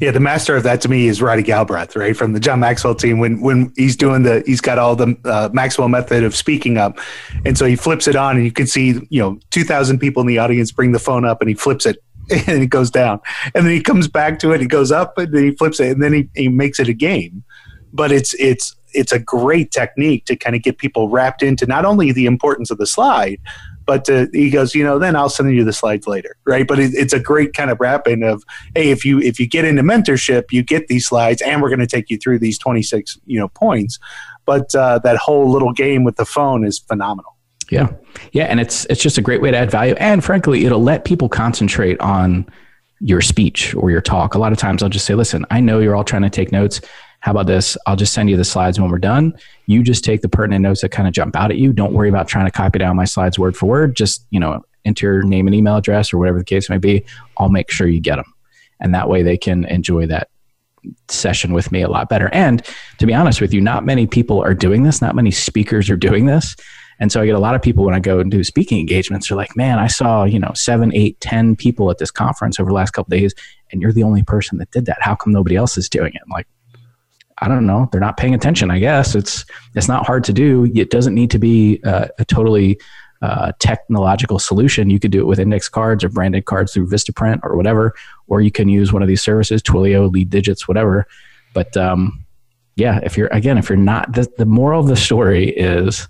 Yeah, 0.00 0.12
the 0.12 0.20
master 0.20 0.54
of 0.54 0.62
that 0.62 0.80
to 0.82 0.88
me 0.88 1.08
is 1.08 1.20
Roddy 1.20 1.42
Galbraith, 1.42 1.96
right 1.96 2.16
from 2.16 2.32
the 2.32 2.38
John 2.38 2.60
Maxwell 2.60 2.94
team. 2.94 3.18
When 3.18 3.40
when 3.40 3.72
he's 3.76 3.96
doing 3.96 4.22
the, 4.22 4.44
he's 4.46 4.60
got 4.60 4.78
all 4.78 4.94
the 4.94 5.16
uh, 5.24 5.48
Maxwell 5.52 5.88
method 5.88 6.22
of 6.22 6.36
speaking 6.36 6.78
up, 6.78 7.00
and 7.44 7.58
so 7.58 7.66
he 7.66 7.74
flips 7.74 8.06
it 8.06 8.14
on, 8.14 8.36
and 8.36 8.44
you 8.44 8.52
can 8.52 8.68
see 8.68 9.00
you 9.10 9.20
know 9.20 9.40
two 9.50 9.64
thousand 9.64 9.98
people 9.98 10.20
in 10.20 10.28
the 10.28 10.38
audience 10.38 10.70
bring 10.70 10.92
the 10.92 11.00
phone 11.00 11.24
up, 11.24 11.40
and 11.40 11.48
he 11.48 11.54
flips 11.56 11.84
it, 11.84 11.96
and 12.30 12.62
it 12.62 12.70
goes 12.70 12.92
down, 12.92 13.18
and 13.56 13.66
then 13.66 13.72
he 13.72 13.82
comes 13.82 14.06
back 14.06 14.38
to 14.38 14.52
it, 14.52 14.62
it 14.62 14.66
goes 14.66 14.92
up, 14.92 15.18
and 15.18 15.34
then 15.34 15.42
he 15.42 15.50
flips 15.50 15.80
it, 15.80 15.90
and 15.90 16.02
then 16.02 16.12
he, 16.12 16.28
he 16.36 16.48
makes 16.48 16.78
it 16.78 16.88
a 16.88 16.92
game. 16.92 17.42
But 17.98 18.12
it's 18.12 18.32
it's 18.34 18.74
it's 18.94 19.12
a 19.12 19.18
great 19.18 19.70
technique 19.70 20.24
to 20.26 20.36
kind 20.36 20.56
of 20.56 20.62
get 20.62 20.78
people 20.78 21.10
wrapped 21.10 21.42
into 21.42 21.66
not 21.66 21.84
only 21.84 22.12
the 22.12 22.24
importance 22.24 22.70
of 22.70 22.78
the 22.78 22.86
slide, 22.86 23.38
but 23.88 24.08
uh, 24.10 24.26
he 24.32 24.50
goes, 24.50 24.74
you 24.74 24.84
know, 24.84 24.98
then 24.98 25.16
I'll 25.16 25.30
send 25.30 25.50
you 25.54 25.64
the 25.64 25.72
slides 25.72 26.06
later, 26.06 26.36
right? 26.44 26.68
But 26.68 26.78
it, 26.78 26.92
it's 26.94 27.14
a 27.14 27.18
great 27.18 27.54
kind 27.54 27.70
of 27.70 27.80
wrapping 27.80 28.22
of, 28.22 28.44
hey, 28.74 28.90
if 28.90 29.04
you 29.04 29.18
if 29.18 29.40
you 29.40 29.46
get 29.46 29.64
into 29.64 29.82
mentorship, 29.82 30.44
you 30.50 30.62
get 30.62 30.88
these 30.88 31.06
slides, 31.06 31.42
and 31.42 31.62
we're 31.62 31.70
going 31.70 31.80
to 31.80 31.86
take 31.86 32.10
you 32.10 32.18
through 32.18 32.38
these 32.38 32.58
twenty 32.58 32.82
six, 32.82 33.18
you 33.26 33.38
know, 33.38 33.48
points. 33.48 33.98
But 34.44 34.74
uh, 34.74 34.98
that 35.00 35.16
whole 35.16 35.50
little 35.50 35.72
game 35.72 36.04
with 36.04 36.16
the 36.16 36.24
phone 36.26 36.64
is 36.64 36.78
phenomenal. 36.78 37.36
Yeah, 37.70 37.88
yeah, 38.32 38.44
and 38.44 38.60
it's 38.60 38.84
it's 38.86 39.02
just 39.02 39.18
a 39.18 39.22
great 39.22 39.42
way 39.42 39.50
to 39.50 39.56
add 39.56 39.70
value, 39.70 39.94
and 39.98 40.24
frankly, 40.24 40.64
it'll 40.64 40.82
let 40.82 41.04
people 41.04 41.28
concentrate 41.28 42.00
on 42.00 42.46
your 43.00 43.20
speech 43.20 43.74
or 43.74 43.90
your 43.90 44.00
talk. 44.00 44.34
A 44.34 44.38
lot 44.38 44.52
of 44.52 44.58
times, 44.58 44.82
I'll 44.82 44.88
just 44.88 45.06
say, 45.06 45.14
"Listen, 45.14 45.44
I 45.50 45.60
know 45.60 45.78
you're 45.78 45.94
all 45.96 46.04
trying 46.04 46.22
to 46.22 46.30
take 46.30 46.52
notes. 46.52 46.80
How 47.20 47.32
about 47.32 47.46
this? 47.46 47.76
I'll 47.86 47.96
just 47.96 48.12
send 48.12 48.30
you 48.30 48.36
the 48.36 48.44
slides 48.44 48.78
when 48.80 48.90
we're 48.90 48.98
done. 48.98 49.34
You 49.66 49.82
just 49.82 50.04
take 50.04 50.22
the 50.22 50.28
pertinent 50.28 50.62
notes 50.62 50.82
that 50.82 50.90
kind 50.90 51.08
of 51.08 51.14
jump 51.14 51.34
out 51.36 51.50
at 51.50 51.58
you. 51.58 51.72
Don't 51.72 51.92
worry 51.92 52.08
about 52.08 52.28
trying 52.28 52.46
to 52.46 52.50
copy 52.50 52.78
down 52.78 52.96
my 52.96 53.04
slides 53.04 53.38
word 53.38 53.56
for 53.56 53.66
word. 53.66 53.96
Just 53.96 54.24
you 54.30 54.38
know, 54.38 54.64
enter 54.84 55.14
your 55.14 55.22
name 55.24 55.46
and 55.46 55.54
email 55.54 55.76
address 55.76 56.12
or 56.12 56.18
whatever 56.18 56.38
the 56.38 56.44
case 56.44 56.70
may 56.70 56.78
be. 56.78 57.04
I'll 57.38 57.48
make 57.48 57.70
sure 57.70 57.88
you 57.88 58.00
get 58.00 58.16
them, 58.16 58.32
and 58.80 58.94
that 58.94 59.08
way 59.08 59.22
they 59.22 59.36
can 59.36 59.64
enjoy 59.64 60.06
that 60.06 60.28
session 61.08 61.52
with 61.52 61.72
me 61.72 61.82
a 61.82 61.88
lot 61.88 62.08
better. 62.08 62.30
And 62.32 62.64
to 62.98 63.06
be 63.06 63.12
honest 63.12 63.40
with 63.40 63.52
you, 63.52 63.60
not 63.60 63.84
many 63.84 64.06
people 64.06 64.40
are 64.40 64.54
doing 64.54 64.84
this. 64.84 65.02
Not 65.02 65.16
many 65.16 65.32
speakers 65.32 65.90
are 65.90 65.96
doing 65.96 66.26
this. 66.26 66.54
And 67.00 67.12
so 67.12 67.20
I 67.20 67.26
get 67.26 67.34
a 67.34 67.40
lot 67.40 67.54
of 67.54 67.62
people 67.62 67.84
when 67.84 67.94
I 67.94 68.00
go 68.00 68.18
and 68.18 68.30
do 68.30 68.42
speaking 68.42 68.80
engagements, 68.80 69.28
they're 69.28 69.36
like, 69.36 69.56
man, 69.56 69.78
I 69.78 69.86
saw, 69.86 70.24
you 70.24 70.38
know, 70.38 70.50
seven, 70.54 70.92
eight, 70.94 71.20
ten 71.20 71.54
people 71.54 71.90
at 71.90 71.98
this 71.98 72.10
conference 72.10 72.58
over 72.58 72.70
the 72.70 72.74
last 72.74 72.90
couple 72.90 73.16
days, 73.16 73.34
and 73.70 73.80
you're 73.80 73.92
the 73.92 74.02
only 74.02 74.22
person 74.22 74.58
that 74.58 74.70
did 74.72 74.86
that. 74.86 74.98
How 75.00 75.14
come 75.14 75.32
nobody 75.32 75.54
else 75.54 75.78
is 75.78 75.88
doing 75.88 76.12
it? 76.14 76.20
I'm 76.24 76.30
like, 76.30 76.48
I 77.40 77.48
don't 77.48 77.66
know. 77.66 77.88
They're 77.90 78.00
not 78.00 78.16
paying 78.16 78.34
attention. 78.34 78.70
I 78.70 78.78
guess 78.78 79.14
it's 79.14 79.44
it's 79.74 79.88
not 79.88 80.06
hard 80.06 80.24
to 80.24 80.32
do. 80.32 80.70
It 80.74 80.90
doesn't 80.90 81.14
need 81.14 81.30
to 81.30 81.38
be 81.38 81.80
uh, 81.84 82.08
a 82.18 82.24
totally 82.24 82.80
uh, 83.22 83.52
technological 83.58 84.38
solution. 84.38 84.90
You 84.90 85.00
could 85.00 85.10
do 85.10 85.20
it 85.20 85.26
with 85.26 85.38
index 85.38 85.68
cards 85.68 86.04
or 86.04 86.08
branded 86.08 86.44
cards 86.44 86.72
through 86.72 86.88
Vistaprint 86.88 87.40
or 87.42 87.56
whatever, 87.56 87.94
or 88.26 88.40
you 88.40 88.50
can 88.50 88.68
use 88.68 88.92
one 88.92 89.02
of 89.02 89.08
these 89.08 89.22
services, 89.22 89.62
Twilio, 89.62 90.10
Lead 90.10 90.30
Digits, 90.30 90.68
whatever. 90.68 91.06
But 91.54 91.76
um, 91.76 92.24
yeah, 92.76 93.00
if 93.02 93.16
you're 93.16 93.28
again, 93.28 93.58
if 93.58 93.68
you're 93.68 93.78
not, 93.78 94.12
the, 94.12 94.30
the 94.38 94.46
moral 94.46 94.80
of 94.80 94.86
the 94.88 94.96
story 94.96 95.50
is 95.50 96.08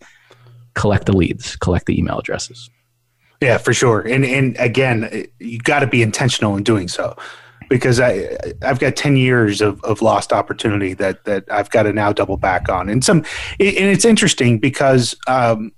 collect 0.74 1.06
the 1.06 1.16
leads, 1.16 1.56
collect 1.56 1.86
the 1.86 1.98
email 1.98 2.18
addresses. 2.18 2.70
Yeah, 3.40 3.58
for 3.58 3.72
sure. 3.72 4.00
And 4.00 4.24
and 4.24 4.56
again, 4.58 5.26
you 5.38 5.58
got 5.58 5.80
to 5.80 5.86
be 5.86 6.02
intentional 6.02 6.56
in 6.56 6.62
doing 6.62 6.88
so 6.88 7.16
because 7.68 8.00
I 8.00 8.36
I've 8.62 8.78
got 8.78 8.96
10 8.96 9.16
years 9.16 9.60
of, 9.60 9.82
of 9.84 10.02
lost 10.02 10.32
opportunity 10.32 10.94
that 10.94 11.24
that 11.24 11.44
I've 11.50 11.70
got 11.70 11.84
to 11.84 11.92
now 11.92 12.12
double 12.12 12.36
back 12.36 12.68
on. 12.68 12.88
And 12.88 13.04
some 13.04 13.18
and 13.18 13.26
it's 13.58 14.04
interesting 14.04 14.58
because 14.58 15.14
um, 15.26 15.72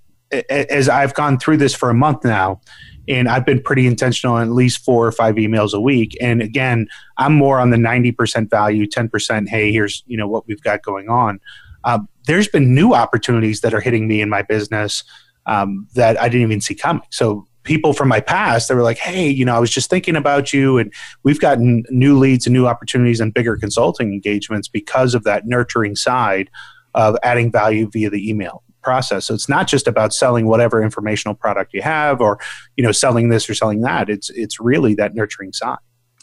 as 0.49 0.89
I've 0.89 1.15
gone 1.15 1.39
through 1.39 1.57
this 1.57 1.75
for 1.75 1.91
a 1.91 1.95
month 1.95 2.25
now 2.25 2.61
and 3.09 3.29
I've 3.29 3.45
been 3.45 3.61
pretty 3.61 3.87
intentional 3.87 4.37
on 4.37 4.43
at 4.43 4.55
least 4.55 4.85
four 4.85 5.07
or 5.07 5.13
five 5.13 5.35
emails 5.35 5.73
a 5.73 5.81
week. 5.81 6.17
And 6.21 6.41
again, 6.41 6.87
I'm 7.19 7.35
more 7.35 7.59
on 7.59 7.71
the 7.71 7.77
90% 7.77 8.49
value, 8.49 8.87
10%, 8.87 9.49
hey, 9.49 9.73
here's, 9.73 10.05
you 10.07 10.17
know, 10.17 10.29
what 10.29 10.47
we've 10.47 10.63
got 10.63 10.83
going 10.83 11.09
on. 11.09 11.41
Um, 11.85 12.09
there's 12.27 12.47
been 12.47 12.75
new 12.75 12.93
opportunities 12.95 13.63
that 13.63 13.75
are 13.75 13.81
hitting 13.81 14.07
me 14.07 14.21
in 14.21 14.29
my 14.29 14.43
business 14.43 15.03
um, 15.47 15.89
that 15.95 16.21
I 16.21 16.29
didn't 16.29 16.43
even 16.43 16.61
see 16.61 16.75
coming. 16.75 17.03
So 17.11 17.47
people 17.63 17.93
from 17.93 18.09
my 18.09 18.21
past 18.21 18.69
they 18.69 18.75
were 18.75 18.83
like 18.83 18.99
hey 18.99 19.29
you 19.29 19.45
know 19.45 19.55
i 19.55 19.59
was 19.59 19.71
just 19.71 19.91
thinking 19.91 20.17
about 20.17 20.53
you 20.53 20.79
and 20.79 20.93
we've 21.23 21.41
gotten 21.41 21.85
new 21.91 22.19
leads 22.19 22.47
and 22.47 22.55
new 22.55 22.67
opportunities 22.67 23.21
and 23.21 23.35
bigger 23.35 23.57
consulting 23.57 24.13
engagements 24.13 24.69
because 24.69 25.15
of 25.15 25.25
that 25.25 25.47
nurturing 25.47 25.95
side 25.95 26.51
of 26.95 27.17
adding 27.23 27.53
value 27.53 27.89
via 27.93 28.11
the 28.11 28.29
email 28.29 28.63
process. 28.83 29.27
So 29.27 29.35
it's 29.35 29.49
not 29.49 29.69
just 29.69 29.87
about 29.87 30.13
selling 30.13 30.47
whatever 30.47 30.83
informational 30.83 31.35
product 31.35 31.75
you 31.75 31.83
have 31.83 32.21
or, 32.21 32.39
you 32.77 32.85
know, 32.85 32.93
selling 32.93 33.29
this 33.29 33.49
or 33.49 33.55
selling 33.55 33.83
that. 33.83 34.09
It's 34.09 34.31
it's 34.31 34.61
really 34.61 34.95
that 34.95 35.15
nurturing 35.15 35.53
side. 35.53 35.79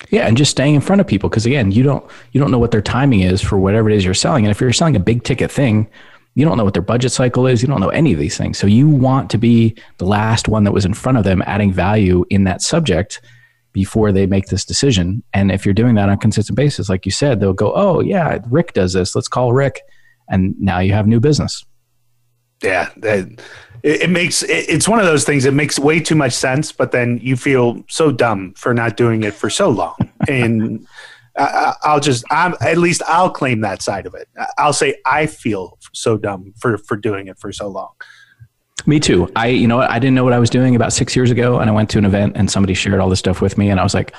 Yeah, 0.09 0.27
and 0.27 0.38
just 0.38 0.51
staying 0.51 0.75
in 0.75 0.81
front 0.81 1.01
of 1.01 1.07
people 1.07 1.29
because 1.29 1.45
again, 1.45 1.71
you 1.71 1.83
don't 1.83 2.05
you 2.31 2.39
don't 2.39 2.51
know 2.51 2.59
what 2.59 2.71
their 2.71 2.81
timing 2.81 3.21
is 3.21 3.41
for 3.41 3.57
whatever 3.57 3.89
it 3.89 3.95
is 3.95 4.05
you're 4.05 4.13
selling. 4.13 4.45
And 4.45 4.51
if 4.51 4.61
you're 4.61 4.73
selling 4.73 4.95
a 4.95 4.99
big 4.99 5.23
ticket 5.23 5.51
thing, 5.51 5.89
you 6.38 6.45
don't 6.45 6.55
know 6.55 6.63
what 6.63 6.75
their 6.75 6.83
budget 6.83 7.11
cycle 7.11 7.47
is. 7.47 7.63
You 7.63 7.67
don't 7.67 7.81
know 7.81 7.89
any 7.89 8.13
of 8.13 8.19
these 8.19 8.38
things. 8.38 8.59
So 8.59 8.67
you 8.67 8.88
want 8.88 9.31
to 9.31 9.39
be 9.39 9.75
the 9.97 10.05
last 10.05 10.47
one 10.47 10.65
that 10.65 10.71
was 10.71 10.85
in 10.85 10.93
front 10.93 11.17
of 11.17 11.23
them, 11.23 11.41
adding 11.47 11.73
value 11.73 12.25
in 12.29 12.43
that 12.43 12.61
subject 12.61 13.21
before 13.73 14.11
they 14.11 14.27
make 14.27 14.45
this 14.45 14.63
decision. 14.63 15.23
And 15.33 15.51
if 15.51 15.65
you're 15.65 15.73
doing 15.73 15.95
that 15.95 16.09
on 16.09 16.13
a 16.13 16.17
consistent 16.17 16.55
basis, 16.55 16.89
like 16.89 17.07
you 17.07 17.11
said, 17.11 17.39
they'll 17.39 17.53
go, 17.53 17.73
"Oh 17.73 18.01
yeah, 18.01 18.38
Rick 18.51 18.73
does 18.73 18.93
this. 18.93 19.15
Let's 19.15 19.27
call 19.27 19.51
Rick," 19.51 19.81
and 20.29 20.53
now 20.59 20.77
you 20.77 20.93
have 20.93 21.07
new 21.07 21.19
business. 21.19 21.65
Yeah, 22.61 22.91
that, 22.97 23.27
it, 23.81 24.01
it, 24.03 24.09
makes 24.11 24.43
it, 24.43 24.69
it's 24.69 24.88
one 24.88 24.99
of 24.99 25.07
those 25.07 25.23
things. 25.23 25.43
It 25.45 25.55
makes 25.55 25.79
way 25.79 25.99
too 25.99 26.15
much 26.15 26.33
sense, 26.33 26.71
but 26.71 26.91
then 26.91 27.19
you 27.19 27.35
feel 27.35 27.83
so 27.89 28.11
dumb 28.11 28.53
for 28.55 28.75
not 28.75 28.95
doing 28.95 29.23
it 29.23 29.33
for 29.33 29.49
so 29.49 29.69
long. 29.69 29.95
and 30.27 30.85
I, 31.38 31.93
will 31.93 31.99
just, 31.99 32.25
I'm, 32.29 32.55
at 32.61 32.77
least 32.77 33.01
I'll 33.07 33.29
claim 33.29 33.61
that 33.61 33.81
side 33.81 34.05
of 34.05 34.15
it. 34.15 34.27
I'll 34.57 34.73
say 34.73 34.95
I 35.05 35.27
feel 35.27 35.76
so 35.98 36.18
dumb 36.18 36.54
for 36.60 36.78
for 36.78 36.98
doing 36.98 37.28
it 37.28 37.38
for 37.39 37.52
so 37.52 37.68
long. 37.68 37.91
Me 38.86 39.02
too. 39.02 39.30
I, 39.36 39.48
you 39.48 39.68
know, 39.68 39.82
I 39.82 40.00
didn't 40.00 40.16
know 40.16 40.24
what 40.24 40.32
I 40.32 40.39
was 40.39 40.50
doing 40.50 40.76
about 40.76 40.93
six 40.93 41.14
years 41.14 41.30
ago, 41.30 41.60
and 41.60 41.70
I 41.70 41.74
went 41.74 41.89
to 41.89 41.98
an 41.98 42.06
event, 42.06 42.38
and 42.38 42.50
somebody 42.50 42.74
shared 42.74 43.00
all 43.02 43.10
this 43.10 43.20
stuff 43.20 43.41
with 43.41 43.58
me, 43.58 43.70
and 43.70 43.82
I 43.82 43.84
was 43.84 43.93
like, 43.93 44.14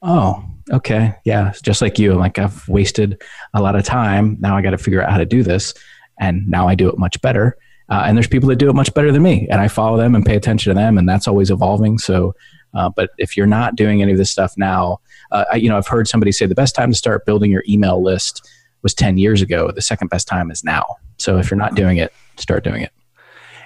"Oh, 0.00 0.42
okay, 0.72 1.16
yeah." 1.24 1.52
Just 1.62 1.82
like 1.82 1.98
you, 1.98 2.12
I'm 2.12 2.18
like 2.18 2.38
I've 2.38 2.66
wasted 2.66 3.22
a 3.52 3.60
lot 3.60 3.76
of 3.76 3.84
time. 3.84 4.38
Now 4.40 4.56
I 4.56 4.62
got 4.62 4.70
to 4.70 4.78
figure 4.78 5.02
out 5.02 5.10
how 5.10 5.18
to 5.18 5.26
do 5.26 5.42
this, 5.42 5.74
and 6.18 6.48
now 6.48 6.66
I 6.66 6.74
do 6.74 6.88
it 6.88 6.98
much 6.98 7.20
better. 7.20 7.58
Uh, 7.90 8.04
and 8.06 8.16
there's 8.16 8.28
people 8.28 8.48
that 8.48 8.56
do 8.56 8.70
it 8.70 8.74
much 8.74 8.94
better 8.94 9.12
than 9.12 9.22
me, 9.22 9.48
and 9.50 9.60
I 9.60 9.68
follow 9.68 9.98
them 9.98 10.14
and 10.14 10.24
pay 10.24 10.36
attention 10.36 10.70
to 10.70 10.74
them, 10.74 10.96
and 10.96 11.08
that's 11.08 11.26
always 11.28 11.50
evolving. 11.50 11.98
So, 11.98 12.34
uh, 12.72 12.88
but 12.88 13.10
if 13.18 13.36
you're 13.36 13.46
not 13.46 13.74
doing 13.74 14.00
any 14.00 14.12
of 14.12 14.18
this 14.18 14.30
stuff 14.30 14.54
now, 14.56 15.00
uh, 15.32 15.44
I, 15.52 15.56
you 15.56 15.68
know, 15.68 15.76
I've 15.76 15.88
heard 15.88 16.06
somebody 16.08 16.32
say 16.32 16.46
the 16.46 16.54
best 16.54 16.74
time 16.74 16.90
to 16.90 16.96
start 16.96 17.26
building 17.26 17.50
your 17.50 17.64
email 17.68 18.02
list 18.02 18.48
was 18.82 18.94
10 18.94 19.18
years 19.18 19.42
ago. 19.42 19.70
The 19.70 19.82
second 19.82 20.08
best 20.08 20.26
time 20.28 20.50
is 20.50 20.64
now. 20.64 20.96
So 21.18 21.38
if 21.38 21.50
you're 21.50 21.58
not 21.58 21.74
doing 21.74 21.98
it, 21.98 22.12
start 22.36 22.64
doing 22.64 22.82
it. 22.82 22.92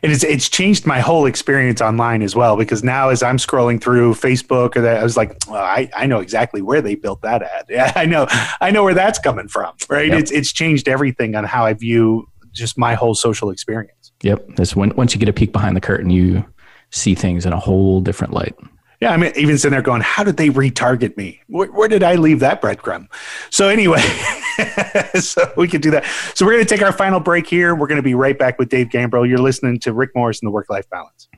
And 0.02 0.12
it's, 0.12 0.22
it's 0.22 0.50
changed 0.50 0.84
my 0.84 1.00
whole 1.00 1.24
experience 1.24 1.80
online 1.80 2.20
as 2.20 2.36
well 2.36 2.58
because 2.58 2.84
now 2.84 3.08
as 3.08 3.22
I'm 3.22 3.38
scrolling 3.38 3.80
through 3.80 4.14
Facebook 4.14 4.76
or 4.76 4.82
that 4.82 4.98
I 4.98 5.02
was 5.02 5.16
like, 5.16 5.34
well, 5.48 5.64
I, 5.64 5.88
I 5.96 6.04
know 6.04 6.18
exactly 6.18 6.60
where 6.60 6.82
they 6.82 6.94
built 6.94 7.22
that 7.22 7.42
ad. 7.42 7.64
Yeah, 7.70 7.90
I 7.96 8.04
know 8.04 8.26
I 8.60 8.70
know 8.70 8.84
where 8.84 8.92
that's 8.92 9.18
coming 9.18 9.48
from. 9.48 9.74
Right. 9.88 10.08
Yep. 10.08 10.18
It's 10.18 10.30
it's 10.30 10.52
changed 10.52 10.88
everything 10.88 11.34
on 11.36 11.44
how 11.44 11.64
I 11.64 11.72
view 11.72 12.28
just 12.52 12.76
my 12.76 12.92
whole 12.92 13.14
social 13.14 13.48
experience. 13.48 14.12
Yep. 14.22 14.56
That's 14.56 14.76
when 14.76 14.94
once 14.94 15.14
you 15.14 15.20
get 15.20 15.30
a 15.30 15.32
peek 15.32 15.52
behind 15.52 15.74
the 15.74 15.80
curtain, 15.80 16.10
you 16.10 16.44
see 16.90 17.14
things 17.14 17.46
in 17.46 17.54
a 17.54 17.58
whole 17.58 18.02
different 18.02 18.34
light. 18.34 18.54
Yeah, 19.00 19.12
I'm 19.12 19.24
even 19.24 19.58
sitting 19.58 19.72
there 19.72 19.82
going, 19.82 20.02
how 20.02 20.24
did 20.24 20.36
they 20.36 20.48
retarget 20.48 21.16
me? 21.16 21.40
Where, 21.48 21.70
where 21.72 21.88
did 21.88 22.02
I 22.02 22.14
leave 22.14 22.40
that 22.40 22.62
breadcrumb? 22.62 23.08
So 23.50 23.68
anyway, 23.68 24.00
so 25.20 25.52
we 25.56 25.68
can 25.68 25.80
do 25.80 25.90
that. 25.90 26.04
So 26.34 26.46
we're 26.46 26.52
going 26.52 26.64
to 26.64 26.68
take 26.68 26.84
our 26.84 26.92
final 26.92 27.20
break 27.20 27.46
here. 27.46 27.74
We're 27.74 27.88
going 27.88 27.96
to 27.96 28.02
be 28.02 28.14
right 28.14 28.38
back 28.38 28.58
with 28.58 28.68
Dave 28.68 28.88
Gambrill. 28.88 29.28
You're 29.28 29.38
listening 29.38 29.80
to 29.80 29.92
Rick 29.92 30.10
Morris 30.14 30.40
and 30.40 30.46
the 30.46 30.52
Work 30.52 30.70
Life 30.70 30.88
Balance. 30.90 31.28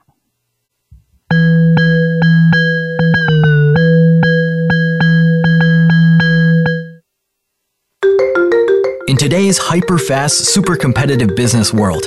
In 9.09 9.17
today's 9.17 9.57
hyper 9.57 9.99
fast, 9.99 10.47
super 10.47 10.77
competitive 10.77 11.35
business 11.35 11.73
world, 11.73 12.05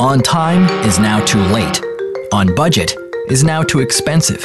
on 0.00 0.20
time 0.20 0.64
is 0.84 0.98
now 0.98 1.24
too 1.24 1.40
late. 1.40 1.80
On 2.32 2.54
budget 2.54 2.94
is 3.28 3.42
now 3.42 3.62
too 3.62 3.80
expensive 3.80 4.44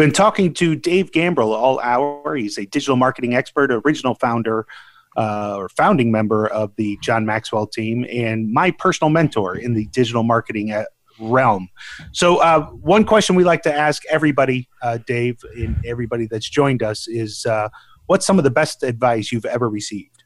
Been 0.00 0.12
talking 0.12 0.54
to 0.54 0.74
Dave 0.76 1.10
Gambrill 1.10 1.52
all 1.52 1.78
hour. 1.80 2.34
He's 2.34 2.56
a 2.56 2.64
digital 2.64 2.96
marketing 2.96 3.34
expert, 3.34 3.70
original 3.70 4.14
founder 4.14 4.66
uh, 5.14 5.56
or 5.58 5.68
founding 5.68 6.10
member 6.10 6.46
of 6.46 6.74
the 6.76 6.98
John 7.02 7.26
Maxwell 7.26 7.66
team 7.66 8.06
and 8.10 8.50
my 8.50 8.70
personal 8.70 9.10
mentor 9.10 9.56
in 9.56 9.74
the 9.74 9.84
digital 9.88 10.22
marketing 10.22 10.72
uh, 10.72 10.84
realm. 11.20 11.68
So, 12.12 12.38
uh, 12.38 12.62
one 12.68 13.04
question 13.04 13.36
we 13.36 13.44
like 13.44 13.60
to 13.64 13.74
ask 13.74 14.02
everybody, 14.06 14.70
uh, 14.80 15.00
Dave, 15.06 15.36
and 15.54 15.76
everybody 15.84 16.26
that's 16.26 16.48
joined 16.48 16.82
us 16.82 17.06
is 17.06 17.44
uh, 17.44 17.68
what's 18.06 18.24
some 18.24 18.38
of 18.38 18.44
the 18.44 18.50
best 18.50 18.82
advice 18.82 19.30
you've 19.30 19.44
ever 19.44 19.68
received? 19.68 20.19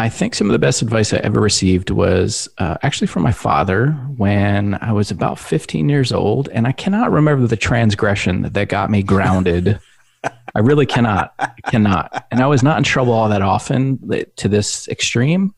I 0.00 0.08
think 0.08 0.36
some 0.36 0.46
of 0.46 0.52
the 0.52 0.60
best 0.60 0.80
advice 0.80 1.12
I 1.12 1.16
ever 1.18 1.40
received 1.40 1.90
was 1.90 2.48
uh, 2.58 2.76
actually 2.82 3.08
from 3.08 3.24
my 3.24 3.32
father 3.32 3.88
when 4.16 4.74
I 4.80 4.92
was 4.92 5.10
about 5.10 5.40
15 5.40 5.88
years 5.88 6.12
old. 6.12 6.48
And 6.50 6.68
I 6.68 6.72
cannot 6.72 7.10
remember 7.10 7.48
the 7.48 7.56
transgression 7.56 8.42
that 8.42 8.68
got 8.68 8.90
me 8.90 9.02
grounded. 9.02 9.80
I 10.54 10.60
really 10.60 10.86
cannot. 10.86 11.34
Cannot. 11.66 12.26
And 12.30 12.40
I 12.40 12.46
was 12.46 12.62
not 12.62 12.78
in 12.78 12.84
trouble 12.84 13.12
all 13.12 13.28
that 13.28 13.42
often 13.42 13.98
to 14.36 14.48
this 14.48 14.86
extreme, 14.86 15.52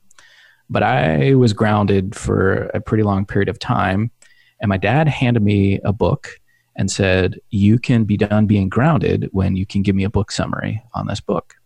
but 0.70 0.82
I 0.82 1.34
was 1.34 1.52
grounded 1.52 2.14
for 2.14 2.70
a 2.72 2.80
pretty 2.80 3.02
long 3.02 3.26
period 3.26 3.50
of 3.50 3.58
time. 3.58 4.10
And 4.62 4.70
my 4.70 4.78
dad 4.78 5.06
handed 5.06 5.42
me 5.42 5.80
a 5.84 5.92
book 5.92 6.40
and 6.76 6.90
said, 6.90 7.38
You 7.50 7.78
can 7.78 8.04
be 8.04 8.16
done 8.16 8.46
being 8.46 8.70
grounded 8.70 9.28
when 9.32 9.54
you 9.54 9.66
can 9.66 9.82
give 9.82 9.94
me 9.94 10.04
a 10.04 10.10
book 10.10 10.30
summary 10.30 10.82
on 10.94 11.08
this 11.08 11.20
book. 11.20 11.59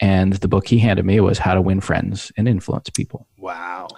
And 0.00 0.34
the 0.34 0.48
book 0.48 0.68
he 0.68 0.78
handed 0.78 1.04
me 1.04 1.20
was 1.20 1.38
How 1.38 1.54
to 1.54 1.60
Win 1.60 1.80
Friends 1.80 2.30
and 2.36 2.48
Influence 2.48 2.90
People. 2.90 3.26
Wow. 3.36 3.88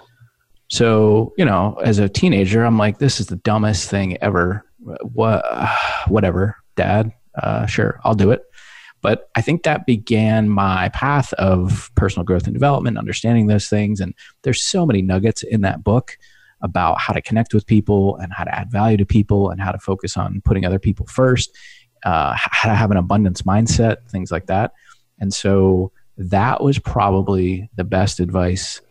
So, 0.67 1.33
you 1.37 1.45
know, 1.45 1.77
as 1.83 1.99
a 1.99 2.09
teenager, 2.09 2.63
I'm 2.63 2.77
like, 2.77 2.97
this 2.97 3.19
is 3.19 3.27
the 3.27 3.35
dumbest 3.37 3.89
thing 3.89 4.17
ever. 4.21 4.65
What, 4.79 5.45
whatever, 6.07 6.55
dad, 6.75 7.11
uh, 7.41 7.65
sure, 7.65 7.99
I'll 8.03 8.15
do 8.15 8.31
it. 8.31 8.43
But 9.01 9.29
I 9.35 9.41
think 9.41 9.63
that 9.63 9.85
began 9.85 10.47
my 10.47 10.89
path 10.89 11.33
of 11.33 11.91
personal 11.95 12.23
growth 12.23 12.45
and 12.45 12.53
development, 12.53 12.97
understanding 12.97 13.47
those 13.47 13.67
things. 13.67 13.99
And 13.99 14.13
there's 14.43 14.61
so 14.61 14.85
many 14.85 15.01
nuggets 15.01 15.43
in 15.43 15.61
that 15.61 15.83
book 15.83 16.17
about 16.61 16.99
how 16.99 17.13
to 17.13 17.21
connect 17.21 17.53
with 17.53 17.65
people 17.65 18.15
and 18.17 18.31
how 18.31 18.43
to 18.43 18.53
add 18.53 18.71
value 18.71 18.97
to 18.97 19.05
people 19.05 19.49
and 19.49 19.59
how 19.59 19.71
to 19.71 19.79
focus 19.79 20.15
on 20.15 20.41
putting 20.45 20.65
other 20.65 20.77
people 20.77 21.07
first, 21.07 21.57
uh, 22.05 22.33
how 22.37 22.69
to 22.69 22.75
have 22.75 22.91
an 22.91 22.97
abundance 22.97 23.41
mindset, 23.41 24.07
things 24.09 24.31
like 24.31 24.45
that. 24.45 24.73
And 25.21 25.33
so 25.33 25.93
that 26.17 26.61
was 26.61 26.77
probably 26.79 27.69
the 27.75 27.85
best 27.85 28.19
advice 28.19 28.81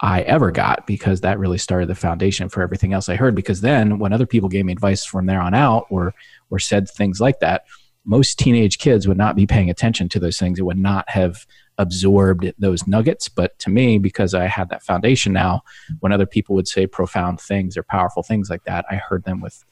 I 0.00 0.22
ever 0.22 0.50
got 0.50 0.86
because 0.86 1.20
that 1.20 1.38
really 1.38 1.58
started 1.58 1.88
the 1.88 1.94
foundation 1.94 2.48
for 2.48 2.62
everything 2.62 2.92
else 2.92 3.08
I 3.08 3.16
heard. 3.16 3.34
Because 3.34 3.60
then 3.60 3.98
when 3.98 4.12
other 4.12 4.26
people 4.26 4.48
gave 4.48 4.64
me 4.64 4.72
advice 4.72 5.04
from 5.04 5.26
there 5.26 5.40
on 5.40 5.54
out 5.54 5.86
or 5.90 6.14
or 6.50 6.58
said 6.58 6.88
things 6.88 7.20
like 7.20 7.40
that, 7.40 7.64
most 8.04 8.38
teenage 8.38 8.78
kids 8.78 9.06
would 9.06 9.18
not 9.18 9.36
be 9.36 9.46
paying 9.46 9.68
attention 9.68 10.08
to 10.10 10.18
those 10.18 10.38
things. 10.38 10.58
It 10.58 10.64
would 10.64 10.78
not 10.78 11.08
have 11.10 11.46
absorbed 11.76 12.52
those 12.58 12.86
nuggets. 12.86 13.28
But 13.28 13.58
to 13.60 13.70
me, 13.70 13.98
because 13.98 14.34
I 14.34 14.46
had 14.46 14.70
that 14.70 14.82
foundation 14.82 15.32
now, 15.32 15.62
when 16.00 16.12
other 16.12 16.26
people 16.26 16.54
would 16.56 16.68
say 16.68 16.86
profound 16.86 17.40
things 17.40 17.76
or 17.76 17.82
powerful 17.82 18.22
things 18.22 18.48
like 18.48 18.64
that, 18.64 18.84
I 18.90 18.96
heard 18.96 19.24
them 19.24 19.40
with 19.40 19.64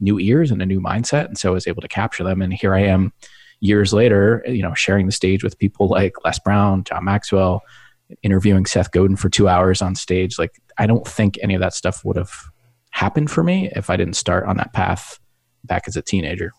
new 0.00 0.18
ears 0.18 0.50
and 0.50 0.62
a 0.62 0.66
new 0.66 0.80
mindset. 0.80 1.26
And 1.26 1.38
so 1.38 1.50
I 1.50 1.54
was 1.54 1.66
able 1.66 1.82
to 1.82 1.88
capture 1.88 2.24
them. 2.24 2.40
And 2.40 2.52
here 2.52 2.74
I 2.74 2.82
am 2.82 3.12
years 3.62 3.92
later, 3.92 4.42
you 4.46 4.60
know, 4.60 4.74
sharing 4.74 5.06
the 5.06 5.12
stage 5.12 5.44
with 5.44 5.56
people 5.56 5.86
like 5.86 6.12
Les 6.24 6.38
Brown, 6.40 6.82
John 6.82 7.04
Maxwell, 7.04 7.62
interviewing 8.22 8.66
Seth 8.66 8.90
Godin 8.90 9.16
for 9.16 9.30
two 9.30 9.48
hours 9.48 9.80
on 9.80 9.94
stage. 9.94 10.38
Like, 10.38 10.60
I 10.78 10.86
don't 10.86 11.06
think 11.06 11.38
any 11.40 11.54
of 11.54 11.60
that 11.60 11.72
stuff 11.72 12.04
would 12.04 12.16
have 12.16 12.32
happened 12.90 13.30
for 13.30 13.44
me 13.44 13.70
if 13.76 13.88
I 13.88 13.96
didn't 13.96 14.16
start 14.16 14.44
on 14.46 14.56
that 14.56 14.72
path 14.72 15.20
back 15.64 15.84
as 15.86 15.96
a 15.96 16.02
teenager. 16.02 16.52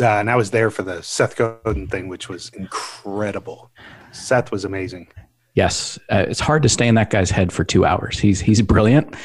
Uh, 0.00 0.06
and 0.06 0.30
I 0.30 0.36
was 0.36 0.52
there 0.52 0.70
for 0.70 0.82
the 0.82 1.02
Seth 1.02 1.36
Godin 1.36 1.88
thing, 1.88 2.06
which 2.06 2.28
was 2.28 2.50
incredible. 2.50 3.70
Seth 4.12 4.52
was 4.52 4.64
amazing. 4.64 5.08
Yes, 5.54 5.98
uh, 6.10 6.26
it's 6.28 6.38
hard 6.38 6.62
to 6.62 6.68
stay 6.68 6.86
in 6.86 6.94
that 6.94 7.10
guy's 7.10 7.30
head 7.30 7.50
for 7.50 7.64
two 7.64 7.84
hours. 7.84 8.18
He's 8.18 8.40
he's 8.40 8.62
brilliant, 8.62 9.16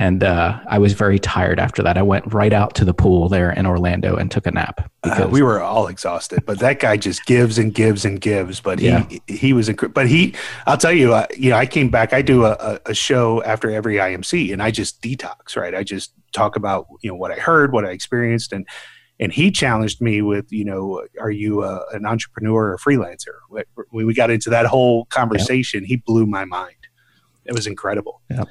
and 0.00 0.24
uh, 0.24 0.58
I 0.66 0.78
was 0.78 0.94
very 0.94 1.18
tired 1.18 1.60
after 1.60 1.82
that. 1.82 1.98
I 1.98 2.02
went 2.02 2.32
right 2.32 2.54
out 2.54 2.74
to 2.76 2.86
the 2.86 2.94
pool 2.94 3.28
there 3.28 3.50
in 3.50 3.66
Orlando 3.66 4.16
and 4.16 4.30
took 4.30 4.46
a 4.46 4.50
nap. 4.50 4.80
Uh, 4.80 5.10
because 5.10 5.24
uh, 5.26 5.28
we 5.28 5.42
were 5.42 5.60
all 5.60 5.88
exhausted, 5.88 6.42
but 6.46 6.58
that 6.60 6.80
guy 6.80 6.96
just 6.96 7.26
gives 7.26 7.58
and 7.58 7.74
gives 7.74 8.06
and 8.06 8.18
gives. 8.18 8.60
But 8.60 8.78
he 8.78 8.86
yeah. 8.86 9.06
he 9.26 9.52
was 9.52 9.68
incredible. 9.68 9.92
But 9.92 10.08
he, 10.08 10.34
I'll 10.66 10.78
tell 10.78 10.94
you, 10.94 11.12
uh, 11.12 11.26
you 11.36 11.50
know, 11.50 11.56
I 11.56 11.66
came 11.66 11.90
back. 11.90 12.14
I 12.14 12.22
do 12.22 12.46
a, 12.46 12.80
a 12.86 12.94
show 12.94 13.42
after 13.42 13.70
every 13.70 13.96
IMC, 13.96 14.54
and 14.54 14.62
I 14.62 14.70
just 14.70 15.02
detox. 15.02 15.54
Right, 15.54 15.74
I 15.74 15.84
just 15.84 16.14
talk 16.32 16.56
about 16.56 16.86
you 17.02 17.10
know 17.10 17.16
what 17.16 17.30
I 17.30 17.36
heard, 17.36 17.70
what 17.70 17.84
I 17.84 17.90
experienced, 17.90 18.54
and 18.54 18.66
and 19.18 19.30
he 19.34 19.50
challenged 19.50 20.00
me 20.00 20.22
with 20.22 20.50
you 20.50 20.64
know 20.64 21.04
are 21.20 21.30
you 21.30 21.62
a, 21.62 21.84
an 21.92 22.06
entrepreneur 22.06 22.68
or 22.68 22.74
a 22.74 22.78
freelancer 22.78 23.34
when 23.90 24.06
we 24.06 24.14
got 24.14 24.30
into 24.30 24.48
that 24.48 24.64
whole 24.64 25.04
conversation 25.06 25.84
he 25.84 25.96
blew 25.96 26.24
my 26.24 26.46
mind 26.46 26.74
it 27.44 27.52
was 27.52 27.66
incredible 27.66 28.22
yep. 28.30 28.48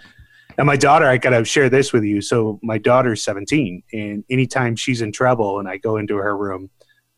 And 0.58 0.66
my 0.66 0.76
daughter, 0.76 1.06
I 1.06 1.18
gotta 1.18 1.45
share 1.45 1.70
this 1.70 1.93
with 1.93 2.04
you. 2.04 2.22
So 2.22 2.60
my 2.64 2.78
daughter's 2.78 3.24
17, 3.24 3.84
and 3.93 4.24
anytime 4.30 4.76
she's 4.76 5.02
in 5.02 5.12
trouble 5.12 5.60
and 5.60 5.70
I 5.70 5.78
go 5.78 5.97
into 5.97 6.18
her 6.18 6.36
room, 6.36 6.70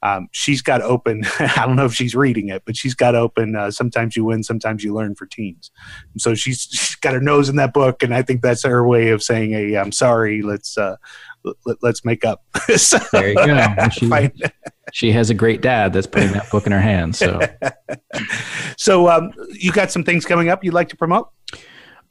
um, 0.03 0.29
she's 0.31 0.61
got 0.61 0.81
open. 0.81 1.23
I 1.39 1.65
don't 1.65 1.75
know 1.75 1.85
if 1.85 1.93
she's 1.93 2.15
reading 2.15 2.49
it, 2.49 2.63
but 2.65 2.75
she's 2.75 2.95
got 2.95 3.15
open. 3.15 3.55
Uh, 3.55 3.71
sometimes 3.71 4.15
you 4.15 4.25
win, 4.25 4.43
sometimes 4.43 4.83
you 4.83 4.93
learn 4.93 5.15
for 5.15 5.25
teens. 5.25 5.71
And 6.13 6.21
so 6.21 6.33
she's, 6.33 6.67
she's 6.71 6.95
got 6.95 7.13
her 7.13 7.21
nose 7.21 7.49
in 7.49 7.55
that 7.57 7.73
book, 7.73 8.01
and 8.03 8.13
I 8.13 8.21
think 8.21 8.41
that's 8.41 8.63
her 8.63 8.87
way 8.87 9.09
of 9.09 9.21
saying, 9.21 9.51
"Hey, 9.51 9.77
I'm 9.77 9.91
sorry. 9.91 10.41
Let's 10.41 10.77
uh, 10.77 10.95
let, 11.65 11.77
us 11.83 12.03
make 12.03 12.25
up." 12.25 12.43
so, 12.75 12.97
there 13.11 13.29
you 13.29 13.35
go. 13.35 13.75
She, 13.91 14.31
she, 14.93 15.11
has 15.11 15.29
a 15.29 15.33
great 15.33 15.61
dad 15.61 15.93
that's 15.93 16.07
putting 16.07 16.31
that 16.33 16.49
book 16.49 16.65
in 16.65 16.71
her 16.71 16.81
hands. 16.81 17.17
So, 17.17 17.39
so 18.77 19.09
um, 19.09 19.31
you 19.49 19.71
got 19.71 19.91
some 19.91 20.03
things 20.03 20.25
coming 20.25 20.49
up 20.49 20.63
you'd 20.63 20.73
like 20.73 20.89
to 20.89 20.97
promote? 20.97 21.29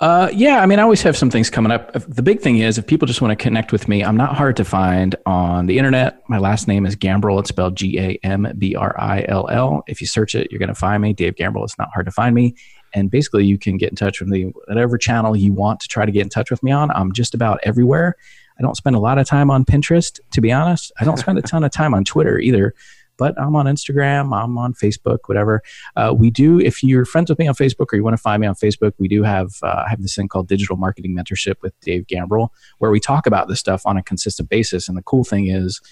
Uh, 0.00 0.30
yeah, 0.32 0.62
I 0.62 0.66
mean, 0.66 0.78
I 0.78 0.82
always 0.82 1.02
have 1.02 1.14
some 1.14 1.30
things 1.30 1.50
coming 1.50 1.70
up. 1.70 1.92
The 1.92 2.22
big 2.22 2.40
thing 2.40 2.56
is, 2.56 2.78
if 2.78 2.86
people 2.86 3.06
just 3.06 3.20
want 3.20 3.38
to 3.38 3.42
connect 3.42 3.70
with 3.70 3.86
me, 3.86 4.02
I'm 4.02 4.16
not 4.16 4.34
hard 4.34 4.56
to 4.56 4.64
find 4.64 5.14
on 5.26 5.66
the 5.66 5.76
internet. 5.76 6.22
My 6.26 6.38
last 6.38 6.66
name 6.66 6.86
is 6.86 6.96
Gambrill. 6.96 7.38
It's 7.38 7.50
spelled 7.50 7.76
G 7.76 7.98
A 7.98 8.18
M 8.22 8.50
B 8.56 8.74
R 8.74 8.98
I 8.98 9.26
L 9.28 9.46
L. 9.50 9.84
If 9.86 10.00
you 10.00 10.06
search 10.06 10.34
it, 10.34 10.50
you're 10.50 10.58
going 10.58 10.70
to 10.70 10.74
find 10.74 11.02
me, 11.02 11.12
Dave 11.12 11.34
Gambrill. 11.34 11.64
It's 11.64 11.78
not 11.78 11.90
hard 11.92 12.06
to 12.06 12.12
find 12.12 12.34
me. 12.34 12.54
And 12.94 13.10
basically, 13.10 13.44
you 13.44 13.58
can 13.58 13.76
get 13.76 13.90
in 13.90 13.96
touch 13.96 14.20
with 14.20 14.30
me, 14.30 14.44
whatever 14.66 14.96
channel 14.96 15.36
you 15.36 15.52
want 15.52 15.80
to 15.80 15.88
try 15.88 16.06
to 16.06 16.12
get 16.12 16.22
in 16.22 16.30
touch 16.30 16.50
with 16.50 16.62
me 16.62 16.72
on. 16.72 16.90
I'm 16.92 17.12
just 17.12 17.34
about 17.34 17.60
everywhere. 17.62 18.16
I 18.58 18.62
don't 18.62 18.76
spend 18.76 18.96
a 18.96 19.00
lot 19.00 19.18
of 19.18 19.26
time 19.26 19.50
on 19.50 19.66
Pinterest, 19.66 20.18
to 20.30 20.40
be 20.40 20.50
honest. 20.50 20.92
I 20.98 21.04
don't 21.04 21.18
spend 21.18 21.38
a 21.38 21.42
ton 21.42 21.62
of 21.62 21.72
time 21.72 21.92
on 21.92 22.04
Twitter 22.04 22.38
either 22.38 22.74
but 23.20 23.38
I'm 23.38 23.54
on 23.54 23.66
Instagram, 23.66 24.34
I'm 24.34 24.56
on 24.56 24.72
Facebook, 24.72 25.18
whatever. 25.26 25.62
Uh, 25.94 26.14
we 26.16 26.30
do, 26.30 26.58
if 26.58 26.82
you're 26.82 27.04
friends 27.04 27.28
with 27.28 27.38
me 27.38 27.46
on 27.46 27.54
Facebook 27.54 27.92
or 27.92 27.96
you 27.96 28.02
want 28.02 28.14
to 28.14 28.22
find 28.22 28.40
me 28.40 28.46
on 28.46 28.54
Facebook, 28.54 28.94
we 28.98 29.08
do 29.08 29.22
have 29.22 29.50
uh, 29.62 29.86
have 29.86 30.00
this 30.00 30.16
thing 30.16 30.26
called 30.26 30.48
Digital 30.48 30.76
Marketing 30.76 31.14
Mentorship 31.14 31.56
with 31.60 31.78
Dave 31.80 32.06
Gambrill, 32.06 32.48
where 32.78 32.90
we 32.90 32.98
talk 32.98 33.26
about 33.26 33.46
this 33.46 33.60
stuff 33.60 33.82
on 33.84 33.98
a 33.98 34.02
consistent 34.02 34.48
basis. 34.48 34.88
And 34.88 34.96
the 34.96 35.02
cool 35.02 35.22
thing 35.22 35.48
is, 35.48 35.82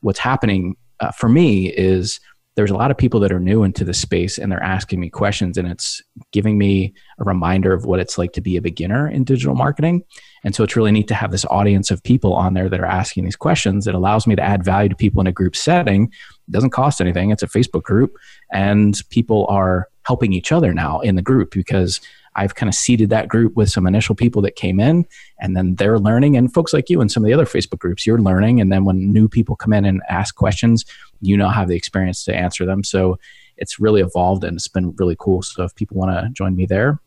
what's 0.00 0.18
happening 0.18 0.74
uh, 1.00 1.10
for 1.10 1.28
me 1.28 1.68
is 1.68 2.18
there's 2.60 2.70
a 2.70 2.76
lot 2.76 2.90
of 2.90 2.98
people 2.98 3.20
that 3.20 3.32
are 3.32 3.40
new 3.40 3.64
into 3.64 3.84
the 3.84 3.94
space 3.94 4.36
and 4.36 4.52
they're 4.52 4.62
asking 4.62 5.00
me 5.00 5.08
questions 5.08 5.56
and 5.56 5.66
it's 5.66 6.02
giving 6.30 6.58
me 6.58 6.92
a 7.18 7.24
reminder 7.24 7.72
of 7.72 7.86
what 7.86 8.00
it's 8.00 8.18
like 8.18 8.32
to 8.32 8.42
be 8.42 8.54
a 8.58 8.60
beginner 8.60 9.08
in 9.08 9.24
digital 9.24 9.54
marketing. 9.54 10.02
And 10.44 10.54
so 10.54 10.62
it's 10.62 10.76
really 10.76 10.92
neat 10.92 11.08
to 11.08 11.14
have 11.14 11.30
this 11.30 11.46
audience 11.46 11.90
of 11.90 12.02
people 12.02 12.34
on 12.34 12.52
there 12.52 12.68
that 12.68 12.78
are 12.78 12.84
asking 12.84 13.24
these 13.24 13.34
questions. 13.34 13.86
It 13.86 13.94
allows 13.94 14.26
me 14.26 14.36
to 14.36 14.42
add 14.42 14.62
value 14.62 14.90
to 14.90 14.94
people 14.94 15.22
in 15.22 15.26
a 15.26 15.32
group 15.32 15.56
setting. 15.56 16.12
It 16.48 16.52
doesn't 16.52 16.68
cost 16.68 17.00
anything. 17.00 17.30
It's 17.30 17.42
a 17.42 17.48
facebook 17.48 17.84
group 17.84 18.14
and 18.52 19.00
people 19.08 19.46
are 19.48 19.88
helping 20.02 20.34
each 20.34 20.52
other 20.52 20.74
now 20.74 21.00
in 21.00 21.16
the 21.16 21.22
group 21.22 21.52
because 21.52 21.98
I've 22.36 22.54
kind 22.54 22.68
of 22.68 22.74
seeded 22.74 23.10
that 23.10 23.28
group 23.28 23.56
with 23.56 23.70
some 23.70 23.86
initial 23.86 24.14
people 24.14 24.40
that 24.42 24.56
came 24.56 24.78
in 24.78 25.04
and 25.40 25.56
then 25.56 25.74
they're 25.74 25.98
learning 25.98 26.36
and 26.36 26.52
folks 26.52 26.72
like 26.72 26.88
you 26.88 27.00
and 27.00 27.10
some 27.10 27.24
of 27.24 27.26
the 27.26 27.34
other 27.34 27.44
Facebook 27.44 27.78
groups, 27.78 28.06
you're 28.06 28.20
learning. 28.20 28.60
And 28.60 28.70
then 28.70 28.84
when 28.84 29.12
new 29.12 29.28
people 29.28 29.56
come 29.56 29.72
in 29.72 29.84
and 29.84 30.00
ask 30.08 30.34
questions, 30.36 30.84
you 31.20 31.36
now 31.36 31.48
have 31.48 31.68
the 31.68 31.76
experience 31.76 32.24
to 32.24 32.34
answer 32.34 32.64
them. 32.64 32.84
So 32.84 33.18
it's 33.56 33.80
really 33.80 34.00
evolved 34.00 34.44
and 34.44 34.56
it's 34.56 34.68
been 34.68 34.94
really 34.96 35.16
cool. 35.18 35.42
So 35.42 35.64
if 35.64 35.74
people 35.74 35.96
want 35.96 36.12
to 36.12 36.30
join 36.32 36.54
me 36.56 36.66
there, 36.66 37.00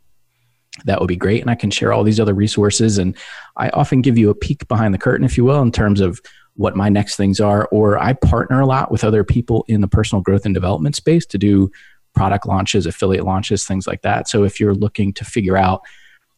that 0.86 1.00
would 1.00 1.08
be 1.08 1.16
great. 1.16 1.42
And 1.42 1.50
I 1.50 1.56
can 1.56 1.72
share 1.72 1.94
all 1.94 2.04
these 2.04 2.20
other 2.20 2.34
resources. 2.34 2.98
And 2.98 3.16
I 3.58 3.70
often 3.70 4.02
give 4.02 4.18
you 4.18 4.30
a 4.30 4.36
peek 4.36 4.68
behind 4.68 4.94
the 4.94 5.00
curtain, 5.00 5.26
if 5.26 5.38
you 5.38 5.46
will, 5.46 5.62
in 5.62 5.72
terms 5.72 6.02
of 6.02 6.20
what 6.56 6.76
my 6.76 6.90
next 6.90 7.16
things 7.16 7.40
are. 7.40 7.68
Or 7.72 7.98
I 7.98 8.14
partner 8.14 8.60
a 8.60 8.66
lot 8.66 8.92
with 8.92 9.04
other 9.04 9.24
people 9.24 9.66
in 9.68 9.82
the 9.82 9.88
personal 9.88 10.22
growth 10.22 10.46
and 10.46 10.54
development 10.54 10.96
space 10.96 11.26
to 11.28 11.38
do 11.38 11.72
product 12.14 12.47
launches, 12.47 12.86
affiliate 12.86 13.26
launches, 13.26 13.66
things 13.66 13.88
like 13.88 14.01
that. 14.03 14.28
So 14.28 14.43
if 14.43 14.59
you're 14.59 14.76
looking 14.76 15.14
to 15.14 15.26
figure 15.26 15.57
out 15.57 15.82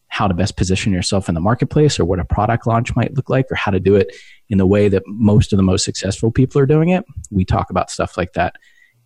how 0.08 0.26
to 0.26 0.34
best 0.34 0.56
position 0.56 0.92
yourself 0.92 1.28
in 1.28 1.34
the 1.34 1.40
marketplace 1.40 1.98
or 1.98 2.04
what 2.04 2.18
a 2.18 2.24
product 2.24 2.66
launch 2.66 2.94
might 2.94 3.14
look 3.14 3.28
like 3.28 3.50
or 3.50 3.54
how 3.56 3.70
to 3.70 3.80
do 3.80 3.96
it 3.96 4.14
in 4.48 4.58
the 4.58 4.66
way 4.66 4.88
that 4.88 5.02
most 5.06 5.52
of 5.52 5.56
the 5.56 5.62
most 5.62 5.84
successful 5.84 6.30
people 6.30 6.60
are 6.60 6.66
doing 6.66 6.90
it, 6.90 7.04
we 7.30 7.44
talk 7.44 7.70
about 7.70 7.90
stuff 7.90 8.16
like 8.16 8.32
that 8.32 8.54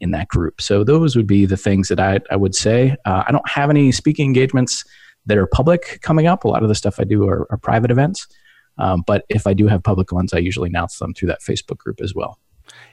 in 0.01 0.11
that 0.13 0.29
group. 0.29 0.61
So 0.61 0.85
those 0.85 1.17
would 1.17 1.27
be 1.27 1.47
the 1.47 1.57
things 1.57 1.89
that 1.89 2.01
I, 2.01 2.21
I 2.31 2.37
would 2.37 2.55
say. 2.55 2.97
Uh, 3.05 3.25
I 3.27 3.33
don't 3.33 3.49
have 3.49 3.71
any 3.71 3.93
speaking 3.93 4.27
engagements 4.27 4.85
that 5.27 5.39
are 5.39 5.47
public 5.47 6.01
coming 6.03 6.27
up. 6.27 6.45
A 6.45 6.49
lot 6.49 6.63
of 6.63 6.69
the 6.69 6.75
stuff 6.75 6.99
I 6.99 7.05
do 7.05 7.27
are, 7.29 7.47
are 7.51 7.59
private 7.59 7.91
events. 7.91 8.27
Um, 8.79 9.03
but 9.07 9.25
if 9.29 9.47
I 9.47 9.53
do 9.53 9.67
have 9.67 9.83
public 9.83 10.13
ones, 10.13 10.33
I 10.33 10.39
usually 10.39 10.69
announce 10.69 10.99
them 10.99 11.13
through 11.13 11.29
that 11.29 11.41
Facebook 11.41 11.79
group 11.79 12.01
as 12.01 12.15
well. 12.15 12.39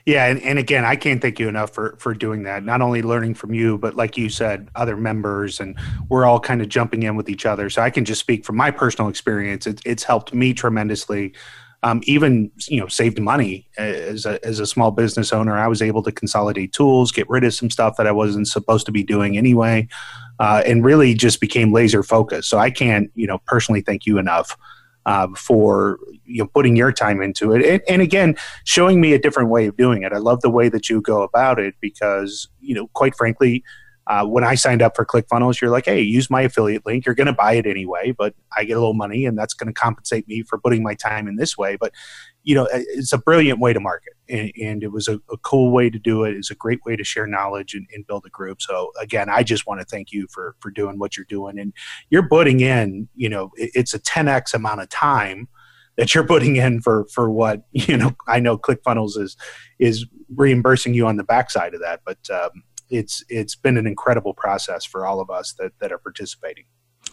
Yeah, 0.08 0.24
and, 0.24 0.42
and 0.42 0.58
again, 0.58 0.86
I 0.86 0.96
can't 0.96 1.20
thank 1.20 1.38
you 1.38 1.48
enough 1.48 1.74
for 1.74 1.94
for 1.98 2.14
doing 2.14 2.44
that. 2.44 2.64
Not 2.64 2.80
only 2.80 3.02
learning 3.02 3.34
from 3.34 3.52
you, 3.52 3.76
but 3.76 3.94
like 3.94 4.16
you 4.16 4.30
said, 4.30 4.70
other 4.74 4.96
members, 4.96 5.60
and 5.60 5.78
we're 6.08 6.24
all 6.24 6.40
kind 6.40 6.62
of 6.62 6.70
jumping 6.70 7.02
in 7.02 7.14
with 7.14 7.28
each 7.28 7.44
other. 7.44 7.68
So 7.68 7.82
I 7.82 7.90
can 7.90 8.06
just 8.06 8.18
speak 8.18 8.46
from 8.46 8.56
my 8.56 8.70
personal 8.70 9.10
experience. 9.10 9.66
It, 9.66 9.82
it's 9.84 10.04
helped 10.04 10.32
me 10.32 10.54
tremendously. 10.54 11.34
Um, 11.82 12.00
even 12.04 12.50
you 12.68 12.80
know, 12.80 12.88
saved 12.88 13.20
money 13.20 13.68
as 13.76 14.24
a 14.24 14.42
as 14.42 14.60
a 14.60 14.66
small 14.66 14.92
business 14.92 15.30
owner. 15.30 15.58
I 15.58 15.68
was 15.68 15.82
able 15.82 16.02
to 16.04 16.10
consolidate 16.10 16.72
tools, 16.72 17.12
get 17.12 17.28
rid 17.28 17.44
of 17.44 17.52
some 17.52 17.68
stuff 17.68 17.98
that 17.98 18.06
I 18.06 18.12
wasn't 18.12 18.48
supposed 18.48 18.86
to 18.86 18.92
be 18.92 19.02
doing 19.02 19.36
anyway, 19.36 19.88
uh, 20.38 20.62
and 20.64 20.82
really 20.82 21.12
just 21.12 21.38
became 21.38 21.70
laser 21.70 22.02
focused. 22.02 22.48
So 22.48 22.56
I 22.56 22.70
can't 22.70 23.10
you 23.14 23.26
know 23.26 23.42
personally 23.46 23.82
thank 23.82 24.06
you 24.06 24.16
enough 24.16 24.56
uh, 25.06 25.28
for 25.36 25.98
you 26.24 26.42
know 26.42 26.46
putting 26.46 26.76
your 26.76 26.92
time 26.92 27.22
into 27.22 27.52
it 27.52 27.64
and, 27.64 27.82
and, 27.88 28.02
again 28.02 28.36
showing 28.64 29.00
me 29.00 29.14
a 29.14 29.18
different 29.18 29.48
way 29.48 29.66
of 29.66 29.76
doing 29.76 30.02
it 30.02 30.12
i 30.12 30.18
love 30.18 30.40
the 30.42 30.50
way 30.50 30.68
that 30.68 30.90
you 30.90 31.00
go 31.00 31.22
about 31.22 31.58
it 31.58 31.74
because 31.80 32.48
you 32.60 32.74
know 32.74 32.88
quite 32.88 33.14
frankly 33.16 33.64
uh, 34.08 34.24
when 34.24 34.42
I 34.42 34.54
signed 34.54 34.80
up 34.80 34.96
for 34.96 35.04
ClickFunnels, 35.04 35.60
you're 35.60 35.70
like, 35.70 35.84
hey, 35.84 36.00
use 36.00 36.30
my 36.30 36.40
affiliate 36.40 36.86
link. 36.86 37.04
You're 37.04 37.14
going 37.14 37.26
to 37.26 37.32
buy 37.34 37.52
it 37.52 37.66
anyway, 37.66 38.12
but 38.16 38.34
I 38.56 38.64
get 38.64 38.72
a 38.72 38.80
little 38.80 38.94
money, 38.94 39.26
and 39.26 39.36
that's 39.36 39.52
going 39.52 39.66
to 39.66 39.78
compensate 39.78 40.26
me 40.26 40.42
for 40.42 40.58
putting 40.58 40.82
my 40.82 40.94
time 40.94 41.28
in 41.28 41.36
this 41.36 41.58
way. 41.58 41.76
But 41.76 41.92
you 42.48 42.54
know, 42.54 42.66
it's 42.72 43.12
a 43.12 43.18
brilliant 43.18 43.60
way 43.60 43.74
to 43.74 43.78
market, 43.78 44.14
and, 44.26 44.50
and 44.58 44.82
it 44.82 44.90
was 44.90 45.06
a, 45.06 45.16
a, 45.30 45.36
cool 45.42 45.70
way 45.70 45.90
to 45.90 45.98
do 45.98 46.24
it. 46.24 46.34
It's 46.34 46.50
a 46.50 46.54
great 46.54 46.82
way 46.86 46.96
to 46.96 47.04
share 47.04 47.26
knowledge 47.26 47.74
and, 47.74 47.86
and 47.92 48.06
build 48.06 48.24
a 48.24 48.30
group. 48.30 48.62
So 48.62 48.90
again, 48.98 49.28
I 49.28 49.42
just 49.42 49.66
want 49.66 49.82
to 49.82 49.84
thank 49.84 50.12
you 50.12 50.26
for 50.32 50.56
for 50.60 50.70
doing 50.70 50.98
what 50.98 51.14
you're 51.14 51.26
doing, 51.28 51.58
and 51.58 51.74
you're 52.08 52.26
putting 52.26 52.60
in. 52.60 53.06
You 53.14 53.28
know, 53.28 53.50
it, 53.56 53.72
it's 53.74 53.92
a 53.92 53.98
10x 53.98 54.54
amount 54.54 54.80
of 54.80 54.88
time 54.88 55.46
that 55.98 56.14
you're 56.14 56.26
putting 56.26 56.56
in 56.56 56.80
for 56.80 57.04
for 57.12 57.30
what 57.30 57.64
you 57.72 57.98
know. 57.98 58.12
I 58.26 58.40
know 58.40 58.56
ClickFunnels 58.56 59.18
is 59.18 59.36
is 59.78 60.06
reimbursing 60.34 60.94
you 60.94 61.06
on 61.06 61.18
the 61.18 61.24
backside 61.24 61.74
of 61.74 61.82
that, 61.82 62.00
but 62.06 62.30
um, 62.30 62.62
it's 62.88 63.22
it's 63.28 63.56
been 63.56 63.76
an 63.76 63.86
incredible 63.86 64.32
process 64.32 64.86
for 64.86 65.04
all 65.04 65.20
of 65.20 65.28
us 65.28 65.52
that 65.58 65.72
that 65.80 65.92
are 65.92 65.98
participating. 65.98 66.64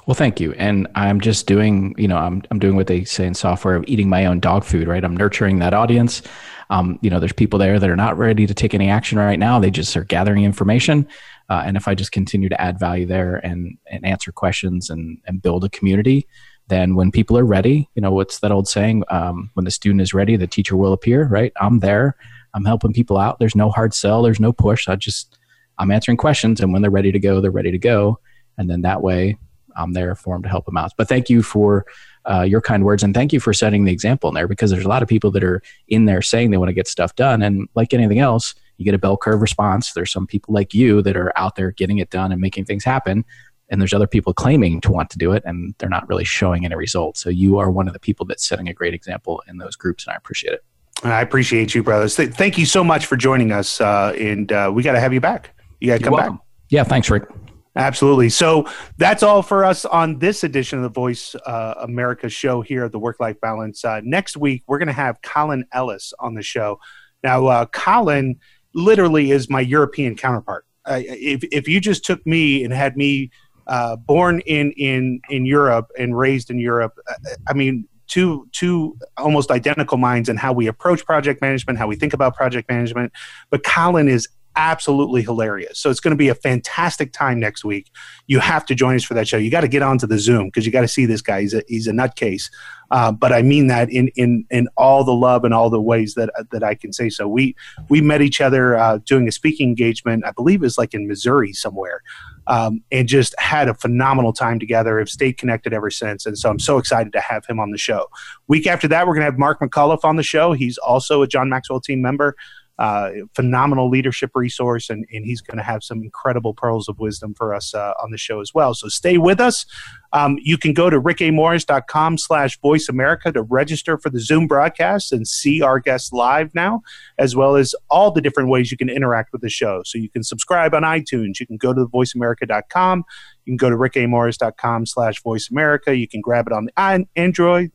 Well, 0.05 0.15
thank 0.15 0.39
you. 0.39 0.53
And 0.53 0.87
I'm 0.95 1.19
just 1.19 1.47
doing, 1.47 1.95
you 1.97 2.07
know, 2.07 2.17
I'm 2.17 2.43
I'm 2.51 2.59
doing 2.59 2.75
what 2.75 2.87
they 2.87 3.03
say 3.05 3.25
in 3.25 3.33
software 3.33 3.75
of 3.75 3.83
eating 3.87 4.07
my 4.09 4.25
own 4.25 4.39
dog 4.39 4.63
food, 4.63 4.87
right? 4.87 5.03
I'm 5.03 5.17
nurturing 5.17 5.59
that 5.59 5.73
audience. 5.73 6.21
Um, 6.69 6.99
you 7.01 7.09
know, 7.09 7.19
there's 7.19 7.33
people 7.33 7.59
there 7.59 7.79
that 7.79 7.89
are 7.89 7.95
not 7.95 8.17
ready 8.17 8.45
to 8.45 8.53
take 8.53 8.73
any 8.73 8.89
action 8.89 9.17
right 9.17 9.39
now. 9.39 9.59
They 9.59 9.71
just 9.71 9.95
are 9.97 10.03
gathering 10.03 10.43
information. 10.43 11.07
Uh, 11.49 11.63
and 11.65 11.77
if 11.77 11.87
I 11.87 11.93
just 11.93 12.11
continue 12.11 12.49
to 12.49 12.59
add 12.59 12.79
value 12.79 13.05
there 13.05 13.37
and 13.37 13.77
and 13.89 14.05
answer 14.05 14.31
questions 14.31 14.89
and 14.89 15.17
and 15.25 15.41
build 15.41 15.63
a 15.63 15.69
community, 15.69 16.27
then 16.67 16.95
when 16.95 17.11
people 17.11 17.37
are 17.37 17.45
ready, 17.45 17.89
you 17.95 18.01
know, 18.01 18.11
what's 18.11 18.39
that 18.39 18.51
old 18.51 18.67
saying? 18.67 19.03
Um, 19.09 19.49
when 19.53 19.65
the 19.65 19.71
student 19.71 20.01
is 20.01 20.13
ready, 20.13 20.35
the 20.35 20.47
teacher 20.47 20.75
will 20.75 20.93
appear, 20.93 21.25
right? 21.27 21.53
I'm 21.59 21.79
there. 21.79 22.15
I'm 22.53 22.65
helping 22.65 22.93
people 22.93 23.17
out. 23.17 23.39
There's 23.39 23.55
no 23.55 23.69
hard 23.69 23.93
sell. 23.93 24.21
There's 24.21 24.39
no 24.39 24.53
push. 24.53 24.87
I 24.87 24.95
just 24.95 25.37
I'm 25.77 25.91
answering 25.91 26.17
questions, 26.17 26.61
and 26.61 26.71
when 26.71 26.81
they're 26.81 26.91
ready 26.91 27.11
to 27.11 27.19
go, 27.19 27.41
they're 27.41 27.51
ready 27.51 27.71
to 27.71 27.77
go. 27.77 28.19
And 28.57 28.69
then 28.69 28.81
that 28.83 29.01
way, 29.01 29.37
I'm 29.75 29.93
there 29.93 30.15
for 30.15 30.35
them 30.35 30.43
to 30.43 30.49
help 30.49 30.65
them 30.65 30.77
out. 30.77 30.93
But 30.97 31.07
thank 31.07 31.29
you 31.29 31.43
for 31.43 31.85
uh, 32.29 32.41
your 32.41 32.61
kind 32.61 32.83
words, 32.83 33.03
and 33.03 33.13
thank 33.13 33.33
you 33.33 33.39
for 33.39 33.53
setting 33.53 33.85
the 33.85 33.91
example 33.91 34.29
in 34.29 34.35
there 34.35 34.47
because 34.47 34.71
there's 34.71 34.85
a 34.85 34.89
lot 34.89 35.03
of 35.03 35.07
people 35.07 35.31
that 35.31 35.43
are 35.43 35.61
in 35.87 36.05
there 36.05 36.21
saying 36.21 36.51
they 36.51 36.57
want 36.57 36.69
to 36.69 36.73
get 36.73 36.87
stuff 36.87 37.15
done, 37.15 37.41
and 37.41 37.67
like 37.75 37.93
anything 37.93 38.19
else, 38.19 38.55
you 38.77 38.85
get 38.85 38.93
a 38.93 38.99
bell 38.99 39.17
curve 39.17 39.41
response. 39.41 39.93
There's 39.93 40.11
some 40.11 40.27
people 40.27 40.53
like 40.53 40.73
you 40.73 41.01
that 41.03 41.15
are 41.15 41.31
out 41.37 41.55
there 41.55 41.71
getting 41.71 41.99
it 41.99 42.09
done 42.09 42.31
and 42.31 42.41
making 42.41 42.65
things 42.65 42.83
happen. 42.83 43.25
And 43.69 43.81
there's 43.81 43.93
other 43.93 44.07
people 44.07 44.31
claiming 44.31 44.79
to 44.81 44.91
want 44.91 45.09
to 45.09 45.17
do 45.17 45.31
it, 45.31 45.43
and 45.45 45.73
they're 45.79 45.89
not 45.89 46.07
really 46.07 46.23
showing 46.23 46.65
any 46.65 46.75
results. 46.75 47.19
So 47.21 47.29
you 47.29 47.57
are 47.57 47.71
one 47.71 47.87
of 47.87 47.93
the 47.93 47.99
people 47.99 48.25
that's 48.25 48.47
setting 48.47 48.69
a 48.69 48.73
great 48.73 48.93
example 48.93 49.41
in 49.47 49.57
those 49.57 49.75
groups, 49.75 50.05
and 50.05 50.13
I 50.13 50.17
appreciate 50.17 50.53
it. 50.53 50.63
I 51.03 51.21
appreciate 51.21 51.73
you, 51.73 51.83
brothers. 51.83 52.15
Th- 52.15 52.31
thank 52.31 52.57
you 52.57 52.65
so 52.65 52.83
much 52.83 53.05
for 53.07 53.17
joining 53.17 53.51
us, 53.51 53.81
uh, 53.81 54.13
and 54.17 54.51
uh, 54.51 54.71
we 54.73 54.83
got 54.83 54.93
to 54.93 54.99
have 54.99 55.13
you 55.13 55.19
back. 55.19 55.51
You 55.79 55.87
got 55.87 55.97
to 55.97 56.03
come 56.03 56.13
welcome. 56.13 56.35
back. 56.37 56.45
Yeah, 56.69 56.83
thanks, 56.83 57.09
Rick. 57.09 57.27
Absolutely. 57.75 58.29
So 58.29 58.67
that's 58.97 59.21
all 59.21 59.41
for 59.41 59.65
us 59.65 59.83
on 59.83 60.19
this 60.19 60.43
edition 60.45 60.79
of 60.79 60.83
the 60.83 60.89
Voice 60.89 61.35
uh, 61.45 61.75
America 61.81 62.29
show 62.29 62.61
here 62.61 62.85
at 62.85 62.93
the 62.93 62.99
Work 62.99 63.19
Life 63.19 63.39
Balance. 63.41 63.83
Uh, 63.83 63.99
next 64.03 64.37
week, 64.37 64.63
we're 64.67 64.77
going 64.77 64.87
to 64.87 64.93
have 64.93 65.21
Colin 65.21 65.65
Ellis 65.73 66.13
on 66.19 66.35
the 66.35 66.41
show. 66.41 66.79
Now, 67.21 67.47
uh, 67.47 67.65
Colin 67.65 68.37
literally 68.73 69.31
is 69.31 69.49
my 69.49 69.59
European 69.59 70.15
counterpart. 70.15 70.65
if, 70.87 71.43
if 71.51 71.67
you 71.67 71.81
just 71.81 72.05
took 72.05 72.25
me 72.25 72.63
and 72.63 72.71
had 72.71 72.95
me 72.95 73.29
uh, 73.67 73.97
born 73.97 74.39
in, 74.41 74.71
in, 74.73 75.19
in 75.29 75.45
Europe 75.45 75.89
and 75.97 76.17
raised 76.17 76.49
in 76.49 76.59
Europe, 76.59 76.93
uh, 77.09 77.13
I 77.47 77.53
mean, 77.53 77.87
two 78.07 78.47
two 78.51 78.97
almost 79.17 79.51
identical 79.51 79.97
minds 79.97 80.29
in 80.29 80.37
how 80.37 80.53
we 80.53 80.67
approach 80.67 81.05
project 81.05 81.41
management, 81.41 81.79
how 81.79 81.87
we 81.87 81.95
think 81.95 82.13
about 82.13 82.35
project 82.35 82.69
management. 82.69 83.11
But 83.49 83.63
Colin 83.63 84.07
is 84.07 84.27
absolutely 84.55 85.21
hilarious. 85.21 85.79
So 85.79 85.89
it's 85.89 85.99
going 85.99 86.13
to 86.13 86.17
be 86.17 86.29
a 86.29 86.35
fantastic 86.35 87.11
time 87.13 87.39
next 87.39 87.63
week. 87.63 87.91
You 88.27 88.39
have 88.39 88.65
to 88.67 88.75
join 88.75 88.95
us 88.95 89.03
for 89.03 89.13
that 89.13 89.27
show. 89.27 89.37
You 89.37 89.51
got 89.51 89.61
to 89.61 89.67
get 89.67 89.81
onto 89.81 90.07
the 90.07 90.19
Zoom 90.19 90.47
because 90.47 90.65
you 90.65 90.71
got 90.71 90.81
to 90.81 90.87
see 90.87 91.05
this 91.05 91.21
guy. 91.21 91.41
He's 91.41 91.53
a, 91.53 91.63
he's 91.67 91.87
a 91.87 91.91
nutcase. 91.91 92.49
Uh, 92.91 93.11
but 93.11 93.33
I 93.33 93.41
mean 93.41 93.67
that 93.67 93.89
in, 93.89 94.09
in, 94.09 94.45
in 94.51 94.67
all 94.77 95.03
the 95.03 95.13
love 95.13 95.43
and 95.43 95.53
all 95.53 95.69
the 95.69 95.81
ways 95.81 96.13
that, 96.15 96.29
that 96.51 96.63
I 96.63 96.75
can 96.75 96.93
say 96.93 97.09
so. 97.09 97.27
We, 97.27 97.55
we 97.89 97.99
met 97.99 98.21
each 98.21 98.41
other 98.41 98.77
uh, 98.77 98.99
doing 99.05 99.27
a 99.27 99.31
speaking 99.31 99.69
engagement, 99.69 100.25
I 100.25 100.31
believe 100.31 100.61
it 100.61 100.65
was 100.65 100.77
like 100.77 100.93
in 100.93 101.07
Missouri 101.07 101.51
somewhere. 101.51 102.01
Um, 102.47 102.83
and 102.91 103.07
just 103.07 103.33
had 103.39 103.67
a 103.67 103.73
phenomenal 103.73 104.31
time 104.31 104.59
together. 104.59 104.99
Have 104.99 105.09
stayed 105.09 105.37
connected 105.37 105.73
ever 105.73 105.89
since, 105.89 106.27
and 106.27 106.37
so 106.37 106.47
I'm 106.51 106.59
so 106.59 106.77
excited 106.77 107.11
to 107.13 107.19
have 107.19 107.43
him 107.47 107.59
on 107.59 107.71
the 107.71 107.77
show. 107.79 108.05
Week 108.47 108.67
after 108.67 108.87
that, 108.89 109.07
we're 109.07 109.15
going 109.15 109.25
to 109.25 109.31
have 109.31 109.39
Mark 109.39 109.61
McCullough 109.61 110.03
on 110.03 110.15
the 110.15 110.21
show. 110.21 110.53
He's 110.53 110.77
also 110.77 111.23
a 111.23 111.27
John 111.27 111.49
Maxwell 111.49 111.79
team 111.79 112.03
member 112.03 112.35
uh, 112.77 113.09
phenomenal 113.33 113.89
leadership 113.89 114.31
resource, 114.35 114.89
and, 114.89 115.05
and 115.13 115.25
he's 115.25 115.41
going 115.41 115.57
to 115.57 115.63
have 115.63 115.83
some 115.83 116.01
incredible 116.03 116.53
pearls 116.53 116.89
of 116.89 116.99
wisdom 116.99 117.33
for 117.33 117.53
us 117.53 117.73
uh, 117.73 117.93
on 118.03 118.11
the 118.11 118.17
show 118.17 118.41
as 118.41 118.53
well. 118.53 118.73
So 118.73 118.89
stay 118.89 119.17
with 119.17 119.39
us. 119.39 119.65
Um, 120.11 120.37
you 120.41 120.57
can 120.57 120.73
go 120.73 120.89
to 120.89 120.99
rickamorris.com 120.99 122.17
slash 122.17 122.59
voice 122.59 122.89
America 122.89 123.31
to 123.31 123.43
register 123.43 123.97
for 123.97 124.09
the 124.09 124.19
Zoom 124.19 124.47
broadcast 124.47 125.13
and 125.13 125.27
see 125.27 125.61
our 125.61 125.79
guests 125.79 126.11
live 126.11 126.53
now, 126.53 126.81
as 127.17 127.35
well 127.35 127.55
as 127.55 127.75
all 127.89 128.11
the 128.11 128.21
different 128.21 128.49
ways 128.49 128.71
you 128.71 128.77
can 128.77 128.89
interact 128.89 129.31
with 129.31 129.41
the 129.41 129.49
show. 129.49 129.81
So 129.85 129.97
you 129.97 130.09
can 130.09 130.23
subscribe 130.23 130.73
on 130.73 130.83
iTunes. 130.83 131.39
You 131.39 131.47
can 131.47 131.57
go 131.57 131.73
to 131.73 131.85
voiceamerica.com. 131.85 133.05
You 133.45 133.51
can 133.51 133.57
go 133.57 133.69
to 133.69 133.75
rickamorris.com 133.77 134.85
slash 134.85 135.21
voice 135.21 135.49
America. 135.49 135.95
You 135.95 136.07
can 136.07 136.21
grab 136.21 136.47
it 136.47 136.53
on 136.53 136.65
the 136.65 137.07
Android 137.15 137.71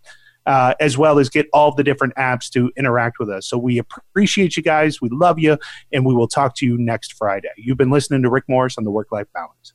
uh, 0.46 0.74
as 0.80 0.96
well 0.96 1.18
as 1.18 1.28
get 1.28 1.46
all 1.52 1.74
the 1.74 1.84
different 1.84 2.14
apps 2.16 2.48
to 2.50 2.70
interact 2.76 3.18
with 3.18 3.28
us. 3.28 3.48
So 3.48 3.58
we 3.58 3.78
appreciate 3.78 4.56
you 4.56 4.62
guys. 4.62 5.00
We 5.00 5.08
love 5.10 5.38
you, 5.38 5.58
and 5.92 6.04
we 6.04 6.14
will 6.14 6.28
talk 6.28 6.54
to 6.56 6.66
you 6.66 6.78
next 6.78 7.14
Friday. 7.14 7.48
You've 7.56 7.78
been 7.78 7.90
listening 7.90 8.22
to 8.22 8.30
Rick 8.30 8.44
Morris 8.48 8.76
on 8.78 8.84
the 8.84 8.90
Work 8.90 9.12
Life 9.12 9.28
Balance. 9.34 9.74